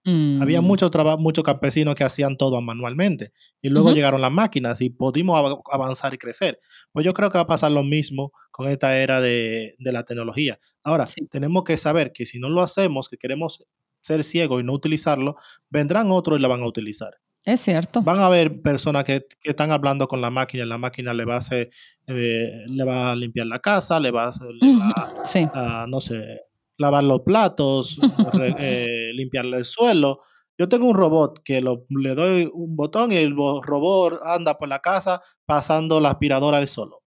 Había 0.07 0.61
mm. 0.61 0.65
muchos 0.65 0.91
muchos 1.19 1.43
campesinos 1.45 1.95
que 1.95 2.05
hacían 2.05 2.37
todo 2.37 2.61
manualmente 2.61 3.33
y 3.63 3.71
luego 3.71 3.93
llegaron 3.93 4.21
las 4.21 4.31
máquinas 4.31 4.83
y 4.83 4.91
pudimos 4.91 5.59
avanzar 5.73 6.13
y 6.13 6.19
crecer. 6.19 6.61
Pues 6.93 7.07
yo 7.07 7.15
creo 7.15 7.31
que 7.31 7.39
va 7.39 7.45
a 7.45 7.47
pasar 7.47 7.73
lo 7.73 7.83
mismo 7.83 8.31
con 8.51 8.69
esta 8.69 8.99
era 8.99 9.23
de, 9.23 9.77
de 9.79 9.93
la 9.93 10.05
tecnología. 10.05 10.59
Ahora, 10.83 11.07
tenemos 11.31 11.65
que 11.65 11.79
saber 11.79 12.13
que 12.13 12.27
si 12.27 12.39
no 12.39 12.51
lo 12.51 12.61
hacemos, 12.61 13.09
que 13.09 13.17
queremos 13.17 13.65
ser 14.05 14.23
ciegos 14.23 14.61
y 14.61 14.65
no 14.65 14.73
utilizarlo, 14.75 15.37
vendrán 15.71 16.11
otros 16.11 16.39
y 16.39 16.43
la 16.43 16.49
van 16.49 16.63
a 16.63 16.67
utilizar. 16.67 17.15
Es 17.45 17.61
cierto. 17.61 18.03
Van 18.03 18.21
a 18.21 18.27
haber 18.27 18.63
personas 18.63 19.05
que, 19.05 19.27
que 19.41 19.51
están 19.51 19.71
hablando 19.71 20.09
con 20.09 20.21
la 20.21 20.31
máquina 20.31 20.65
la 20.65 20.79
máquina 20.79 21.13
le 21.13 21.25
va 21.25 21.35
a 21.35 21.39
hacer, 21.39 21.71
eh, 22.07 22.65
le 22.67 22.85
va 22.85 23.13
a 23.13 23.17
limpiar 23.17 23.47
la 23.47 23.59
casa, 23.59 24.01
le 24.01 24.11
va, 24.11 24.31
le 24.61 24.77
va 24.77 25.15
a, 25.53 25.87
no 25.87 26.01
sé, 26.01 26.41
lavar 26.79 27.05
los 27.05 27.21
platos, 27.21 27.99
eh, 28.59 29.11
limpiarle 29.15 29.59
el 29.59 29.65
suelo. 29.65 30.21
Yo 30.57 30.69
tengo 30.69 30.87
un 30.87 30.95
robot 30.95 31.43
que 31.45 31.61
le 31.61 32.15
doy 32.15 32.49
un 32.53 32.77
botón 32.77 33.13
y 33.13 33.17
el 33.17 33.35
robot 33.35 34.21
anda 34.25 34.57
por 34.57 34.69
la 34.69 34.79
casa 34.79 35.21
pasando 35.45 36.01
la 36.01 36.11
aspiradora 36.11 36.61
él 36.61 36.69
solo. 36.69 37.05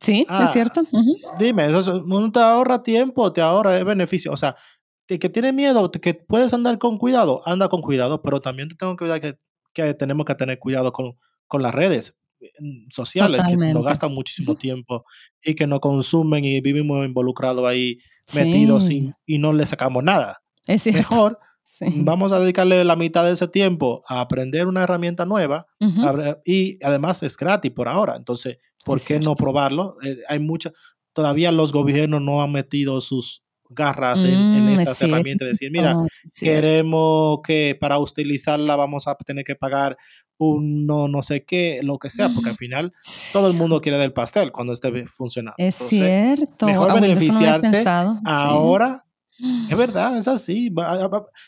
Sí, 0.00 0.20
es 0.20 0.26
ah, 0.28 0.46
cierto. 0.46 0.82
Dime, 1.38 1.66
eso 1.66 2.02
no 2.06 2.30
te 2.30 2.40
ahorra 2.40 2.82
tiempo, 2.82 3.32
te 3.32 3.40
ahorra 3.40 3.82
beneficio. 3.82 4.32
O 4.32 4.36
sea, 4.36 4.56
que 5.06 5.28
tiene 5.28 5.52
miedo, 5.52 5.90
que 5.90 6.14
puedes 6.14 6.52
andar 6.52 6.78
con 6.78 6.98
cuidado, 6.98 7.42
anda 7.46 7.68
con 7.68 7.80
cuidado, 7.80 8.22
pero 8.22 8.40
también 8.40 8.68
te 8.68 8.74
tengo 8.74 8.96
que 8.96 9.04
cuidar 9.04 9.20
que, 9.20 9.36
que 9.72 9.94
tenemos 9.94 10.26
que 10.26 10.34
tener 10.34 10.58
cuidado 10.58 10.92
con, 10.92 11.16
con 11.46 11.62
las 11.62 11.74
redes 11.74 12.16
mm, 12.40 12.90
sociales 12.90 13.40
que 13.48 13.56
nos 13.56 13.84
gastan 13.84 14.12
muchísimo 14.12 14.56
tiempo 14.56 15.04
y 15.42 15.54
que 15.54 15.66
nos 15.66 15.80
consumen 15.80 16.44
y 16.44 16.60
vivimos 16.60 17.06
involucrados 17.06 17.64
ahí 17.64 17.98
metidos 18.34 18.90
y 18.90 19.38
no 19.38 19.52
le 19.52 19.64
sacamos 19.66 20.02
nada. 20.02 20.42
Es 20.66 20.86
Mejor 20.92 21.38
vamos 21.96 22.32
a 22.32 22.40
dedicarle 22.40 22.84
la 22.84 22.96
mitad 22.96 23.24
de 23.24 23.32
ese 23.32 23.48
tiempo 23.48 24.02
a 24.08 24.20
aprender 24.20 24.66
una 24.66 24.82
herramienta 24.82 25.24
nueva 25.24 25.66
y 26.44 26.82
además 26.84 27.22
es 27.22 27.36
gratis 27.36 27.72
por 27.72 27.88
ahora. 27.88 28.16
Entonces, 28.16 28.58
¿por 28.84 29.00
qué 29.00 29.18
no 29.18 29.34
probarlo? 29.34 29.96
Eh, 30.02 30.16
hay 30.28 30.38
muchas, 30.38 30.72
todavía 31.12 31.52
los 31.52 31.72
gobiernos 31.72 32.22
no 32.22 32.42
han 32.42 32.52
metido 32.52 33.00
sus 33.00 33.42
garras 33.68 34.24
en, 34.24 34.64
mm, 34.64 34.68
estas 34.70 35.02
herramientas. 35.02 35.48
Decir, 35.48 35.70
mira, 35.70 35.96
queremos 36.38 37.40
que 37.42 37.76
para 37.80 37.98
utilizarla 37.98 38.76
vamos 38.76 39.06
a 39.08 39.14
tener 39.16 39.44
que 39.44 39.54
pagar 39.54 39.96
un 40.38 40.86
no, 40.86 41.08
no 41.08 41.22
sé 41.22 41.44
qué, 41.44 41.80
lo 41.82 41.98
que 41.98 42.10
sea, 42.10 42.28
porque 42.34 42.50
al 42.50 42.56
final 42.56 42.92
todo 43.32 43.50
el 43.50 43.56
mundo 43.56 43.80
quiere 43.80 43.98
del 43.98 44.12
pastel 44.12 44.52
cuando 44.52 44.72
esté 44.72 45.06
funcionando. 45.06 45.54
Es 45.56 45.74
cierto. 45.74 46.66
Mejor 46.66 46.90
ah, 46.90 46.94
beneficiarte 46.94 47.84
ahora 48.24 49.06
es 49.68 49.76
verdad, 49.76 50.16
es 50.16 50.28
así. 50.28 50.72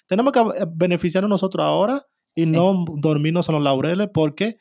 Tenemos 0.07 0.33
que 0.33 0.40
eh, 0.40 0.66
beneficiarnos 0.68 1.28
nosotros 1.28 1.64
ahora 1.64 2.04
y 2.35 2.46
no 2.46 2.85
dormirnos 2.96 3.48
en 3.48 3.57
los 3.57 3.64
laureles 3.64 4.09
porque 4.12 4.59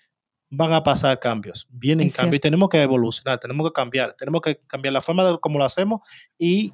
van 0.50 0.74
a 0.74 0.84
pasar 0.84 1.20
cambios. 1.20 1.68
Vienen 1.70 2.10
cambios 2.10 2.38
y 2.38 2.40
tenemos 2.40 2.70
que 2.70 2.82
evolucionar, 2.82 3.40
tenemos 3.40 3.70
que 3.70 3.74
cambiar, 3.74 4.14
tenemos 4.14 4.42
que 4.42 4.58
cambiar 4.68 4.94
la 4.94 5.02
forma 5.02 5.26
de 5.26 5.38
cómo 5.40 5.60
lo 5.60 5.66
hacemos 5.66 6.02
y 6.38 6.74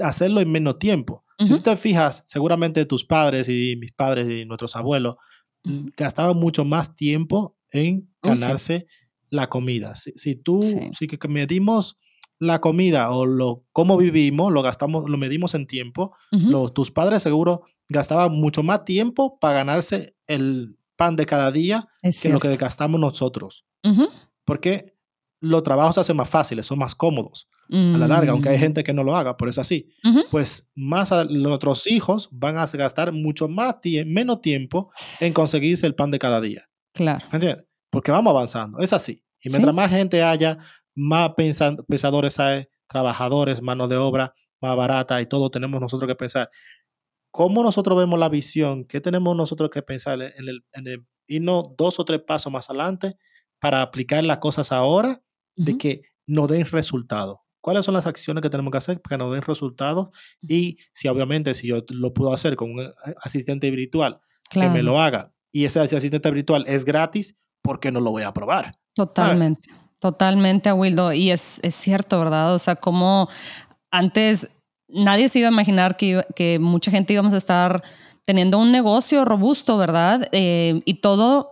hacerlo 0.00 0.40
en 0.40 0.50
menos 0.50 0.78
tiempo. 0.78 1.24
Si 1.38 1.48
tú 1.48 1.58
te 1.58 1.74
fijas, 1.74 2.22
seguramente 2.24 2.84
tus 2.86 3.04
padres 3.04 3.48
y 3.48 3.74
mis 3.76 3.92
padres 3.92 4.28
y 4.28 4.44
nuestros 4.44 4.76
abuelos 4.76 5.16
mm, 5.64 5.88
gastaban 5.96 6.36
mucho 6.36 6.64
más 6.64 6.94
tiempo 6.94 7.56
en 7.72 8.08
ganarse 8.22 8.86
la 9.28 9.48
comida. 9.48 9.96
Si, 9.96 10.12
si 10.14 10.36
tú, 10.36 10.62
si 10.62 11.08
que 11.08 11.28
medimos 11.28 11.98
la 12.38 12.60
comida 12.60 13.10
o 13.10 13.26
lo 13.26 13.64
cómo 13.72 13.96
vivimos, 13.96 14.52
lo 14.52 14.62
gastamos, 14.62 15.08
lo 15.08 15.16
medimos 15.16 15.54
en 15.54 15.66
tiempo, 15.66 16.14
los, 16.30 16.74
tus 16.74 16.90
padres 16.90 17.22
seguro 17.22 17.62
gastaban 17.88 18.32
mucho 18.32 18.62
más 18.62 18.84
tiempo 18.84 19.38
para 19.38 19.54
ganarse 19.54 20.16
el 20.26 20.76
pan 20.96 21.16
de 21.16 21.26
cada 21.26 21.50
día 21.50 21.88
que 22.02 22.28
lo 22.28 22.40
que 22.40 22.54
gastamos 22.54 23.00
nosotros. 23.00 23.64
Porque 24.44 24.91
los 25.42 25.64
trabajos 25.64 25.96
se 25.96 26.00
hacen 26.00 26.16
más 26.16 26.30
fáciles, 26.30 26.64
son 26.64 26.78
más 26.78 26.94
cómodos 26.94 27.48
a 27.68 27.98
la 27.98 28.06
larga, 28.06 28.32
aunque 28.32 28.50
hay 28.50 28.58
mm. 28.58 28.60
gente 28.60 28.84
que 28.84 28.92
no 28.92 29.02
lo 29.02 29.16
haga, 29.16 29.36
por 29.36 29.48
eso 29.48 29.60
así. 29.60 29.88
Pues 30.30 30.70
más 30.74 31.10
a, 31.10 31.24
nuestros 31.24 31.86
hijos 31.86 32.28
van 32.30 32.58
a 32.58 32.66
gastar 32.66 33.12
mucho 33.12 33.48
más 33.48 33.76
menos 34.06 34.40
tiempo 34.40 34.90
en 35.20 35.32
conseguirse 35.34 35.86
el 35.86 35.94
pan 35.94 36.10
de 36.10 36.18
cada 36.18 36.40
día. 36.40 36.68
Claro. 36.92 37.24
¿Entiendes? 37.32 37.66
Porque 37.90 38.12
vamos 38.12 38.30
avanzando, 38.30 38.78
es 38.78 38.92
así. 38.92 39.24
Y 39.40 39.50
mientras 39.50 39.74
más 39.74 39.90
gente 39.90 40.22
haya, 40.22 40.58
más 40.94 41.32
pensadores 41.34 42.38
hay, 42.38 42.68
trabajadores, 42.86 43.62
mano 43.62 43.88
de 43.88 43.96
obra, 43.96 44.34
más 44.60 44.76
barata 44.76 45.20
y 45.20 45.26
todo 45.26 45.50
tenemos 45.50 45.80
nosotros 45.80 46.08
que 46.08 46.14
pensar. 46.14 46.50
¿Cómo 47.32 47.62
nosotros 47.62 47.98
vemos 47.98 48.20
la 48.20 48.28
visión? 48.28 48.84
¿Qué 48.84 49.00
tenemos 49.00 49.34
nosotros 49.34 49.70
que 49.70 49.82
pensar 49.82 50.20
en 50.20 50.48
el, 50.48 50.64
en 50.72 50.86
el 50.86 51.06
irnos 51.26 51.64
dos 51.76 51.98
o 51.98 52.04
tres 52.04 52.20
pasos 52.20 52.52
más 52.52 52.68
adelante 52.68 53.16
para 53.58 53.80
aplicar 53.80 54.22
las 54.22 54.38
cosas 54.38 54.70
ahora 54.72 55.22
de 55.56 55.78
que 55.78 56.02
nos 56.26 56.48
den 56.48 56.64
resultados? 56.66 57.38
¿Cuáles 57.60 57.84
son 57.84 57.94
las 57.94 58.06
acciones 58.06 58.42
que 58.42 58.50
tenemos 58.50 58.72
que 58.72 58.78
hacer 58.78 59.00
para 59.00 59.16
que 59.16 59.24
nos 59.24 59.32
den 59.32 59.42
resultados? 59.42 60.08
Y 60.46 60.78
si 60.92 61.08
obviamente 61.08 61.54
si 61.54 61.68
yo 61.68 61.84
lo 61.90 62.12
puedo 62.12 62.32
hacer 62.32 62.56
con 62.56 62.72
un 62.72 62.92
asistente 63.22 63.70
virtual, 63.70 64.20
que 64.50 64.68
me 64.68 64.82
lo 64.82 65.00
haga, 65.00 65.32
y 65.52 65.64
ese 65.64 65.80
asistente 65.80 66.30
virtual 66.30 66.64
es 66.66 66.84
gratis, 66.84 67.36
¿por 67.62 67.78
qué 67.78 67.92
no 67.92 68.00
lo 68.00 68.10
voy 68.10 68.24
a 68.24 68.32
probar? 68.32 68.76
Totalmente, 68.94 69.70
totalmente, 70.00 70.72
Wildo. 70.72 71.12
Y 71.12 71.30
es, 71.30 71.60
es 71.62 71.74
cierto, 71.74 72.18
¿verdad? 72.18 72.54
O 72.54 72.58
sea, 72.58 72.76
como 72.76 73.28
antes 73.90 74.58
nadie 74.88 75.28
se 75.28 75.38
iba 75.38 75.48
a 75.48 75.52
imaginar 75.52 75.96
que, 75.96 76.22
que 76.34 76.58
mucha 76.58 76.90
gente 76.90 77.12
íbamos 77.12 77.34
a 77.34 77.38
estar 77.38 77.82
teniendo 78.24 78.58
un 78.58 78.72
negocio 78.72 79.24
robusto, 79.24 79.78
¿verdad? 79.78 80.28
Eh, 80.32 80.80
y 80.84 80.94
todo 80.94 81.51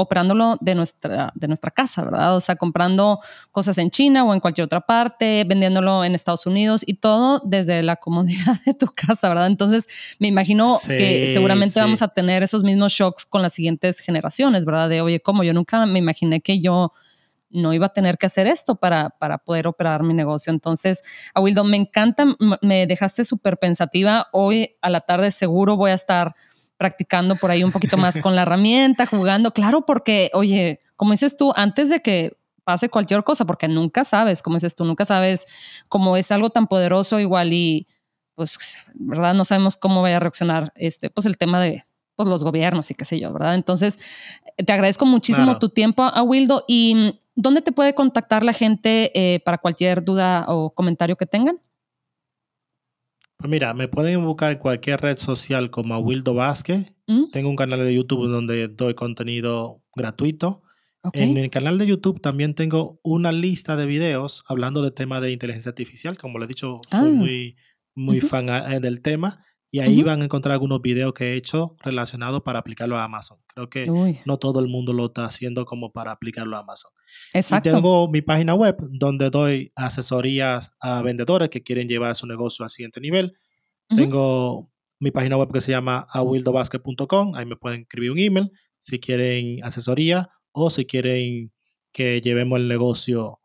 operándolo 0.00 0.56
de 0.60 0.74
nuestra, 0.74 1.32
de 1.34 1.46
nuestra 1.46 1.70
casa, 1.70 2.04
¿verdad? 2.04 2.36
O 2.36 2.40
sea, 2.40 2.56
comprando 2.56 3.20
cosas 3.52 3.78
en 3.78 3.90
China 3.90 4.24
o 4.24 4.32
en 4.32 4.40
cualquier 4.40 4.64
otra 4.64 4.80
parte, 4.80 5.44
vendiéndolo 5.46 6.04
en 6.04 6.14
Estados 6.14 6.46
Unidos 6.46 6.82
y 6.86 6.94
todo 6.94 7.42
desde 7.44 7.82
la 7.82 7.96
comodidad 7.96 8.56
de 8.66 8.74
tu 8.74 8.86
casa, 8.86 9.28
¿verdad? 9.28 9.46
Entonces, 9.46 9.86
me 10.18 10.28
imagino 10.28 10.78
que 10.86 11.30
seguramente 11.32 11.80
vamos 11.80 12.02
a 12.02 12.08
tener 12.08 12.42
esos 12.42 12.64
mismos 12.64 12.92
shocks 12.92 13.26
con 13.26 13.42
las 13.42 13.52
siguientes 13.52 14.00
generaciones, 14.00 14.64
¿verdad? 14.64 14.88
De, 14.88 15.00
oye, 15.00 15.20
¿cómo? 15.20 15.44
Yo 15.44 15.52
nunca 15.52 15.84
me 15.86 15.98
imaginé 15.98 16.40
que 16.40 16.60
yo 16.60 16.92
no 17.50 17.74
iba 17.74 17.86
a 17.86 17.92
tener 17.92 18.16
que 18.16 18.26
hacer 18.26 18.46
esto 18.46 18.76
para, 18.76 19.10
para 19.10 19.38
poder 19.38 19.66
operar 19.66 20.02
mi 20.02 20.14
negocio. 20.14 20.52
Entonces, 20.52 21.02
Awildo, 21.34 21.64
me 21.64 21.76
encanta, 21.76 22.24
me 22.62 22.86
dejaste 22.86 23.24
súper 23.24 23.58
pensativa. 23.58 24.28
Hoy 24.32 24.70
a 24.80 24.88
la 24.88 25.00
tarde 25.00 25.30
seguro 25.30 25.76
voy 25.76 25.90
a 25.90 25.94
estar 25.94 26.34
practicando 26.80 27.36
por 27.36 27.50
ahí 27.50 27.62
un 27.62 27.72
poquito 27.72 27.98
más 27.98 28.18
con 28.22 28.34
la 28.34 28.40
herramienta, 28.42 29.04
jugando. 29.04 29.52
Claro, 29.52 29.84
porque, 29.84 30.30
oye, 30.32 30.80
como 30.96 31.10
dices 31.10 31.36
tú, 31.36 31.52
antes 31.54 31.90
de 31.90 32.00
que 32.00 32.38
pase 32.64 32.88
cualquier 32.88 33.22
cosa, 33.22 33.44
porque 33.44 33.68
nunca 33.68 34.02
sabes, 34.02 34.40
como 34.40 34.56
dices 34.56 34.74
tú, 34.74 34.86
nunca 34.86 35.04
sabes 35.04 35.46
cómo 35.90 36.16
es 36.16 36.32
algo 36.32 36.48
tan 36.48 36.68
poderoso 36.68 37.20
igual 37.20 37.52
y 37.52 37.86
pues, 38.34 38.86
¿verdad? 38.94 39.34
No 39.34 39.44
sabemos 39.44 39.76
cómo 39.76 40.00
vaya 40.00 40.16
a 40.16 40.20
reaccionar 40.20 40.72
este, 40.74 41.10
pues 41.10 41.26
el 41.26 41.36
tema 41.36 41.60
de 41.60 41.84
pues, 42.16 42.26
los 42.26 42.42
gobiernos 42.44 42.90
y 42.90 42.94
qué 42.94 43.04
sé 43.04 43.20
yo, 43.20 43.30
¿verdad? 43.30 43.56
Entonces, 43.56 43.98
te 44.56 44.72
agradezco 44.72 45.04
muchísimo 45.04 45.58
tu 45.58 45.68
tiempo, 45.68 46.04
a 46.04 46.22
Wildo. 46.22 46.64
¿Y 46.66 47.14
dónde 47.34 47.60
te 47.60 47.72
puede 47.72 47.94
contactar 47.94 48.42
la 48.42 48.54
gente 48.54 49.10
eh, 49.14 49.40
para 49.40 49.58
cualquier 49.58 50.02
duda 50.02 50.46
o 50.48 50.70
comentario 50.70 51.16
que 51.16 51.26
tengan? 51.26 51.60
Pues 53.40 53.50
mira, 53.50 53.72
me 53.72 53.88
pueden 53.88 54.22
buscar 54.22 54.52
en 54.52 54.58
cualquier 54.58 55.00
red 55.00 55.16
social 55.16 55.70
como 55.70 55.98
Wildo 55.98 56.34
Vázquez. 56.34 56.94
¿Mm? 57.06 57.30
Tengo 57.32 57.48
un 57.48 57.56
canal 57.56 57.78
de 57.78 57.94
YouTube 57.94 58.28
donde 58.28 58.68
doy 58.68 58.94
contenido 58.94 59.82
gratuito. 59.96 60.62
En 61.14 61.38
el 61.38 61.48
canal 61.48 61.78
de 61.78 61.86
YouTube 61.86 62.20
también 62.20 62.54
tengo 62.54 63.00
una 63.02 63.32
lista 63.32 63.76
de 63.76 63.86
videos 63.86 64.44
hablando 64.46 64.82
de 64.82 64.90
temas 64.90 65.22
de 65.22 65.32
inteligencia 65.32 65.70
artificial. 65.70 66.18
Como 66.18 66.38
le 66.38 66.44
he 66.44 66.48
dicho, 66.48 66.82
soy 66.90 67.10
ah. 67.10 67.14
muy, 67.14 67.56
muy 67.94 68.20
fan 68.20 68.50
eh, 68.50 68.78
del 68.78 69.00
tema. 69.00 69.42
Y 69.72 69.78
ahí 69.78 70.02
van 70.02 70.20
a 70.20 70.24
encontrar 70.24 70.54
algunos 70.54 70.82
videos 70.82 71.12
que 71.14 71.32
he 71.32 71.36
hecho 71.36 71.76
relacionados 71.84 72.42
para 72.42 72.58
aplicarlo 72.58 72.98
a 72.98 73.04
Amazon. 73.04 73.38
Creo 73.46 73.70
que 73.70 73.84
no 74.24 74.36
todo 74.36 74.58
el 74.58 74.68
mundo 74.68 74.92
lo 74.92 75.06
está 75.06 75.24
haciendo 75.24 75.64
como 75.64 75.92
para 75.92 76.10
aplicarlo 76.10 76.56
a 76.56 76.60
Amazon. 76.60 76.90
Exacto. 77.32 77.68
Y 77.68 77.72
tengo 77.72 78.08
mi 78.10 78.20
página 78.20 78.54
web 78.54 78.76
donde 78.90 79.30
doy 79.30 79.72
asesorías 79.76 80.74
a 80.80 81.02
vendedores 81.02 81.50
que 81.50 81.62
quieren 81.62 81.86
llevar 81.86 82.16
su 82.16 82.26
negocio 82.26 82.64
al 82.64 82.70
siguiente 82.70 83.00
nivel. 83.00 83.34
Tengo 83.88 84.70
mi 84.98 85.12
página 85.12 85.36
web 85.36 85.52
que 85.52 85.60
se 85.60 85.70
llama 85.70 86.06
awildobasket.com. 86.10 87.36
Ahí 87.36 87.46
me 87.46 87.56
pueden 87.56 87.82
escribir 87.82 88.10
un 88.10 88.18
email 88.18 88.50
si 88.78 88.98
quieren 88.98 89.62
asesoría 89.62 90.30
o 90.50 90.70
si 90.70 90.84
quieren 90.84 91.52
que 91.92 92.20
llevemos 92.20 92.58
el 92.58 92.66
negocio 92.66 93.38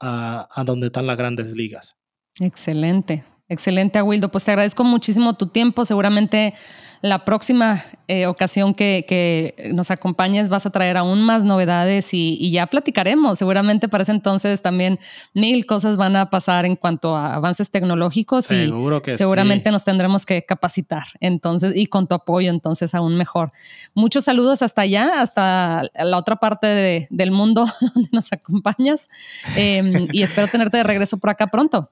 a, 0.00 0.48
a 0.54 0.64
donde 0.64 0.86
están 0.86 1.06
las 1.06 1.18
grandes 1.18 1.52
ligas. 1.52 1.96
Excelente. 2.40 3.24
Excelente, 3.48 4.02
Wildo. 4.02 4.28
Pues 4.30 4.44
te 4.44 4.50
agradezco 4.50 4.82
muchísimo 4.82 5.34
tu 5.34 5.46
tiempo. 5.46 5.84
Seguramente 5.84 6.54
la 7.00 7.24
próxima 7.24 7.84
eh, 8.08 8.26
ocasión 8.26 8.74
que, 8.74 9.54
nos 9.72 9.90
acompañes 9.90 10.48
vas 10.48 10.66
a 10.66 10.70
traer 10.70 10.96
aún 10.96 11.22
más 11.22 11.44
novedades 11.44 12.12
y, 12.12 12.50
ya 12.50 12.66
platicaremos. 12.66 13.38
Seguramente 13.38 13.88
para 13.88 14.02
ese 14.02 14.12
entonces 14.12 14.62
también 14.62 14.98
mil 15.34 15.66
cosas 15.66 15.96
van 15.96 16.16
a 16.16 16.30
pasar 16.30 16.64
en 16.64 16.76
cuanto 16.76 17.16
a 17.16 17.34
avances 17.34 17.70
tecnológicos 17.70 18.50
y 18.50 18.70
seguramente 19.16 19.70
nos 19.70 19.84
tendremos 19.84 20.26
que 20.26 20.44
capacitar. 20.44 21.04
Entonces, 21.20 21.72
y 21.76 21.86
con 21.86 22.08
tu 22.08 22.14
apoyo, 22.14 22.50
entonces 22.50 22.94
aún 22.94 23.16
mejor. 23.16 23.52
Muchos 23.94 24.24
saludos 24.24 24.62
hasta 24.62 24.82
allá, 24.82 25.20
hasta 25.20 25.84
la 25.94 26.16
otra 26.16 26.36
parte 26.36 27.06
del 27.10 27.30
mundo 27.30 27.66
donde 27.94 28.08
nos 28.12 28.32
acompañas 28.32 29.08
em, 29.56 30.08
y 30.12 30.22
espero 30.22 30.48
tenerte 30.48 30.78
de 30.78 30.82
regreso 30.82 31.18
por 31.18 31.30
acá 31.30 31.46
pronto. 31.48 31.90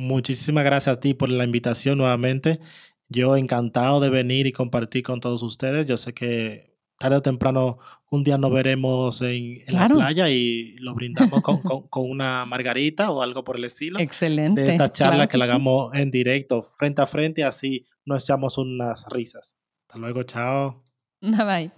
Muchísimas 0.00 0.64
gracias 0.64 0.96
a 0.96 0.98
ti 0.98 1.12
por 1.12 1.28
la 1.28 1.44
invitación 1.44 1.98
nuevamente. 1.98 2.58
Yo 3.10 3.36
encantado 3.36 4.00
de 4.00 4.08
venir 4.08 4.46
y 4.46 4.52
compartir 4.52 5.02
con 5.02 5.20
todos 5.20 5.42
ustedes. 5.42 5.84
Yo 5.84 5.98
sé 5.98 6.14
que 6.14 6.74
tarde 6.98 7.16
o 7.16 7.22
temprano 7.22 7.78
un 8.10 8.24
día 8.24 8.38
nos 8.38 8.50
veremos 8.50 9.20
en, 9.20 9.62
la 9.68 9.90
playa 9.90 10.30
y 10.30 10.74
lo 10.78 10.94
brindamos 10.94 11.42
con, 11.90 12.10
una 12.10 12.46
margarita 12.46 13.10
o 13.10 13.20
algo 13.20 13.44
por 13.44 13.58
el 13.58 13.64
estilo. 13.64 13.98
Excelente. 13.98 14.62
De 14.62 14.72
esta 14.72 14.88
charla 14.88 15.28
que, 15.28 15.36
la 15.36 15.44
hagamos 15.44 15.94
en 15.94 16.10
directo, 16.10 16.62
frente 16.62 17.02
a 17.02 17.06
frente, 17.06 17.44
así 17.44 17.84
nos 18.06 18.24
echamos 18.24 18.56
unas 18.56 19.06
risas. 19.10 19.58
Hasta 19.86 19.98
luego, 19.98 20.22
chao. 20.22 20.82
Bye 21.20 21.44
bye. 21.44 21.72